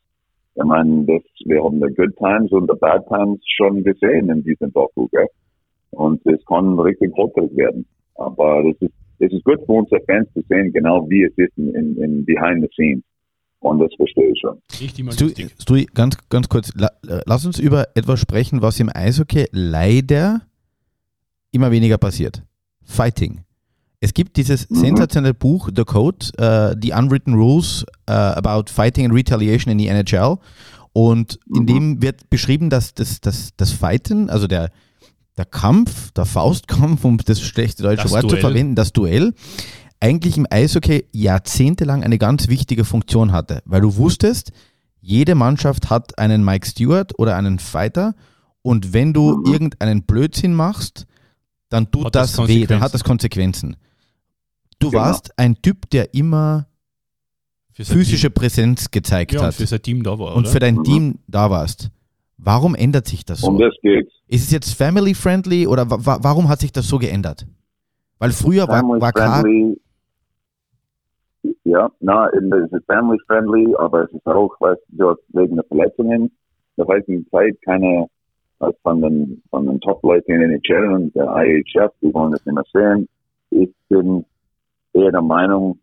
ich 0.55 0.65
meine, 0.65 1.05
das, 1.05 1.23
wir 1.45 1.63
haben 1.63 1.81
die 1.81 1.95
Good 1.95 2.17
Times 2.17 2.51
und 2.51 2.69
die 2.69 2.77
Bad 2.81 3.07
Times 3.09 3.41
schon 3.57 3.85
gesehen 3.85 4.29
in 4.29 4.43
diesem 4.43 4.73
Doku, 4.73 5.07
gell? 5.09 5.29
Und 5.91 6.25
es 6.27 6.45
kann 6.47 6.79
richtig 6.81 7.15
holprig 7.17 7.55
werden. 7.57 7.87
Aber 8.17 8.65
das 8.65 8.75
ist 8.81 8.95
es 9.19 9.33
ist 9.33 9.45
gut 9.45 9.59
für 9.67 9.73
unsere 9.73 10.01
Fans 10.07 10.29
zu 10.35 10.43
sehen, 10.49 10.73
genau 10.73 11.09
wie 11.09 11.25
es 11.25 11.33
ist 11.37 11.57
in, 11.57 11.75
in, 11.75 12.03
in 12.03 12.25
behind 12.25 12.63
the 12.63 12.69
scenes. 12.75 13.03
Und 13.61 13.81
das 13.81 13.91
verstehe 13.97 14.31
ich 14.31 14.41
schon. 14.41 15.13
Stu, 15.13 15.31
Stu, 15.59 15.85
ganz, 15.93 16.17
ganz 16.29 16.49
kurz, 16.49 16.73
la, 16.77 16.91
lass 17.03 17.45
uns 17.45 17.59
über 17.59 17.89
etwas 17.97 18.21
sprechen, 18.21 18.63
was 18.63 18.79
im 18.79 18.89
Eishockey 18.95 19.47
leider 19.51 20.43
immer 21.51 21.73
weniger 21.73 21.99
passiert. 21.99 22.45
Fighting. 22.85 23.41
Es 24.01 24.15
gibt 24.15 24.37
dieses 24.37 24.71
mhm. 24.71 24.77
sensationelle 24.77 25.35
Buch, 25.35 25.71
The 25.75 25.85
Code, 25.85 26.27
uh, 26.41 26.79
The 26.81 26.93
Unwritten 26.93 27.35
Rules 27.35 27.85
uh, 28.09 28.13
About 28.13 28.71
Fighting 28.71 29.07
and 29.07 29.15
Retaliation 29.15 29.73
in 29.73 29.79
the 29.81 29.89
NHL. 29.89 30.39
Und 30.93 31.41
in 31.53 31.63
mhm. 31.63 31.67
dem 31.67 32.03
wird 32.03 32.31
beschrieben, 32.31 32.71
dass 32.71 32.95
das, 32.95 33.21
das, 33.21 33.51
das 33.57 33.73
Fighten, 33.73 34.31
also 34.31 34.47
der, 34.47 34.71
der 35.39 35.45
Kampf, 35.45 36.11
der 36.13 36.27
Faustkampf, 36.27 37.05
um 37.05 37.19
das 37.19 37.41
schlechte 37.41 37.83
deutsche 37.83 38.03
das 38.03 38.13
Wort 38.13 38.25
Duell. 38.25 38.35
zu 38.35 38.41
verwenden, 38.41 38.75
das 38.75 38.93
Duell, 38.93 39.35
eigentlich 40.01 40.37
im 40.37 40.47
Eishockey 40.51 41.07
jahrzehntelang 41.13 42.03
eine 42.03 42.19
ganz 42.19 42.49
wichtige 42.49 42.85
Funktion 42.85 43.33
hatte, 43.33 43.63
weil 43.65 43.81
du 43.81 43.97
wusstest, 43.97 44.53
jede 45.01 45.35
Mannschaft 45.35 45.91
hat 45.91 46.19
einen 46.19 46.45
Mike 46.45 46.67
Stewart 46.67 47.19
oder 47.19 47.37
einen 47.37 47.59
Fighter 47.59 48.15
und 48.63 48.93
wenn 48.93 49.13
du 49.13 49.39
mhm. 49.39 49.53
irgendeinen 49.53 50.03
Blödsinn 50.03 50.55
machst, 50.55 51.07
dann 51.69 51.91
tut 51.91 52.07
hat 52.07 52.15
das, 52.15 52.33
das 52.33 52.49
weh, 52.49 52.67
dann 52.67 52.81
hat 52.81 52.95
das 52.95 53.05
Konsequenzen. 53.05 53.77
Du 54.79 54.91
genau. 54.91 55.05
warst 55.05 55.39
ein 55.39 55.61
Typ, 55.63 55.89
der 55.91 56.15
immer 56.15 56.67
physische 57.73 58.29
Team. 58.29 58.35
Präsenz 58.35 58.91
gezeigt 58.91 59.33
ja, 59.33 59.43
hat. 59.43 59.49
Und 59.49 59.55
für 59.55 59.67
sein 59.67 59.83
Team 59.83 60.03
da 60.03 60.19
war. 60.19 60.35
Und 60.35 60.49
für 60.49 60.59
dein 60.59 60.77
mhm. 60.77 60.85
Team 60.85 61.19
da 61.27 61.51
warst. 61.51 61.91
Warum 62.39 62.75
ändert 62.75 63.07
sich 63.07 63.25
das 63.25 63.41
so? 63.41 63.49
Um 63.49 63.59
das 63.59 63.75
geht's. 63.83 64.13
Ist 64.29 64.45
es 64.45 64.51
jetzt 64.53 64.75
family 64.75 65.15
friendly 65.15 65.67
oder 65.67 65.91
wa 65.91 66.19
warum 66.23 66.49
hat 66.49 66.61
sich 66.61 66.73
das 66.73 66.89
so 66.89 66.99
geändert? 66.99 67.47
Weil 68.19 68.31
früher 68.31 68.69
war, 68.69 68.83
war 68.83 69.13
klar. 69.13 69.45
Ja, 71.65 71.91
na, 72.01 72.29
es 72.29 72.73
ist 72.73 72.87
family 72.87 73.19
friendly, 73.27 73.75
aber 73.77 74.05
es 74.05 74.13
ist 74.13 74.27
auch, 74.27 74.55
weißt 74.61 74.81
du, 74.89 75.15
wegen 75.29 75.57
der 75.57 75.65
Verletzungen, 75.65 76.31
der 76.77 76.87
heutigen 76.87 77.27
Zeit 77.31 77.57
keine, 77.65 78.07
von 78.83 79.03
den, 79.03 79.43
von 79.51 79.67
den 79.67 79.81
Top-Leuten 79.81 80.33
in 80.33 80.41
den 80.41 80.51
NHL 80.53 80.93
und 80.93 81.15
der 81.15 81.27
IHF, 81.37 81.93
die 82.01 82.13
wollen 82.13 82.33
das 82.33 82.47
immer 82.47 82.65
sehen. 82.73 83.09
Ich 83.51 83.71
bin 83.89 84.25
eher 84.93 85.13
der 85.13 85.23
Meinung, 85.23 85.79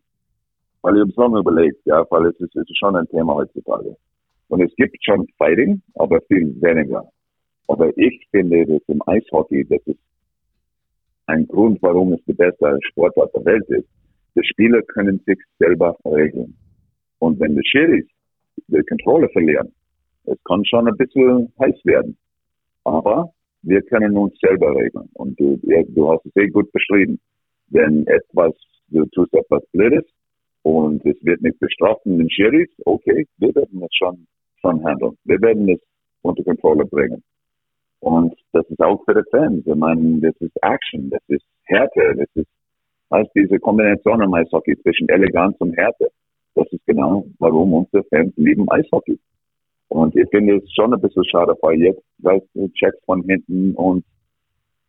weil 0.82 0.96
ich 0.96 1.00
habe 1.00 1.10
es 1.10 1.16
lange 1.16 1.38
überlegt, 1.40 1.86
ja, 1.86 2.04
weil 2.10 2.26
es 2.26 2.40
ist, 2.40 2.54
es 2.54 2.68
ist 2.68 2.78
schon 2.78 2.96
ein 2.96 3.08
Thema 3.08 3.34
heutzutage. 3.34 3.96
Und 4.48 4.62
es 4.62 4.74
gibt 4.76 4.96
schon 5.04 5.26
Fighting, 5.38 5.82
aber 5.94 6.20
viel 6.28 6.54
weniger. 6.60 7.08
Aber 7.68 7.90
ich 7.96 8.26
finde, 8.30 8.64
dass 8.66 8.82
im 8.86 9.02
Eishockey, 9.06 9.64
das 9.64 9.80
ist 9.86 9.98
ein 11.26 11.46
Grund, 11.48 11.82
warum 11.82 12.12
es 12.12 12.24
die 12.26 12.32
beste 12.32 12.78
Sportart 12.88 13.34
der 13.34 13.44
Welt 13.44 13.68
ist. 13.68 13.88
Die 14.36 14.44
Spieler 14.44 14.82
können 14.82 15.20
sich 15.26 15.38
selber 15.58 15.96
regeln. 16.04 16.56
Und 17.18 17.40
wenn 17.40 17.56
die 17.56 17.66
Schiris 17.66 18.06
die 18.68 18.82
Kontrolle 18.82 19.28
verlieren, 19.30 19.72
es 20.24 20.38
kann 20.44 20.64
schon 20.64 20.88
ein 20.88 20.96
bisschen 20.96 21.52
heiß 21.58 21.84
werden. 21.84 22.16
Aber 22.84 23.32
wir 23.62 23.82
können 23.82 24.16
uns 24.16 24.38
selber 24.38 24.76
regeln. 24.76 25.08
Und 25.14 25.38
du, 25.40 25.58
du 25.62 26.10
hast 26.10 26.24
es 26.26 26.32
sehr 26.34 26.50
gut 26.50 26.70
beschrieben. 26.72 27.18
Wenn 27.68 28.06
etwas, 28.06 28.54
du 28.88 29.04
tust 29.06 29.34
etwas 29.34 29.64
Blödes 29.72 30.04
und 30.62 31.04
es 31.04 31.16
wird 31.24 31.42
nicht 31.42 31.58
bestraft 31.58 32.06
in 32.06 32.18
den 32.18 32.30
Schiris, 32.30 32.70
okay, 32.84 33.26
wir 33.38 33.54
werden 33.54 33.82
es 33.82 33.94
schon 33.96 34.26
schon 34.66 34.84
handeln. 34.84 35.16
Wir 35.24 35.40
werden 35.40 35.68
es 35.68 35.80
unter 36.22 36.42
Kontrolle 36.44 36.84
bringen. 36.86 37.22
Und 38.00 38.34
das 38.52 38.66
ist 38.68 38.80
auch 38.80 39.02
für 39.04 39.14
die 39.14 39.28
Fans. 39.30 39.66
Ich 39.66 39.74
meine, 39.74 40.20
das 40.20 40.34
ist 40.40 40.56
Action, 40.62 41.10
das 41.10 41.22
ist 41.28 41.44
Härte, 41.64 42.14
das 42.16 42.28
ist, 42.34 42.48
heißt 43.12 43.30
diese 43.34 43.58
Kombination 43.58 44.22
im 44.22 44.34
Eishockey 44.34 44.76
zwischen 44.82 45.08
Eleganz 45.08 45.56
und 45.58 45.76
Härte. 45.76 46.10
Das 46.54 46.66
ist 46.72 46.84
genau, 46.86 47.24
warum 47.38 47.74
unsere 47.74 48.04
Fans 48.04 48.32
lieben 48.36 48.70
Eishockey. 48.70 49.18
Und 49.88 50.16
ich 50.16 50.28
finde 50.30 50.56
es 50.56 50.72
schon 50.72 50.92
ein 50.92 51.00
bisschen 51.00 51.24
schade, 51.24 51.56
weil 51.62 51.80
jetzt, 51.80 52.02
weißt 52.18 52.46
du, 52.54 52.68
Checks 52.74 52.98
von 53.04 53.22
hinten 53.22 53.74
und 53.74 54.04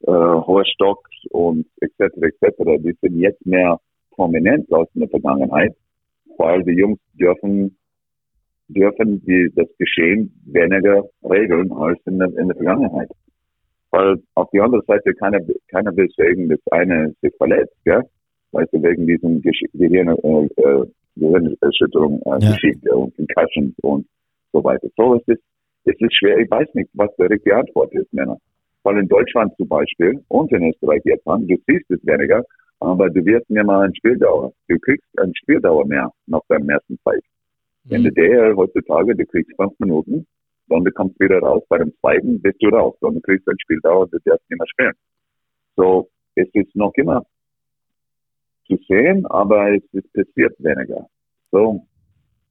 äh, 0.02 0.12
hohe 0.12 0.66
Stocks 0.66 1.12
und 1.30 1.66
etc. 1.82 2.14
etc. 2.22 2.56
Die 2.80 2.98
sind 3.02 3.20
jetzt 3.20 3.46
mehr 3.46 3.80
prominent 4.12 4.72
aus 4.72 4.88
in 4.96 5.02
der 5.02 5.10
Vergangenheit, 5.10 5.76
weil 6.38 6.64
die 6.64 6.72
Jungs 6.72 7.00
dürfen 7.14 7.78
dürfen 8.70 9.24
die 9.26 9.50
das 9.56 9.68
Geschehen 9.78 10.32
weniger 10.46 11.04
regeln 11.24 11.72
als 11.72 12.00
in 12.06 12.20
der, 12.20 12.30
in 12.38 12.48
der 12.48 12.56
Vergangenheit. 12.56 13.10
Weil 13.92 14.18
auf 14.36 14.50
die 14.52 14.60
andere 14.60 14.84
Seite 14.86 15.14
keiner, 15.14 15.40
keiner 15.70 15.96
will 15.96 16.10
wegen 16.18 16.50
das 16.50 16.60
eine 16.72 17.14
sich 17.22 17.34
verletzt, 17.38 17.76
gell? 17.86 18.04
Weißt 18.52 18.74
du, 18.74 18.82
wegen 18.82 19.08
diesem 19.08 19.42
Gehirn, 19.42 20.10
äh, 20.10 20.62
äh, 20.62 20.86
Gehirnerschütterung, 21.16 22.22
äh, 22.26 22.30
ja. 22.40 22.52
Geschichte 22.52 22.96
und 22.96 23.16
Concussions 23.16 23.74
und 23.82 24.06
so 24.52 24.64
weiter. 24.64 24.88
So 24.98 25.16
ist 25.16 25.28
es, 25.30 25.40
es 25.86 25.96
ist 26.00 26.16
schwer. 26.16 26.38
Ich 26.40 26.50
weiß 26.50 26.68
nicht, 26.74 26.90
was 26.94 27.10
die 27.18 27.24
richtige 27.24 27.56
Antwort 27.56 27.94
ist, 27.94 28.12
Männer. 28.14 28.38
Weil 28.84 29.00
in 29.00 29.08
Deutschland 29.08 29.56
zum 29.58 29.68
Beispiel 29.68 30.22
und 30.28 30.52
in 30.52 30.70
Österreich 30.70 31.02
jetzt, 31.06 31.26
du 31.26 31.58
siehst 31.68 31.90
es 31.90 32.06
weniger, 32.06 32.44
aber 32.80 33.10
du 33.10 33.26
wirst 33.26 33.50
mir 33.50 33.64
mal 33.64 33.86
ein 33.86 33.96
Spieldauer. 33.96 34.54
Du 34.68 34.78
kriegst 34.80 35.08
ein 35.20 35.34
Spieldauer 35.36 35.86
mehr 35.86 36.12
nach 36.28 36.42
deinem 36.48 36.70
ersten 36.70 36.98
Fight. 37.04 37.24
Wenn 37.90 38.04
du 38.04 38.12
der 38.12 38.56
heutzutage, 38.56 39.16
du 39.16 39.26
kriegst 39.26 39.56
fünf 39.56 39.74
Minuten, 39.80 40.28
dann 40.68 40.84
kommst 40.94 41.20
du 41.20 41.26
wieder 41.26 41.40
raus, 41.40 41.64
bei 41.70 41.78
dem 41.78 41.94
zweiten 42.00 42.42
bist 42.42 42.62
du 42.62 42.70
raus, 42.70 42.96
dann 43.02 43.22
kriegst 43.22 43.48
du 43.48 43.52
ein 43.52 43.60
Spieldauer, 43.60 44.08
du 44.08 44.18
darfst 44.26 44.50
nicht 44.50 44.60
mehr 44.60 44.68
spielen. 44.68 44.94
So, 45.76 46.10
es 46.36 46.48
ist 46.54 46.76
noch 46.76 46.94
immer 46.96 47.26
zu 48.68 48.78
sehen, 48.88 49.26
aber 49.28 49.74
es 49.76 49.84
ist 49.94 50.12
passiert 50.14 50.56
weniger. 50.60 51.08
So, 51.52 51.82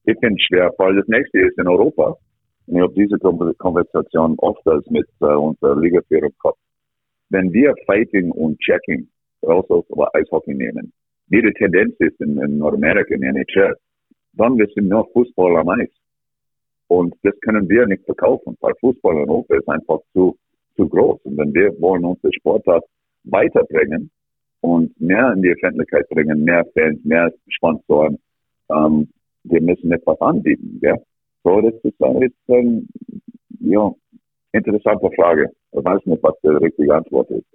ich 0.05 0.17
es 0.23 0.43
schwer, 0.43 0.73
weil 0.79 0.97
das 0.97 1.09
nächste 1.09 1.41
ist 1.41 1.59
in 1.59 1.69
Europa. 1.69 2.17
Und 2.67 2.77
ich 2.77 2.83
habe 2.83 2.95
diese 2.95 3.19
Konversation 3.19 4.35
oft 4.39 4.67
als 4.67 4.89
mit 4.91 5.07
äh, 5.21 5.27
unserer 5.27 5.79
Ligaführung 5.79 6.33
gehabt. 6.43 6.59
wenn 7.31 7.53
wir 7.53 7.75
Fighting 7.87 8.31
und 8.31 8.59
Checking 8.61 9.09
raus 9.43 9.67
aus 9.69 9.85
Eishockey 10.15 10.55
nehmen, 10.55 10.93
wie 11.29 11.43
die 11.43 11.53
Tendenz 11.53 11.95
ist 11.99 12.21
in, 12.21 12.41
in 12.41 12.59
Nordamerika, 12.59 13.15
in 13.15 13.21
der 13.21 13.31
NHL, 13.31 13.77
dann 14.37 14.59
wir 14.59 14.67
sind 14.75 14.89
nur 14.89 15.09
Fußball 15.13 15.57
am 15.57 15.69
Eis. 15.71 15.91
Und 16.89 17.15
das 17.23 17.35
können 17.41 17.69
wir 17.69 17.87
nicht 17.87 18.05
verkaufen, 18.05 18.57
weil 18.61 18.75
Fußball 18.81 19.15
in 19.15 19.29
Europa 19.29 19.57
ist 19.57 19.69
einfach 19.69 19.99
zu, 20.13 20.37
zu 20.77 20.89
groß. 20.89 21.21
Und 21.25 21.37
wenn 21.37 21.53
wir 21.53 21.79
wollen 21.81 22.05
unsere 22.05 22.33
Sportart 22.35 22.85
weiterbringen 23.25 24.11
und 24.61 24.99
mehr 25.01 25.33
in 25.33 25.43
die 25.43 25.51
Öffentlichkeit 25.51 26.09
bringen, 26.09 26.45
mehr 26.45 26.65
Fans, 26.75 27.05
mehr 27.05 27.33
Sponsoren, 27.49 28.19
ähm, 28.71 29.09
wir 29.45 29.61
müssen 29.61 29.93
etwas 29.93 30.21
anbieten. 30.21 30.79
Ja? 30.83 30.97
So, 31.43 31.61
das 31.61 31.75
ist, 31.83 32.01
ist 32.01 32.35
ähm, 32.49 32.89
ja, 33.61 33.93
interessante 34.53 35.11
Frage. 35.17 35.51
Ich 35.73 35.85
weiß 35.85 36.05
nicht, 36.07 36.23
was 36.23 36.35
die 36.43 36.49
richtige 36.49 36.95
Antwort 36.95 37.31
ist. 37.31 37.47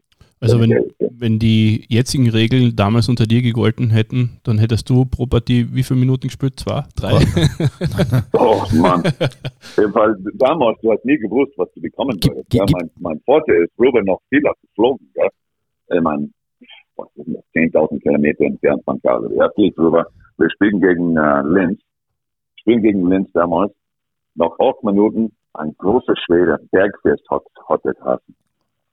Also 0.42 0.60
wenn, 0.60 0.92
wenn 1.00 1.38
die 1.38 1.86
jetzigen 1.88 2.28
Regeln 2.28 2.76
damals 2.76 3.08
unter 3.08 3.26
dir 3.26 3.44
gegolten 3.44 3.92
hätten, 3.92 4.40
dann 4.44 4.58
hättest 4.58 4.90
du 4.90 5.06
pro 5.06 5.28
Partie 5.28 5.68
wie 5.72 5.84
viele 5.84 6.00
Minuten 6.00 6.30
gespielt? 6.30 6.60
Zwei? 6.60 6.84
Drei? 6.96 7.12
oh 8.34 8.64
Mann. 8.74 9.04
Weil 9.76 10.16
damals, 10.34 10.82
du 10.82 10.92
hast 10.92 11.06
nie 11.06 11.18
gewusst, 11.18 11.54
was 11.58 11.72
du 11.74 11.82
bekommen 11.82 12.18
würdest. 12.24 12.52
Ja, 12.54 12.66
mein, 12.72 12.90
mein 13.00 13.20
Vater 13.20 13.54
ist 13.54 13.72
Ruben 13.78 14.04
noch 14.06 14.20
viel 14.30 14.42
geflogen. 14.42 15.12
Ja. 15.16 15.28
Ich 15.96 16.02
meine, 16.02 16.30
10.000 16.98 18.02
Kilometer 18.02 18.44
entfernt 18.46 18.84
von 18.84 19.00
Calgary. 19.02 19.38
Er 19.38 19.52
fliegt 19.52 19.78
rüber. 19.78 20.08
Wir 20.38 20.50
spielen 20.50 20.82
gegen 20.82 21.18
äh, 21.18 21.42
Linz. 21.44 21.80
Spielen 22.62 22.82
gegen 22.82 23.08
Linz 23.10 23.30
damals. 23.34 23.74
Nach 24.34 24.52
acht 24.60 24.84
Minuten 24.84 25.34
ein 25.54 25.76
großer 25.78 26.16
Schwede, 26.26 26.58
Bergfest 26.72 27.30
hat, 27.30 27.44
hat 27.68 27.82
das 27.84 28.00
heißen. 28.04 28.36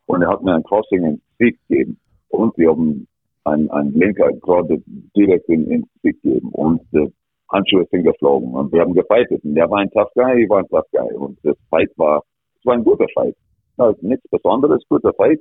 Und 0.09 0.22
er 0.22 0.30
hat 0.30 0.42
mir 0.42 0.54
ein 0.54 0.62
Crossing 0.64 1.04
ins 1.04 1.20
Sieg 1.38 1.59
gegeben. 1.68 1.98
Und 2.28 2.56
wir 2.56 2.70
haben 2.70 3.06
ein, 3.44 3.70
ein 3.70 3.92
Linker 3.92 4.32
gerade 4.32 4.82
direkt 5.14 5.48
in, 5.48 5.70
ins 5.70 5.86
Sieg 6.02 6.20
gegeben. 6.22 6.48
Und 6.52 6.80
die 6.92 7.12
Handschuhe 7.52 7.86
sind 7.90 8.04
geflogen. 8.04 8.54
Und 8.54 8.72
wir 8.72 8.80
haben 8.80 8.94
gefightet. 8.94 9.44
Und 9.44 9.54
der 9.54 9.70
war 9.70 9.80
ein 9.80 9.90
Tough 9.90 10.11
Guy, 10.14 10.44
ich 10.44 10.50
war 10.50 10.61
ein 10.61 10.68
Tough 10.68 10.86
Guy. 10.92 11.12
Und 11.14 11.38
das 11.42 11.56
Fight 11.68 11.90
war, 11.96 12.22
es 12.59 12.64
war 12.64 12.74
ein 12.74 12.84
guter 12.84 13.06
Fight. 13.14 13.36
Ja, 13.76 13.92
nichts 14.00 14.28
Besonderes, 14.30 14.82
guter 14.88 15.12
Fight. 15.12 15.40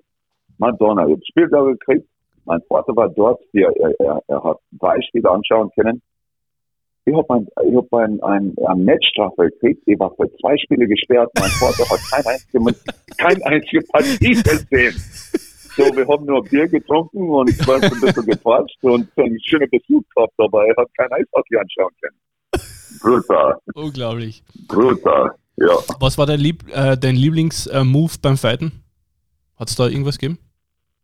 Madonna, 0.57 1.03
habe 1.03 1.17
Spieltag 1.23 1.65
gekriegt. 1.79 2.07
Mein 2.43 2.61
Vater 2.67 2.95
war 2.95 3.09
dort, 3.09 3.41
er, 3.53 3.71
er, 3.99 4.21
er 4.27 4.43
hat 4.43 4.57
drei 4.73 5.01
Spiele 5.01 5.29
anschauen 5.29 5.69
können. 5.75 6.01
Ich 7.07 7.15
habe 7.15 7.35
ein, 7.35 7.47
ich 7.65 7.73
hab 7.73 7.93
ein, 7.93 8.21
ein, 8.21 8.53
ein 8.67 8.83
Matchstrafe 8.83 9.49
gekriegt. 9.49 9.81
Ich 9.85 9.97
war 9.97 10.13
für 10.15 10.29
zwei 10.41 10.57
Spiele 10.57 10.85
gesperrt. 10.85 11.31
Mein 11.39 11.49
Vater 11.51 11.89
hat 11.89 11.99
kein 12.11 12.25
einzige, 12.25 12.75
kein 13.17 13.41
einzige 13.43 13.81
Partie 13.87 14.33
gesehen. 14.43 14.93
So, 15.77 15.83
wir 15.95 16.05
haben 16.05 16.25
nur 16.25 16.43
Bier 16.43 16.67
getrunken 16.67 17.29
und 17.29 17.49
ich 17.49 17.65
war 17.65 17.75
ein 17.75 17.89
bisschen 17.89 18.25
gequatscht 18.25 18.83
und 18.83 19.07
einen 19.15 19.39
schönen 19.41 19.69
Besuch 19.69 20.03
gehabt 20.13 20.33
dabei. 20.37 20.67
Er 20.67 20.75
hat 20.75 20.89
kein 20.97 21.09
Eishockey 21.13 21.55
anschauen 21.55 21.91
können. 22.01 22.17
Brutal. 23.01 23.57
Unglaublich. 23.73 24.43
Brutal, 24.67 25.31
ja. 25.55 25.77
Was 26.01 26.17
war 26.17 26.25
dein, 26.25 26.41
Lieb 26.41 26.65
äh, 26.73 26.97
dein 26.97 27.15
Lieblingsmove 27.15 28.15
äh, 28.15 28.19
beim 28.21 28.35
Fighten? 28.35 28.83
Hat 29.55 29.69
es 29.69 29.77
da 29.77 29.87
irgendwas 29.87 30.17
gegeben? 30.17 30.39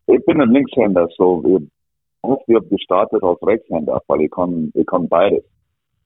Ich 0.08 0.22
bin 0.26 0.38
ein 0.38 0.50
Linkshänder, 0.50 1.08
so 1.16 1.42
ich, 1.46 1.62
ich 2.46 2.54
habe 2.54 2.66
gestartet 2.66 3.22
als 3.22 3.40
Rechtshänder, 3.42 4.02
weil 4.06 4.20
ich 4.20 4.30
kann, 4.30 4.70
ich 4.74 4.86
kann 4.86 5.08
beides. 5.08 5.42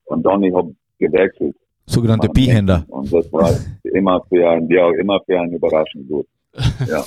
Und 0.09 0.23
dann 0.25 0.43
ich 0.43 0.55
habe 0.55 0.75
gewechselt. 0.99 1.57
Sogenannte 1.87 2.29
B-Händer. 2.29 2.85
Und 2.89 3.13
das 3.13 3.33
war 3.33 3.51
immer 3.83 4.23
für 4.29 4.49
ein, 4.49 4.69
ja, 4.69 4.91
immer 5.01 5.19
für 5.25 5.41
ein 5.41 5.53
überraschend 5.53 6.09
gut. 6.09 6.27
Ja. 6.89 7.05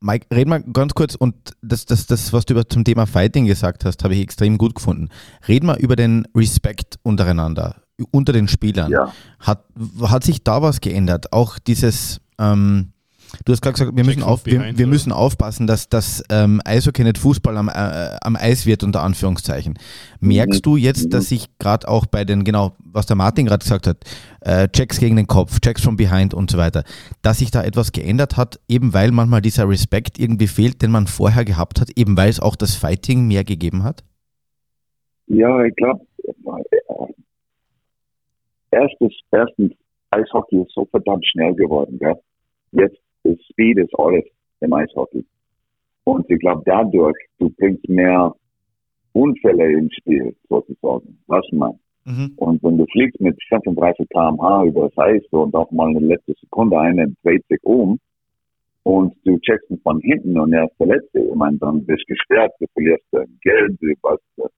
Mike, 0.00 0.26
red 0.32 0.46
mal 0.46 0.62
ganz 0.62 0.94
kurz 0.94 1.14
und 1.14 1.34
das, 1.62 1.86
das, 1.86 2.06
das, 2.06 2.32
was 2.32 2.44
du 2.44 2.52
über 2.54 2.68
zum 2.68 2.84
Thema 2.84 3.06
Fighting 3.06 3.46
gesagt 3.46 3.84
hast, 3.84 4.04
habe 4.04 4.14
ich 4.14 4.20
extrem 4.20 4.58
gut 4.58 4.74
gefunden. 4.74 5.08
Red 5.48 5.64
mal 5.64 5.78
über 5.78 5.96
den 5.96 6.28
Respekt 6.36 6.96
untereinander, 7.02 7.76
unter 8.10 8.32
den 8.32 8.46
Spielern. 8.46 8.92
Ja. 8.92 9.12
Hat, 9.40 9.64
hat 10.02 10.22
sich 10.22 10.44
da 10.44 10.60
was 10.60 10.80
geändert? 10.80 11.32
Auch 11.32 11.58
dieses, 11.58 12.20
ähm, 12.38 12.92
Du 13.44 13.52
hast 13.52 13.60
gerade 13.60 13.74
gesagt, 13.74 13.96
wir 13.96 14.04
müssen, 14.04 14.22
auf, 14.22 14.46
wir, 14.46 14.76
wir 14.76 14.86
müssen 14.86 15.12
aufpassen, 15.12 15.66
dass 15.66 15.88
das 15.88 16.24
ähm, 16.30 16.60
Eishockey 16.64 17.04
nicht 17.04 17.18
Fußball 17.18 17.56
am, 17.56 17.68
äh, 17.68 18.16
am 18.22 18.36
Eis 18.36 18.66
wird, 18.66 18.82
unter 18.82 19.02
Anführungszeichen. 19.02 19.78
Merkst 20.20 20.64
du 20.64 20.76
jetzt, 20.76 21.12
dass 21.12 21.28
sich 21.28 21.46
gerade 21.58 21.88
auch 21.88 22.06
bei 22.06 22.24
den, 22.24 22.44
genau, 22.44 22.72
was 22.84 23.06
der 23.06 23.16
Martin 23.16 23.46
gerade 23.46 23.62
gesagt 23.62 23.86
hat, 23.86 23.98
äh, 24.40 24.68
Checks 24.68 24.98
gegen 24.98 25.16
den 25.16 25.26
Kopf, 25.26 25.60
Checks 25.60 25.82
from 25.82 25.96
behind 25.96 26.34
und 26.34 26.50
so 26.50 26.58
weiter, 26.58 26.84
dass 27.22 27.38
sich 27.38 27.50
da 27.50 27.62
etwas 27.62 27.92
geändert 27.92 28.36
hat, 28.36 28.60
eben 28.68 28.94
weil 28.94 29.10
manchmal 29.10 29.42
dieser 29.42 29.68
Respekt 29.68 30.18
irgendwie 30.18 30.46
fehlt, 30.46 30.82
den 30.82 30.90
man 30.90 31.06
vorher 31.06 31.44
gehabt 31.44 31.80
hat, 31.80 31.90
eben 31.96 32.16
weil 32.16 32.30
es 32.30 32.40
auch 32.40 32.56
das 32.56 32.74
Fighting 32.74 33.26
mehr 33.26 33.44
gegeben 33.44 33.84
hat? 33.84 34.04
Ja, 35.26 35.64
ich 35.64 35.74
glaube, 35.74 36.06
erstens, 38.70 39.14
erstens, 39.30 39.72
Eishockey 40.10 40.62
ist 40.62 40.72
so 40.72 40.84
verdammt 40.86 41.26
schnell 41.26 41.54
geworden. 41.54 41.98
Gell? 41.98 42.16
Jetzt 42.72 42.98
Speed 43.50 43.78
ist 43.78 43.98
alles 43.98 44.24
im 44.60 44.72
Eishockey. 44.72 45.24
Und 46.04 46.30
ich 46.30 46.38
glaube, 46.38 46.62
dadurch, 46.64 47.16
du 47.38 47.50
bringst 47.50 47.88
mehr 47.88 48.32
Unfälle 49.12 49.72
ins 49.72 49.94
Spiel, 49.94 50.36
sozusagen. 50.48 51.18
Was 51.26 51.44
man. 51.52 51.72
Mhm. 52.04 52.32
Und 52.36 52.62
wenn 52.62 52.78
du 52.78 52.86
fliegst 52.86 53.20
mit 53.20 53.36
35 53.48 54.08
km/h 54.10 54.64
über 54.64 54.88
das 54.88 54.98
Eis 54.98 55.22
und 55.30 55.54
auch 55.54 55.70
mal 55.72 55.88
eine 55.88 56.00
letzte 56.00 56.34
Sekunde 56.40 56.78
eine 56.78 57.12
dreht 57.24 57.44
sich 57.48 57.58
um 57.64 57.98
und 58.84 59.14
du 59.24 59.38
checkst 59.40 59.68
ihn 59.70 59.80
von 59.80 60.00
hinten 60.00 60.38
und 60.38 60.52
er 60.52 60.66
ist 60.66 60.78
der 60.78 60.86
Letzte, 60.86 61.18
ich 61.18 61.34
meine, 61.34 61.58
dann 61.58 61.84
bist 61.84 62.04
du 62.06 62.14
gesperrt, 62.14 62.52
du 62.60 62.66
verlierst 62.74 63.04
dein 63.10 63.38
Geld, 63.42 63.76
du 63.80 63.92
was, 64.02 64.20
das 64.36 64.52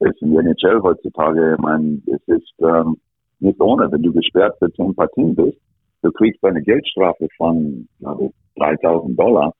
ist 0.00 0.22
in 0.22 0.32
der 0.32 0.44
NHL 0.44 0.80
heutzutage, 0.82 1.54
ich 1.54 1.60
meine, 1.60 2.00
es 2.06 2.28
ist 2.28 2.54
ähm, 2.60 2.96
nicht 3.40 3.60
ohne, 3.60 3.90
wenn 3.90 4.02
du 4.02 4.12
gesperrt 4.12 4.56
für 4.60 4.72
zehn 4.74 4.94
Partien 4.94 5.34
bist, 5.34 5.58
du 6.02 6.12
kriegst 6.12 6.42
eine 6.44 6.62
Geldstrafe 6.62 7.28
von, 7.36 7.88
glaube 7.98 8.30
3000 8.56 9.18
Dollar. 9.18 9.52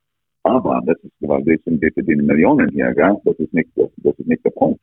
Aber 0.42 0.80
das 0.86 0.96
ist, 1.02 1.12
weil 1.20 1.44
wir 1.44 1.58
sind 1.64 1.80
wir 1.82 1.92
verdienen 1.92 2.26
Millionen 2.26 2.70
hier, 2.70 2.92
gell? 2.94 3.16
Das 3.24 3.36
ist 3.38 3.52
nicht, 3.52 3.70
das, 3.76 3.90
das 3.98 4.18
ist 4.18 4.28
nicht 4.28 4.44
der 4.44 4.50
Punkt. 4.50 4.80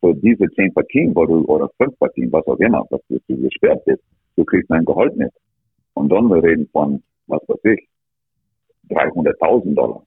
So 0.00 0.12
diese 0.12 0.48
zehn 0.50 0.72
Partien, 0.74 1.14
wo 1.14 1.26
du, 1.26 1.44
oder 1.46 1.68
fünf 1.76 1.98
Partien, 1.98 2.30
was 2.32 2.46
auch 2.46 2.58
immer, 2.58 2.84
was 2.90 3.00
du, 3.08 3.18
du 3.28 3.36
gesperrt 3.42 3.84
bist, 3.84 4.02
du 4.36 4.44
kriegst 4.44 4.70
ein 4.70 4.84
Gehalt 4.84 5.16
nicht. 5.16 5.32
Und 5.94 6.10
dann 6.10 6.28
wir 6.28 6.42
reden 6.42 6.68
von, 6.72 7.02
was 7.26 7.40
weiß 7.48 7.64
ich, 7.64 7.88
300.000 8.90 9.74
Dollar. 9.74 10.02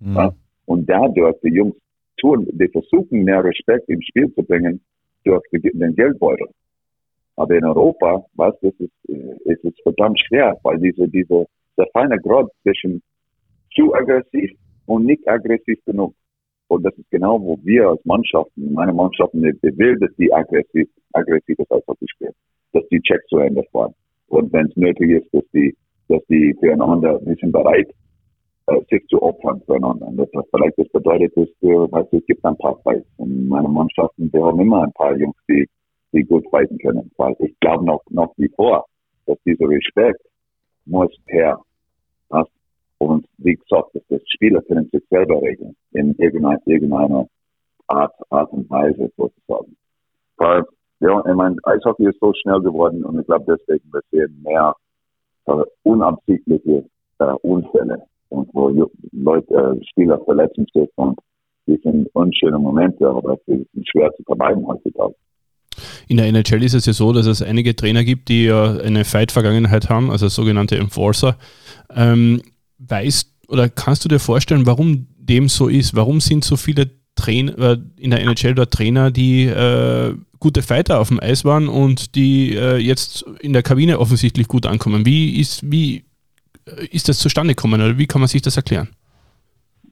Mhm. 0.00 0.16
Ja? 0.16 0.34
Und 0.66 0.88
dadurch, 0.88 1.36
die 1.42 1.54
Jungs 1.54 1.76
tun, 2.18 2.46
die 2.52 2.68
versuchen 2.68 3.24
mehr 3.24 3.44
Respekt 3.44 3.88
ins 3.88 4.06
Spiel 4.06 4.32
zu 4.34 4.42
bringen 4.42 4.80
durch 5.24 5.42
den 5.52 5.94
Geldbeutel. 5.94 6.46
Aber 7.36 7.54
in 7.54 7.64
Europa, 7.64 8.24
was, 8.34 8.54
das 8.60 8.74
ist, 8.78 8.92
äh, 9.08 9.52
ist 9.52 9.64
es 9.64 9.74
verdammt 9.82 10.20
schwer, 10.20 10.56
weil 10.62 10.78
diese, 10.78 11.08
diese, 11.08 11.46
der 11.76 11.86
feine 11.92 12.18
Grad 12.20 12.48
zwischen 12.62 13.02
zu 13.74 13.92
aggressiv 13.94 14.52
und 14.86 15.06
nicht 15.06 15.26
aggressiv 15.28 15.78
genug. 15.84 16.14
Und 16.68 16.84
das 16.84 16.94
ist 16.96 17.10
genau, 17.10 17.40
wo 17.40 17.58
wir 17.62 17.88
als 17.88 18.04
Mannschaften, 18.04 18.72
meine 18.72 18.92
Mannschaften, 18.92 19.42
die 19.42 19.78
will, 19.78 19.98
dass 19.98 20.10
die 20.16 20.32
aggressiv, 20.32 20.88
aggressives 21.12 21.70
Eishockey 21.70 22.06
spielen, 22.08 22.32
dass 22.72 22.86
die 22.88 23.00
Checks 23.00 23.26
zu 23.26 23.38
Ende 23.38 23.62
fahren. 23.70 23.94
Und 24.28 24.52
wenn 24.52 24.66
es 24.66 24.76
nötig 24.76 25.10
ist, 25.10 25.34
dass 25.34 25.44
die, 25.52 25.76
dass 26.08 26.24
die 26.26 26.54
füreinander, 26.60 27.20
wir 27.24 27.36
sind 27.36 27.52
bereit, 27.52 27.90
äh, 28.66 28.80
sich 28.90 29.06
zu 29.08 29.22
opfern 29.22 29.60
füreinander. 29.66 30.06
Und 30.06 30.16
das, 30.16 30.28
vielleicht 30.50 30.78
das 30.78 30.88
bedeutet, 30.88 31.32
ist, 31.36 31.62
äh, 31.62 31.92
weißt 31.92 32.12
du, 32.12 32.16
es 32.16 32.26
gibt 32.26 32.44
ein 32.44 32.56
paar 32.56 32.80
Fights. 32.82 33.06
Und 33.18 33.48
meine 33.48 33.68
Mannschaften, 33.68 34.32
wir 34.32 34.44
haben 34.44 34.60
immer 34.60 34.84
ein 34.84 34.92
paar 34.92 35.16
Jungs, 35.16 35.36
die 35.48 35.68
die 36.14 36.24
gut 36.24 36.46
fighten 36.50 36.78
können. 36.78 37.10
Weil 37.16 37.36
ich 37.40 37.58
glaube 37.60 37.84
noch, 37.84 38.02
noch 38.10 38.32
wie 38.36 38.48
vor, 38.56 38.86
dass 39.26 39.38
dieser 39.44 39.68
Respekt 39.68 40.20
muss 40.86 41.10
her. 41.26 41.60
Und 42.98 43.26
wie 43.38 43.54
gesagt, 43.54 43.94
dass 43.94 44.02
das 44.08 44.22
Spieler 44.28 44.62
können 44.62 44.88
sich 44.90 45.02
selber 45.10 45.42
regeln 45.42 45.76
in 45.92 46.14
irgendeiner, 46.16 46.58
irgendeiner 46.64 47.26
Art, 47.88 48.14
Art 48.30 48.50
und 48.52 48.70
Weise 48.70 49.10
sozusagen. 49.16 49.76
Weil, 50.38 50.64
ja, 51.00 51.18
ich 51.26 51.34
meine, 51.34 51.56
Eishockey 51.64 52.08
ist 52.08 52.18
so 52.20 52.32
schnell 52.42 52.60
geworden 52.60 53.04
und 53.04 53.20
ich 53.20 53.26
glaube 53.26 53.44
deswegen, 53.58 53.92
wir 54.10 54.28
mehr 54.42 54.74
äh, 55.46 55.62
unabsichtliche 55.82 56.86
äh, 57.18 57.24
Unfälle 57.42 58.02
und 58.30 58.48
wo 58.54 58.68
Leute, 59.12 59.54
äh, 59.54 59.84
Spieler 59.90 60.18
verletzen 60.24 60.66
sich 60.72 60.88
und 60.96 61.18
die 61.66 61.76
sind 61.82 62.08
unschöne 62.14 62.58
Momente, 62.58 63.06
aber 63.06 63.36
sie 63.46 63.66
sind 63.72 63.88
schwer 63.88 64.10
zu 64.14 64.22
vermeiden 64.22 64.66
heutzutage. 64.66 65.14
In 66.08 66.16
der 66.16 66.26
NHL 66.26 66.62
ist 66.62 66.74
es 66.74 66.86
ja 66.86 66.92
so, 66.92 67.12
dass 67.12 67.26
es 67.26 67.42
einige 67.42 67.76
Trainer 67.76 68.04
gibt, 68.04 68.28
die 68.28 68.44
ja 68.44 68.76
eine 68.78 69.04
Fight-Vergangenheit 69.04 69.88
haben, 69.88 70.10
also 70.10 70.28
sogenannte 70.28 70.76
Enforcer. 70.76 71.36
Ähm, 71.94 72.42
weißt 72.78 73.34
oder 73.48 73.68
kannst 73.68 74.04
du 74.04 74.08
dir 74.08 74.18
vorstellen, 74.18 74.66
warum 74.66 75.06
dem 75.18 75.48
so 75.48 75.68
ist? 75.68 75.94
Warum 75.94 76.20
sind 76.20 76.44
so 76.44 76.56
viele 76.56 76.90
Trainer 77.14 77.58
äh, 77.58 77.76
in 77.98 78.10
der 78.10 78.20
NHL 78.20 78.54
dort 78.54 78.72
Trainer, 78.72 79.10
die 79.10 79.44
äh, 79.44 80.14
gute 80.40 80.62
Fighter 80.62 81.00
auf 81.00 81.08
dem 81.08 81.20
Eis 81.20 81.44
waren 81.44 81.68
und 81.68 82.14
die 82.14 82.54
äh, 82.54 82.76
jetzt 82.76 83.24
in 83.40 83.52
der 83.52 83.62
Kabine 83.62 83.98
offensichtlich 83.98 84.48
gut 84.48 84.66
ankommen? 84.66 85.06
Wie 85.06 85.38
ist, 85.40 85.70
wie 85.70 86.04
äh, 86.66 86.86
ist 86.90 87.08
das 87.08 87.18
zustande 87.18 87.54
gekommen 87.54 87.80
oder 87.80 87.98
wie 87.98 88.06
kann 88.06 88.20
man 88.20 88.28
sich 88.28 88.42
das 88.42 88.56
erklären? 88.56 88.88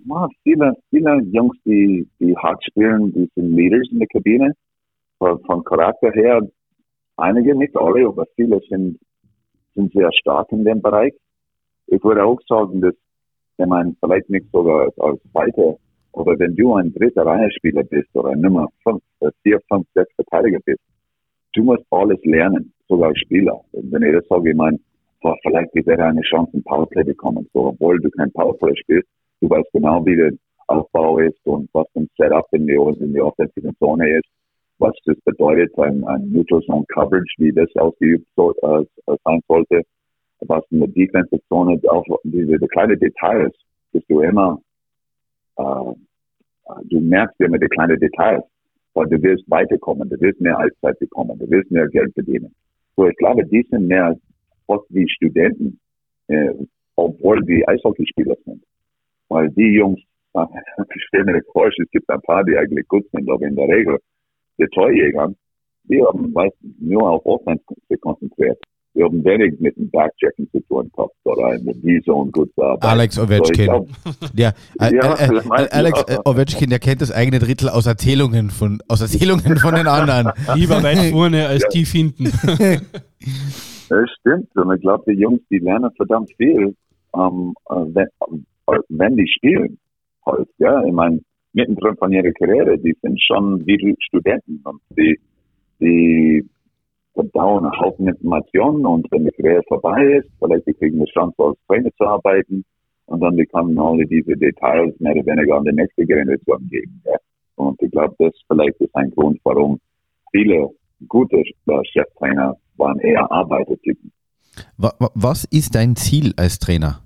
Ja, 0.09 0.28
viele, 0.42 0.72
viele 0.90 1.22
Jungs, 1.32 1.57
die, 1.64 2.07
die 2.18 2.36
hart 2.36 2.62
spielen, 2.64 3.12
die 3.12 3.28
sind 3.36 3.55
Leaders 3.55 3.86
in 3.92 4.00
der 4.00 4.09
Kabine. 4.09 4.53
Von, 5.22 5.38
von 5.44 5.62
Charakter 5.62 6.10
her, 6.10 6.40
einige, 7.16 7.54
nicht 7.54 7.76
alle, 7.76 8.08
aber 8.08 8.26
viele 8.34 8.58
sind, 8.68 8.98
sind 9.72 9.92
sehr 9.92 10.10
stark 10.14 10.50
in 10.50 10.64
dem 10.64 10.82
Bereich. 10.82 11.14
Ich 11.86 12.02
würde 12.02 12.24
auch 12.24 12.40
sagen, 12.48 12.80
dass, 12.80 12.94
wenn 13.56 13.68
man 13.68 13.96
vielleicht 14.00 14.28
nicht 14.30 14.46
sogar 14.50 14.90
als 14.98 15.20
Zweiter, 15.30 15.76
oder 16.10 16.36
wenn 16.40 16.56
du 16.56 16.74
ein 16.74 16.92
dritter 16.92 17.24
Reihenspieler 17.24 17.84
bist 17.84 18.08
oder 18.14 18.30
ein 18.30 18.40
Nummer 18.40 18.66
5, 18.82 19.00
4, 19.44 19.60
5, 19.68 19.86
6 19.94 20.12
Verteidiger 20.16 20.58
bist, 20.64 20.80
du 21.54 21.62
musst 21.62 21.84
alles 21.92 22.18
lernen, 22.24 22.72
sogar 22.88 23.10
als 23.10 23.20
Spieler. 23.20 23.60
Wenn 23.70 24.02
ich 24.02 24.14
das 24.14 24.26
sage, 24.26 24.50
ich 24.50 24.56
meine, 24.56 24.80
vielleicht 25.44 25.72
wäre 25.86 26.02
eine 26.02 26.22
Chance, 26.22 26.50
ein 26.56 26.64
Powerplay 26.64 27.04
bekommen. 27.04 27.48
So, 27.52 27.66
obwohl 27.66 28.00
du 28.00 28.10
kein 28.10 28.32
Powerplay 28.32 28.74
spielst, 28.74 29.08
du 29.40 29.48
weißt 29.48 29.70
genau, 29.72 30.04
wie 30.04 30.16
der 30.16 30.32
Aufbau 30.66 31.18
ist 31.18 31.38
und 31.44 31.70
was 31.74 31.86
ein 31.94 32.08
Setup 32.16 32.48
in 32.50 32.66
die, 32.66 32.74
in 32.74 33.12
die 33.12 33.20
offensive 33.20 33.70
Zone 33.78 34.18
ist, 34.18 34.26
was 34.82 34.96
das 35.04 35.16
bedeutet, 35.24 35.78
ein, 35.78 36.04
ein 36.04 36.32
Neutral 36.32 36.60
Zone 36.62 36.84
Coverage, 36.88 37.34
wie 37.38 37.52
das 37.52 37.68
ausgeübt 37.76 38.26
so, 38.36 38.52
äh, 38.62 38.84
sein 39.24 39.40
sollte, 39.46 39.82
was 40.40 40.64
in 40.70 40.80
der 40.80 40.88
Defensive 40.88 41.40
Zone, 41.48 41.80
auch 41.88 42.04
diese 42.24 42.58
die 42.58 42.66
kleinen 42.68 42.98
Details, 42.98 43.54
dass 43.92 44.02
du 44.08 44.20
immer, 44.20 44.60
äh, 45.56 45.92
du 46.84 47.00
merkst 47.00 47.40
immer 47.40 47.58
die 47.58 47.68
kleinen 47.68 47.98
Details, 48.00 48.42
weil 48.94 49.06
du 49.06 49.22
willst 49.22 49.48
weiterkommen, 49.48 50.08
du 50.10 50.20
willst 50.20 50.40
mehr 50.40 50.58
Eiszeit 50.58 50.98
bekommen, 50.98 51.38
du 51.38 51.48
willst 51.48 51.70
mehr 51.70 51.88
Geld 51.88 52.12
verdienen. 52.14 52.52
So, 52.96 53.06
ich 53.06 53.16
glaube, 53.16 53.44
die 53.46 53.64
sind 53.70 53.86
mehr 53.86 54.16
fast 54.66 54.84
wie 54.90 55.08
Studenten, 55.08 55.78
äh, 56.26 56.52
obwohl 56.96 57.40
die 57.44 57.66
Eishockeyspieler 57.66 58.36
sind. 58.44 58.62
Weil 59.28 59.48
die 59.50 59.74
Jungs, 59.74 60.00
ich 60.34 61.04
stelle 61.04 61.24
mir 61.24 61.42
vor, 61.52 61.68
es 61.68 61.90
gibt 61.90 62.10
ein 62.10 62.20
paar, 62.22 62.42
die 62.44 62.56
eigentlich 62.56 62.86
gut 62.88 63.04
sind, 63.12 63.30
aber 63.30 63.46
in 63.46 63.56
der 63.56 63.68
Regel, 63.68 63.98
die 64.62 64.74
Torjäger, 64.74 65.32
die 65.84 66.02
haben 66.02 66.32
meist 66.32 66.56
nur 66.78 67.10
auf 67.10 67.26
Offense 67.26 67.62
konzentriert. 68.00 68.58
Wir 68.94 69.06
haben 69.06 69.24
wenig 69.24 69.58
mit 69.58 69.74
dem 69.76 69.90
Backchecking 69.90 70.50
zu 70.50 70.60
tun 70.68 70.90
gehabt 70.94 71.14
oder 71.24 71.54
in 71.54 71.64
der 71.64 71.74
D-Zone 71.74 72.30
gut 72.30 72.50
arbeiten. 72.58 72.84
Alex 72.84 73.18
Ovechkin. 73.18 73.66
So, 73.66 73.86
ja, 74.34 74.52
äh, 74.80 74.94
ja 74.94 75.14
äh, 75.14 75.34
äh, 75.34 75.68
Alex. 75.70 76.04
Ovechkin, 76.26 76.68
der 76.68 76.78
kennt 76.78 77.00
das 77.00 77.10
eigene 77.10 77.38
Drittel 77.38 77.70
aus 77.70 77.86
Erzählungen 77.86 78.50
von, 78.50 78.82
aus 78.88 79.00
Erzählungen 79.00 79.56
von 79.56 79.74
den 79.74 79.86
anderen. 79.86 80.32
Lieber 80.54 80.82
weit 80.82 81.10
vorne 81.10 81.46
als 81.46 81.62
ja. 81.62 81.68
tief 81.68 81.92
hinten. 81.92 82.26
Das 83.88 84.08
stimmt. 84.20 84.48
Und 84.56 84.74
ich 84.74 84.80
glaube, 84.80 85.04
die 85.06 85.20
Jungs, 85.20 85.42
die 85.50 85.58
lernen 85.58 85.90
verdammt 85.96 86.30
viel, 86.38 86.74
ähm, 87.14 87.54
äh, 87.68 87.74
wenn, 87.74 88.06
äh, 88.68 88.78
wenn 88.88 89.16
die 89.18 89.28
spielen. 89.28 89.78
Halt, 90.24 90.48
ja, 90.56 90.82
ich 90.82 90.92
meine, 90.92 91.20
mittendrin 91.53 91.96
von 91.96 92.12
ihrer 92.12 92.32
Karriere, 92.32 92.78
die 92.78 92.96
sind 93.03 93.20
schon 93.22 93.66
wie 93.66 93.96
Studenten 94.00 94.61
und 94.64 94.80
die, 94.96 95.18
die 95.80 96.48
verdauen 97.14 97.64
einen 97.64 97.80
Haufen 97.80 98.09
Informationen 98.09 98.86
und 98.86 99.07
wenn 99.11 99.24
die 99.24 99.30
Karriere 99.32 99.62
vorbei 99.68 100.03
ist, 100.18 100.30
vielleicht 100.38 100.66
die 100.66 100.74
kriegen 100.74 100.96
eine 100.96 101.07
Chance 101.07 101.34
als 101.38 101.59
Trainer 101.66 101.90
zu 101.96 102.05
arbeiten 102.05 102.64
und 103.07 103.20
dann 103.20 103.36
bekommen 103.36 103.78
alle 103.78 104.07
diese 104.07 104.36
Details 104.36 104.98
mehr 105.00 105.14
oder 105.14 105.26
weniger 105.26 105.57
an 105.57 105.64
die 105.64 105.72
nächste 105.72 106.07
Generation 106.07 106.68
geben. 106.70 107.03
Ja. 107.05 107.16
Und 107.57 107.80
ich 107.82 107.90
glaube, 107.90 108.14
das 108.18 108.32
vielleicht 108.48 108.80
ist 108.80 108.94
ein 108.94 109.11
Grund, 109.11 109.38
warum 109.44 109.78
viele 110.30 110.70
gute 111.09 111.42
Cheftrainer 111.92 112.57
waren 112.76 112.98
eher 113.00 113.30
Arbeitertypen. 113.30 114.12
Was 114.76 115.44
ist 115.44 115.74
dein 115.74 115.96
Ziel 115.96 116.32
als 116.36 116.59
Trainer? 116.59 117.00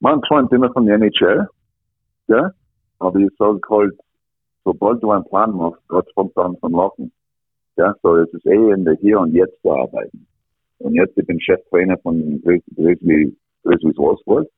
Man 0.00 0.22
träumt 0.22 0.52
immer 0.52 0.72
von 0.72 0.86
der 0.86 0.96
NHL, 0.96 1.46
ja? 2.30 2.50
aber 3.00 3.18
ich 3.18 3.30
sage 3.38 3.60
halt, 3.68 3.98
sobald 4.64 5.02
du 5.02 5.10
einen 5.10 5.24
Plan 5.24 5.52
machst, 5.52 5.82
Gott 5.88 6.08
fängt 6.14 6.36
an 6.36 6.56
von 6.58 6.72
Laufen. 6.72 7.12
Ja, 7.76 7.94
so 8.02 8.16
es 8.16 8.32
ist 8.32 8.46
eh 8.46 8.72
in 8.72 8.84
der 8.84 8.94
Hier 8.96 9.18
und 9.20 9.32
Jetzt 9.32 9.60
zu 9.62 9.72
arbeiten. 9.72 10.26
Und 10.78 10.94
jetzt 10.94 11.16
ich 11.16 11.26
bin 11.26 11.40
Cheftrainer 11.40 11.98
von 11.98 12.40
Grizzly, 12.42 13.36
Grizzlies 13.64 13.96
Wolfsburg. 13.96 14.48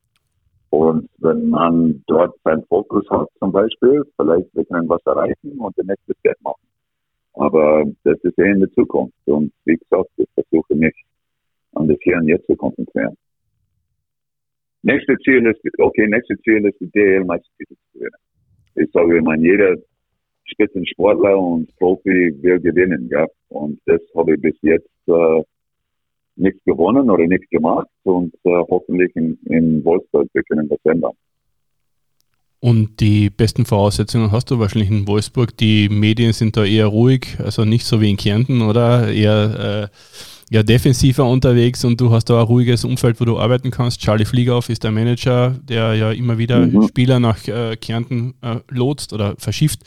Und 0.70 1.08
wenn 1.18 1.50
man 1.50 2.02
dort 2.06 2.34
seinen 2.44 2.64
Fokus 2.64 3.08
hat 3.10 3.28
zum 3.38 3.52
Beispiel, 3.52 4.02
vielleicht 4.16 4.54
wir 4.54 4.64
können 4.64 4.88
was 4.88 5.04
erreichen 5.04 5.58
und 5.58 5.76
den 5.76 5.86
nächsten 5.86 6.14
Step 6.20 6.40
machen. 6.42 6.62
Aber 7.34 7.84
das 8.04 8.18
ist 8.22 8.38
eher 8.38 8.52
in 8.52 8.60
der 8.60 8.72
Zukunft. 8.72 9.14
Und 9.26 9.52
wie 9.64 9.76
gesagt, 9.76 10.10
ich 10.16 10.28
versuche 10.34 10.74
mich 10.74 10.94
an 11.74 11.88
das 11.88 11.98
Hier 12.02 12.16
und 12.16 12.28
Jetzt 12.28 12.46
zu 12.46 12.56
konzentrieren. 12.56 13.16
Nächste 14.82 15.16
Ziel 15.18 15.46
ist, 15.46 15.60
okay, 15.78 16.08
nächste 16.08 16.36
Ziel 16.38 16.66
ist, 16.66 16.80
die 16.80 16.90
DL-Meistertitel 16.90 17.74
zu 17.74 17.98
gewinnen. 17.98 18.16
Ich 18.74 18.90
sage, 18.92 19.22
meine, 19.22 19.42
jeder 19.42 19.76
Spitzensportler 20.44 21.38
und 21.38 21.74
Profi 21.76 22.34
will 22.42 22.60
gewinnen, 22.60 23.08
ja. 23.10 23.26
Und 23.48 23.80
das 23.86 24.00
habe 24.16 24.34
ich 24.34 24.40
bis 24.40 24.56
jetzt 24.62 24.88
äh, 25.06 25.42
nichts 26.36 26.62
gewonnen 26.64 27.10
oder 27.10 27.26
nichts 27.26 27.48
gemacht 27.50 27.88
und 28.04 28.34
äh, 28.44 28.50
hoffentlich 28.70 29.14
in, 29.14 29.38
in 29.46 29.84
Wolfsburg 29.84 30.28
wir 30.32 30.42
können 30.44 30.68
das 30.68 30.78
ändern. 30.84 31.12
Und 32.60 33.00
die 33.00 33.28
besten 33.28 33.64
Voraussetzungen 33.64 34.30
hast 34.30 34.50
du 34.50 34.60
wahrscheinlich 34.60 34.90
in 34.90 35.08
Wolfsburg. 35.08 35.56
Die 35.56 35.88
Medien 35.88 36.32
sind 36.32 36.56
da 36.56 36.64
eher 36.64 36.86
ruhig, 36.86 37.36
also 37.40 37.64
nicht 37.64 37.84
so 37.84 38.00
wie 38.00 38.08
in 38.08 38.16
Kärnten, 38.16 38.62
oder? 38.62 39.12
Eher 39.12 39.90
äh, 39.90 39.96
ja, 40.52 40.62
defensiver 40.62 41.28
unterwegs 41.28 41.84
und 41.84 42.00
du 42.00 42.10
hast 42.10 42.26
da 42.26 42.40
ein 42.40 42.46
ruhiges 42.46 42.84
Umfeld, 42.84 43.20
wo 43.20 43.24
du 43.24 43.38
arbeiten 43.38 43.70
kannst. 43.70 44.00
Charlie 44.00 44.24
Fliegauf 44.24 44.68
ist 44.68 44.84
der 44.84 44.90
Manager, 44.90 45.54
der 45.62 45.94
ja 45.94 46.12
immer 46.12 46.38
wieder 46.38 46.66
mhm. 46.66 46.82
Spieler 46.82 47.20
nach 47.20 47.46
äh, 47.48 47.76
Kärnten 47.76 48.34
äh, 48.42 48.56
lotst 48.68 49.12
oder 49.12 49.34
verschifft. 49.38 49.80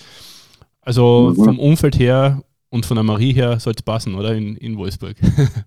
Also 0.82 1.34
mhm. 1.38 1.44
vom 1.44 1.60
Umfeld 1.60 2.00
her 2.00 2.42
und 2.70 2.86
von 2.86 2.96
der 2.96 3.04
Marie 3.04 3.34
her 3.34 3.60
soll 3.60 3.74
es 3.76 3.84
passen, 3.84 4.16
oder? 4.16 4.34
In, 4.36 4.58
in 4.58 4.78
Wolfsburg. 4.78 5.16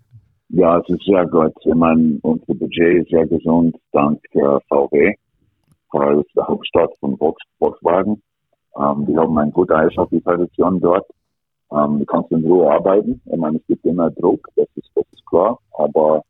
ja, 0.49 0.78
es 0.78 0.88
ist 0.88 1.05
sehr 1.05 1.26
gut. 1.26 1.53
Ich 1.64 1.74
meine, 1.74 2.18
unser 2.22 2.55
Budget 2.55 3.03
ist 3.03 3.11
sehr 3.11 3.26
gesund, 3.26 3.76
dank 3.92 4.20
äh, 4.32 4.59
VW 4.68 5.14
weil 5.92 6.20
es 6.20 6.26
der 6.34 6.46
Hauptstadt 6.46 6.90
von 7.01 7.16
Volkswagen. 7.59 8.22
Ähm, 8.76 9.07
die 9.07 9.16
haben 9.16 9.38
eine 9.38 9.51
gute 9.51 9.74
Eishockey-Tradition 9.74 10.80
dort. 10.80 11.07
Ähm, 11.73 11.99
du 12.01 12.05
kannst 12.07 12.31
in 12.33 12.45
Ruhe 12.45 12.71
arbeiten. 12.71 13.21
Ich 13.27 13.37
meine, 13.37 13.59
es 13.59 13.66
gibt 13.66 13.85
immer 13.85 14.11
Druck, 14.11 14.49
das 14.57 14.69
ist, 14.77 14.91
das 14.95 15.05
ist 15.12 15.25
klar. 15.27 15.59
Aber 15.73 16.23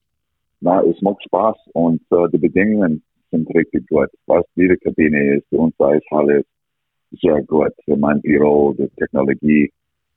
na, 0.61 0.83
es 0.83 1.01
macht 1.03 1.23
Spaß 1.25 1.57
und 1.73 2.01
äh, 2.11 2.29
die 2.33 2.39
Bedingungen 2.39 3.03
sind 3.31 3.49
richtig 3.55 3.87
gut. 3.89 4.11
Was 4.27 4.45
die 4.57 4.69
Kabine 4.83 5.37
ist, 5.37 5.47
unsere 5.51 5.91
Eishalle 5.91 6.39
ist 7.11 7.21
sehr 7.21 7.43
gut. 7.43 7.73
Mein 7.87 8.21
Büro, 8.23 8.75
die 8.75 8.89
Technologie, 8.97 9.73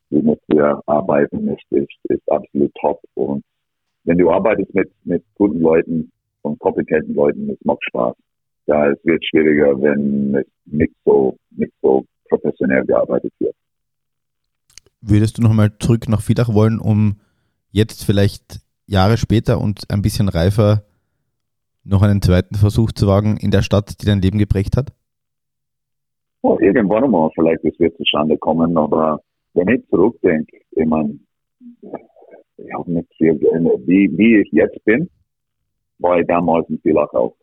womit 0.09 0.39
wir 0.47 0.81
arbeiten, 0.87 1.47
ist, 1.49 1.71
ist, 1.71 1.89
ist 2.09 2.31
absolut 2.31 2.73
top. 2.75 2.99
Und 3.15 3.43
wenn 4.05 4.17
du 4.17 4.31
arbeitest 4.31 4.73
mit, 4.73 4.91
mit 5.03 5.23
guten 5.35 5.59
Leuten 5.59 6.11
und 6.41 6.59
kompetenten 6.59 7.13
Leuten, 7.13 7.49
es 7.51 7.65
macht 7.65 7.83
Spaß 7.85 8.15
ja, 8.67 8.89
es 8.89 8.99
wird 9.03 9.23
schwieriger, 9.25 9.79
wenn 9.81 10.35
es 10.35 10.47
nicht 10.65 10.93
so, 11.05 11.37
nicht 11.51 11.73
so 11.81 12.05
professionell 12.29 12.85
gearbeitet 12.85 13.33
wird. 13.39 13.55
Würdest 15.01 15.37
du 15.37 15.41
nochmal 15.41 15.71
zurück 15.79 16.07
nach 16.07 16.21
Villach 16.21 16.53
wollen, 16.53 16.79
um 16.79 17.19
jetzt 17.71 18.05
vielleicht 18.05 18.61
Jahre 18.85 19.17
später 19.17 19.59
und 19.59 19.89
ein 19.89 20.01
bisschen 20.01 20.29
reifer 20.29 20.83
noch 21.83 22.03
einen 22.03 22.21
zweiten 22.21 22.55
Versuch 22.55 22.91
zu 22.91 23.07
wagen 23.07 23.37
in 23.37 23.51
der 23.51 23.63
Stadt, 23.63 24.01
die 24.01 24.05
dein 24.05 24.21
Leben 24.21 24.37
geprägt 24.37 24.77
hat? 24.77 24.93
Oh, 26.43 26.57
irgendwann 26.59 27.09
mal 27.09 27.29
vielleicht 27.33 27.63
es 27.63 27.97
zustande 27.97 28.37
kommen, 28.37 28.77
aber 28.77 29.21
wenn 29.53 29.67
ich 29.69 29.87
zurückdenke, 29.89 30.57
ich 30.71 30.85
meine, 30.85 31.19
ich 32.57 32.73
habe 32.73 32.91
nicht 32.91 33.11
viel 33.17 33.37
geändert. 33.37 33.79
Wie, 33.85 34.15
wie 34.17 34.41
ich 34.41 34.51
jetzt 34.51 34.83
bin, 34.85 35.09
war 35.99 36.19
ich 36.19 36.27
damals 36.27 36.67
in 36.69 36.79
Villach 36.79 37.11
auch 37.13 37.35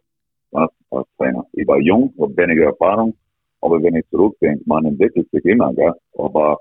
als, 0.52 0.72
als. 0.90 1.06
Ich 1.52 1.66
war 1.66 1.80
jung, 1.80 2.12
habe 2.20 2.36
weniger 2.36 2.66
Erfahrung, 2.66 3.14
aber 3.60 3.82
wenn 3.82 3.96
ich 3.96 4.08
zurückdenke, 4.10 4.62
man 4.66 4.86
entwickelt 4.86 5.28
sich 5.30 5.44
immer, 5.44 5.72
gell? 5.74 5.92
aber 6.16 6.58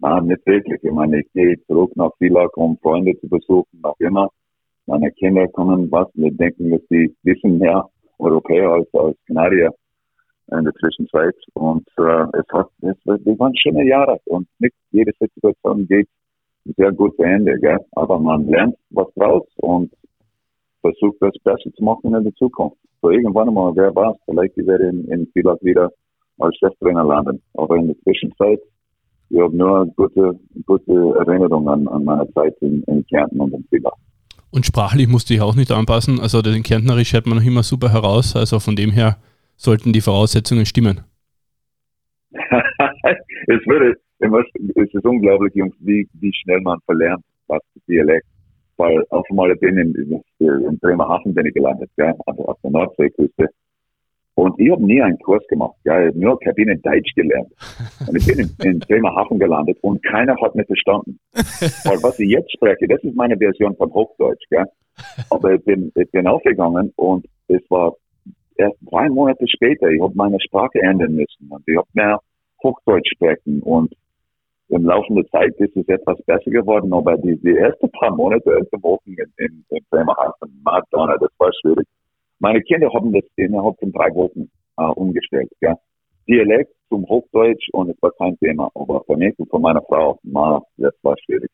nein, 0.00 0.26
nicht 0.26 0.46
wirklich. 0.46 0.82
Ich 0.82 0.92
meine, 0.92 1.20
ich 1.20 1.32
gehe 1.32 1.60
zurück 1.66 1.92
nach 1.96 2.10
Villach, 2.18 2.50
um 2.56 2.76
Freunde 2.78 3.18
zu 3.20 3.28
besuchen, 3.28 3.80
nach 3.82 3.94
immer. 3.98 4.30
Meine 4.86 5.10
Kinder 5.12 5.46
kommen 5.48 5.90
was, 5.90 6.08
wir 6.14 6.32
denken, 6.32 6.70
dass 6.70 6.80
die 6.90 7.14
wissen 7.22 7.58
mehr 7.58 7.88
Europäer 8.18 8.70
als, 8.70 8.88
als 8.94 9.16
Kanadier 9.26 9.72
in 10.50 10.64
der 10.64 10.74
Zwischenzeit. 10.74 11.36
Und 11.54 11.86
äh, 11.98 12.26
es 12.38 12.46
hat, 12.52 12.68
es, 12.82 12.96
es 13.04 13.38
waren 13.38 13.56
schöne 13.56 13.86
Jahre 13.86 14.18
und 14.26 14.48
nicht 14.58 14.74
jede 14.90 15.12
Situation 15.20 15.86
geht 15.86 16.08
sehr 16.76 16.92
gut 16.92 17.16
zu 17.16 17.22
Ende, 17.22 17.58
gell? 17.58 17.78
aber 17.92 18.18
man 18.18 18.46
lernt 18.46 18.76
was 18.90 19.06
draus 19.14 19.46
und 19.56 19.92
versucht, 20.80 21.16
das 21.20 21.34
Beste 21.42 21.72
zu 21.72 21.84
machen 21.84 22.14
in 22.14 22.24
der 22.24 22.34
Zukunft. 22.34 22.76
So 23.02 23.10
irgendwann 23.10 23.48
einmal, 23.48 23.74
wer 23.76 23.94
weiß, 23.94 24.16
vielleicht 24.26 24.56
ich 24.58 24.66
werde 24.66 24.88
in, 24.88 25.04
in 25.08 25.26
Villach 25.28 25.60
wieder 25.62 25.90
als 26.38 26.56
Cheftrainer 26.56 27.04
landen. 27.04 27.42
Aber 27.54 27.76
in 27.76 27.86
der 27.86 27.98
Zwischenzeit, 28.00 28.60
ich 29.30 29.40
habe 29.40 29.56
nur 29.56 29.86
gute, 29.96 30.38
gute 30.66 31.14
Erinnerungen 31.18 31.68
an, 31.68 31.88
an 31.88 32.04
meine 32.04 32.30
Zeit 32.32 32.54
in, 32.60 32.82
in 32.84 33.06
Kärnten 33.06 33.40
und 33.40 33.54
in 33.54 33.64
Villach. 33.70 33.96
Und 34.50 34.66
sprachlich 34.66 35.06
musste 35.06 35.34
ich 35.34 35.40
auch 35.40 35.54
nicht 35.54 35.70
anpassen. 35.70 36.18
Also 36.18 36.42
den 36.42 36.64
Kärntnerisch 36.64 37.12
hört 37.12 37.26
man 37.26 37.38
noch 37.38 37.44
immer 37.44 37.62
super 37.62 37.92
heraus. 37.92 38.34
Also 38.34 38.58
von 38.58 38.74
dem 38.74 38.90
her 38.90 39.18
sollten 39.56 39.92
die 39.92 40.00
Voraussetzungen 40.00 40.66
stimmen. 40.66 41.02
es 42.32 43.66
würde, 43.66 43.94
es 44.18 44.94
ist 44.94 45.04
unglaublich, 45.04 45.54
Jungs, 45.54 45.74
wie, 45.78 46.08
wie 46.14 46.32
schnell 46.34 46.60
man 46.62 46.80
verlernt, 46.84 47.22
was 47.46 47.60
Dialekt. 47.88 48.26
Weil 48.76 49.04
auf 49.10 49.24
einmal 49.30 49.54
bin 49.56 49.78
ich 49.78 50.40
in, 50.40 50.60
in 50.66 50.78
Bremerhaven 50.78 51.34
bin 51.34 51.46
ich 51.46 51.54
gelandet, 51.54 51.90
gell, 51.96 52.14
also 52.26 52.46
auf 52.46 52.56
der 52.62 52.70
Nordseeküste. 52.70 53.48
Und 54.34 54.58
ich 54.58 54.70
habe 54.70 54.84
nie 54.84 55.02
einen 55.02 55.18
Kurs 55.18 55.46
gemacht. 55.48 55.76
Ja, 55.84 56.06
ich 56.06 56.14
nur 56.14 56.38
Kabine 56.40 56.76
Deutsch 56.78 57.14
gelernt. 57.14 57.52
Und 58.06 58.16
ich 58.16 58.26
bin 58.26 58.38
in, 58.38 58.70
in 58.70 58.78
Bremerhaven 58.78 59.38
gelandet 59.38 59.78
und 59.82 60.02
keiner 60.04 60.34
hat 60.40 60.54
mich 60.54 60.66
verstanden. 60.66 61.18
Weil 61.32 62.02
was 62.02 62.18
ich 62.18 62.30
jetzt 62.30 62.52
spreche, 62.52 62.86
das 62.88 63.02
ist 63.02 63.16
meine 63.16 63.36
Version 63.36 63.76
von 63.76 63.92
Hochdeutsch. 63.92 64.44
Gell? 64.48 64.66
Aber 65.30 65.54
ich 65.54 65.64
bin, 65.64 65.92
ich 65.94 66.10
bin 66.10 66.26
aufgegangen 66.26 66.92
und 66.96 67.26
es 67.48 67.62
war 67.68 67.94
erst 68.56 68.76
drei 68.82 69.08
Monate 69.08 69.46
später, 69.48 69.88
ich 69.88 70.00
habe 70.00 70.14
meine 70.14 70.40
Sprache 70.40 70.80
ändern 70.80 71.14
müssen 71.14 71.48
und 71.48 71.62
ich 71.66 71.76
habe 71.76 71.88
mehr 71.94 72.20
Hochdeutsch 72.62 73.10
sprechen 73.14 73.62
und 73.62 73.92
im 74.68 74.84
Laufe 74.84 75.12
der 75.14 75.26
Zeit 75.30 75.54
ist 75.56 75.76
es 75.76 75.88
etwas 75.88 76.22
besser 76.22 76.50
geworden, 76.50 76.92
aber 76.92 77.16
die, 77.18 77.36
die 77.40 77.56
ersten 77.56 77.90
paar 77.90 78.14
Monate, 78.14 78.50
erste 78.50 78.80
Wochen 78.82 79.10
in, 79.10 79.32
in, 79.38 79.64
in 79.70 79.84
Bremerhaven, 79.90 80.60
Madonna, 80.62 81.16
das 81.18 81.30
war 81.38 81.50
schwierig. 81.60 81.86
Meine 82.40 82.60
Kinder 82.62 82.92
haben 82.92 83.12
das 83.12 83.22
innerhalb 83.36 83.78
von 83.78 83.92
drei 83.92 84.12
Wochen 84.14 84.50
äh, 84.78 84.82
umgestellt. 84.82 85.50
Ja. 85.60 85.76
Dialekt 86.26 86.72
zum 86.88 87.06
Hochdeutsch 87.06 87.68
und 87.72 87.90
es 87.90 88.02
war 88.02 88.12
kein 88.12 88.38
Thema. 88.38 88.70
Aber 88.74 89.04
für 89.04 89.16
mich 89.16 89.38
und 89.38 89.48
für 89.50 89.58
meine 89.58 89.82
Frau, 89.82 90.18
ma, 90.22 90.62
das 90.76 90.94
war 91.02 91.16
schwierig. 91.24 91.50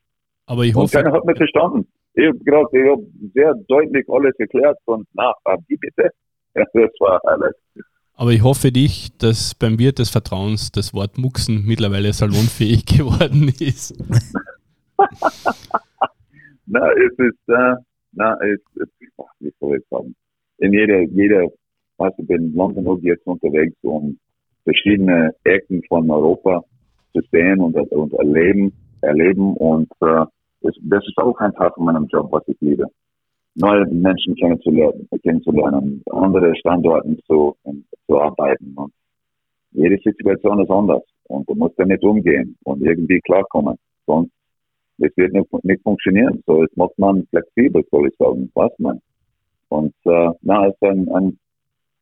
Aber 0.47 0.64
ich 0.64 0.74
hoffe, 0.74 0.97
und 0.99 1.05
keiner 1.05 1.12
hat 1.12 1.24
mich 1.24 1.37
verstanden. 1.37 1.89
Ich 2.14 2.26
habe 2.26 2.39
gerade, 2.39 2.68
ich 2.72 2.89
habe 2.89 3.07
sehr 3.34 3.55
deutlich 3.68 4.09
alles 4.09 4.34
erklärt 4.39 4.78
und 4.87 5.07
na, 5.12 5.34
wie 5.68 5.76
bitte? 5.76 6.11
Das 6.55 6.91
war 7.01 7.20
alles. 7.24 7.55
Aber 8.14 8.30
ich 8.30 8.43
hoffe 8.43 8.72
dich, 8.72 9.14
dass 9.18 9.55
beim 9.55 9.78
Wirt 9.78 9.99
des 9.99 10.09
Vertrauens 10.09 10.72
das 10.72 10.95
Wort 10.95 11.18
Muxen 11.18 11.66
mittlerweile 11.66 12.14
salonfähig 12.14 12.87
geworden 12.97 13.53
ist. 13.61 13.95
na, 16.66 16.91
es 16.93 17.12
ist, 17.18 17.49
äh, 17.49 17.74
na, 18.12 18.39
es, 18.41 18.61
es, 18.80 18.89
wie 19.41 19.53
soll 19.61 19.76
ich 19.76 19.84
sagen? 19.91 20.14
In 20.59 20.73
jeder, 20.73 21.03
jeder, 21.03 21.49
du, 21.99 22.23
bin 22.25 22.55
lang 22.55 22.75
genug 22.75 23.03
jetzt 23.03 23.27
unterwegs, 23.27 23.77
um 23.83 24.19
verschiedene 24.65 25.35
Ecken 25.45 25.83
von 25.89 26.11
Europa 26.11 26.65
zu 27.13 27.21
sehen 27.31 27.61
und, 27.61 27.77
und 27.77 28.13
erleben, 28.15 28.73
erleben 29.01 29.57
und 29.57 29.91
äh, 30.01 30.25
das, 30.63 30.75
das 30.83 31.05
ist 31.07 31.19
auch 31.19 31.39
ein 31.39 31.53
Teil 31.55 31.71
von 31.75 31.85
meinem 31.85 32.07
Job, 32.07 32.29
was 32.31 32.43
ich 32.49 32.57
liebe. 32.61 32.85
Neue 33.55 33.87
Menschen 33.87 34.35
kennenzulernen, 34.35 35.09
kennenzulernen 35.23 36.03
andere 36.11 36.55
Standorte 36.57 37.17
zu, 37.27 37.57
zu 38.07 38.21
arbeiten 38.21 38.75
und 38.75 38.93
jede 39.73 39.99
Situation 40.03 40.61
ist 40.61 40.71
anders 40.71 41.03
und 41.25 41.49
du 41.49 41.55
musst 41.55 41.79
damit 41.79 42.03
umgehen 42.03 42.57
und 42.65 42.83
irgendwie 42.83 43.21
klarkommen. 43.21 43.77
Sonst 44.07 44.31
es 44.99 45.15
wird 45.17 45.33
nicht, 45.33 45.65
nicht 45.65 45.83
funktionieren. 45.83 46.43
So, 46.47 46.63
jetzt 46.63 46.77
muss 46.77 46.93
man 46.97 47.27
flexibel, 47.27 47.85
soll 47.91 48.09
ich 48.09 48.17
sagen. 48.17 48.51
Was 48.55 48.73
man? 48.79 49.01
Und 49.69 49.95
äh, 50.05 50.31
na, 50.43 50.67
ist 50.67 50.83
ein, 50.83 51.09
ein 51.14 51.39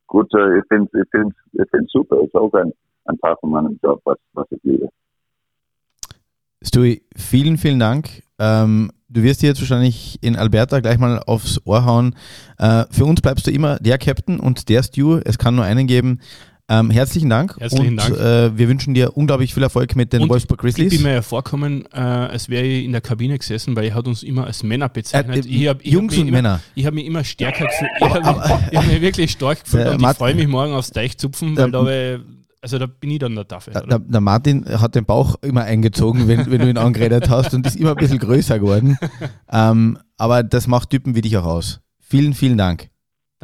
guter, 0.06 0.56
ich 0.56 0.64
finde 0.68 0.90
ich 1.00 1.08
find, 1.10 1.34
ich 1.52 1.70
find 1.70 1.90
super, 1.90 2.20
ist 2.22 2.34
auch 2.34 2.52
ein, 2.54 2.72
ein 3.06 3.18
Teil 3.18 3.34
von 3.40 3.50
meinem 3.50 3.78
Job, 3.82 4.00
was, 4.04 4.18
was 4.34 4.46
ich 4.50 4.62
liebe. 4.62 4.88
Stui, 6.62 7.02
vielen, 7.16 7.58
vielen 7.58 7.78
Dank. 7.78 8.22
Ähm, 8.38 8.90
du 9.08 9.22
wirst 9.22 9.42
dir 9.42 9.48
jetzt 9.48 9.60
wahrscheinlich 9.60 10.18
in 10.22 10.36
Alberta 10.36 10.80
gleich 10.80 10.98
mal 10.98 11.20
aufs 11.26 11.60
Ohr 11.66 11.84
hauen. 11.84 12.14
Äh, 12.58 12.84
für 12.90 13.04
uns 13.04 13.20
bleibst 13.20 13.46
du 13.46 13.50
immer 13.50 13.76
der 13.78 13.98
Captain 13.98 14.40
und 14.40 14.68
der 14.68 14.82
Stu. 14.82 15.20
Es 15.24 15.38
kann 15.38 15.54
nur 15.54 15.64
einen 15.64 15.86
geben. 15.86 16.20
Ähm, 16.68 16.90
herzlichen 16.90 17.28
Dank. 17.28 17.56
Herzlichen 17.60 17.88
und, 17.88 17.96
Dank. 17.98 18.16
Äh, 18.16 18.56
wir 18.56 18.68
wünschen 18.68 18.94
dir 18.94 19.16
unglaublich 19.16 19.52
viel 19.52 19.62
Erfolg 19.62 19.94
mit 19.96 20.14
den 20.14 20.22
und 20.22 20.30
Wolfsburg 20.30 20.60
Grizzlies. 20.60 20.92
Ich 20.92 20.98
bin 20.98 21.06
mir 21.06 21.14
ja 21.14 21.22
vorkommen, 21.22 21.84
äh, 21.92 21.98
als 21.98 22.48
wäre 22.48 22.64
ich 22.64 22.86
in 22.86 22.92
der 22.92 23.02
Kabine 23.02 23.38
gesessen, 23.38 23.76
weil 23.76 23.84
er 23.84 23.94
hat 23.94 24.08
uns 24.08 24.22
immer 24.22 24.46
als 24.46 24.62
Männer 24.62 24.88
bezeichnet. 24.88 25.44
Äh, 25.44 25.48
ich 25.48 25.68
hab, 25.68 25.84
ich 25.84 25.92
Jungs 25.92 26.16
und 26.16 26.28
immer, 26.28 26.38
Männer. 26.38 26.60
Ich 26.74 26.86
habe 26.86 26.94
mich 26.94 27.04
immer 27.04 27.22
stärker 27.22 27.66
gefühlt. 27.66 27.90
Ich 27.98 28.08
habe 28.08 28.18
mich, 28.18 28.78
hab 28.78 28.86
mich, 28.86 29.00
wirklich 29.02 29.30
stark 29.32 29.62
gefühlt 29.62 29.88
und 29.88 30.00
ich 30.02 30.16
freue 30.16 30.34
mich 30.34 30.48
morgen 30.48 30.72
aufs 30.72 30.90
Teichzupfen, 30.90 31.54
weil 31.56 31.70
Der- 31.70 32.18
da, 32.18 32.24
also 32.62 32.78
da 32.78 32.86
bin 32.86 33.10
ich 33.10 33.18
dann 33.18 33.34
der 33.34 33.44
dafür. 33.44 33.74
Der, 33.74 33.82
der, 33.82 33.98
der 33.98 34.20
Martin 34.22 34.64
hat 34.66 34.94
den 34.94 35.04
Bauch 35.04 35.36
immer 35.42 35.64
eingezogen, 35.64 36.28
wenn, 36.28 36.50
wenn 36.50 36.62
du 36.62 36.70
ihn 36.70 36.78
angeredet 36.78 37.28
hast 37.28 37.52
und 37.52 37.66
ist 37.66 37.76
immer 37.76 37.90
ein 37.90 37.96
bisschen 37.96 38.18
größer 38.18 38.58
geworden. 38.58 38.96
Ähm, 39.52 39.98
aber 40.16 40.42
das 40.42 40.66
macht 40.66 40.90
Typen 40.90 41.14
wie 41.14 41.20
dich 41.20 41.36
auch 41.36 41.44
aus. 41.44 41.80
Vielen, 42.00 42.34
vielen 42.34 42.58
Dank. 42.58 42.88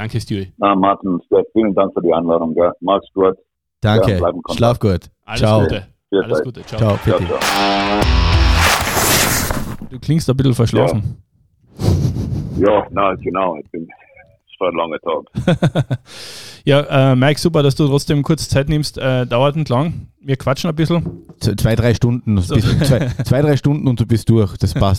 Danke, 0.00 0.18
Stewie. 0.18 0.50
Na, 0.56 0.74
Martin, 0.74 1.20
Steph, 1.26 1.44
vielen 1.52 1.74
Dank 1.74 1.92
für 1.92 2.00
die 2.00 2.10
Einladung. 2.10 2.54
Gell. 2.54 2.72
Mach's 2.80 3.06
gut. 3.12 3.36
Danke. 3.82 4.16
Ja. 4.18 4.32
Schlaf 4.54 4.78
gut. 4.80 5.10
Alles 5.26 5.40
Ciao. 5.40 5.60
Gute. 5.60 5.86
Alles. 6.10 6.42
Gute. 6.42 6.62
Ciao. 6.64 6.78
Ciao. 6.78 6.96
Ciao, 7.04 7.18
ciao. 7.18 7.38
Du 9.90 9.98
klingst 9.98 10.30
ein 10.30 10.36
bisschen 10.38 10.54
verschlafen. 10.54 11.18
Ja, 12.56 12.86
na, 12.92 13.14
genau. 13.16 13.56
Ich 13.56 13.70
bin, 13.70 13.82
es 14.46 14.58
war 14.60 14.68
ein 14.70 14.76
langer 14.76 14.98
Tag. 15.00 15.98
Ja, 16.62 17.12
äh, 17.12 17.16
Mike, 17.16 17.40
super, 17.40 17.62
dass 17.62 17.74
du 17.74 17.86
trotzdem 17.88 18.22
kurz 18.22 18.46
Zeit 18.46 18.68
nimmst. 18.68 18.98
Äh, 18.98 19.26
dauert 19.26 19.56
nicht 19.56 19.70
lang. 19.70 20.08
Wir 20.20 20.36
quatschen 20.36 20.68
ein 20.68 20.76
bisschen. 20.76 21.24
Z- 21.40 21.58
Zwei, 21.58 21.74
drei 21.74 21.94
Stunden. 21.94 22.36
So. 22.38 22.54
Bis, 22.54 22.78
zwei, 22.80 23.06
zwei, 23.24 23.40
drei 23.40 23.56
Stunden 23.56 23.88
und 23.88 23.98
du 23.98 24.04
bist 24.06 24.28
durch. 24.28 24.58
Das 24.58 24.74
passt. 24.74 24.98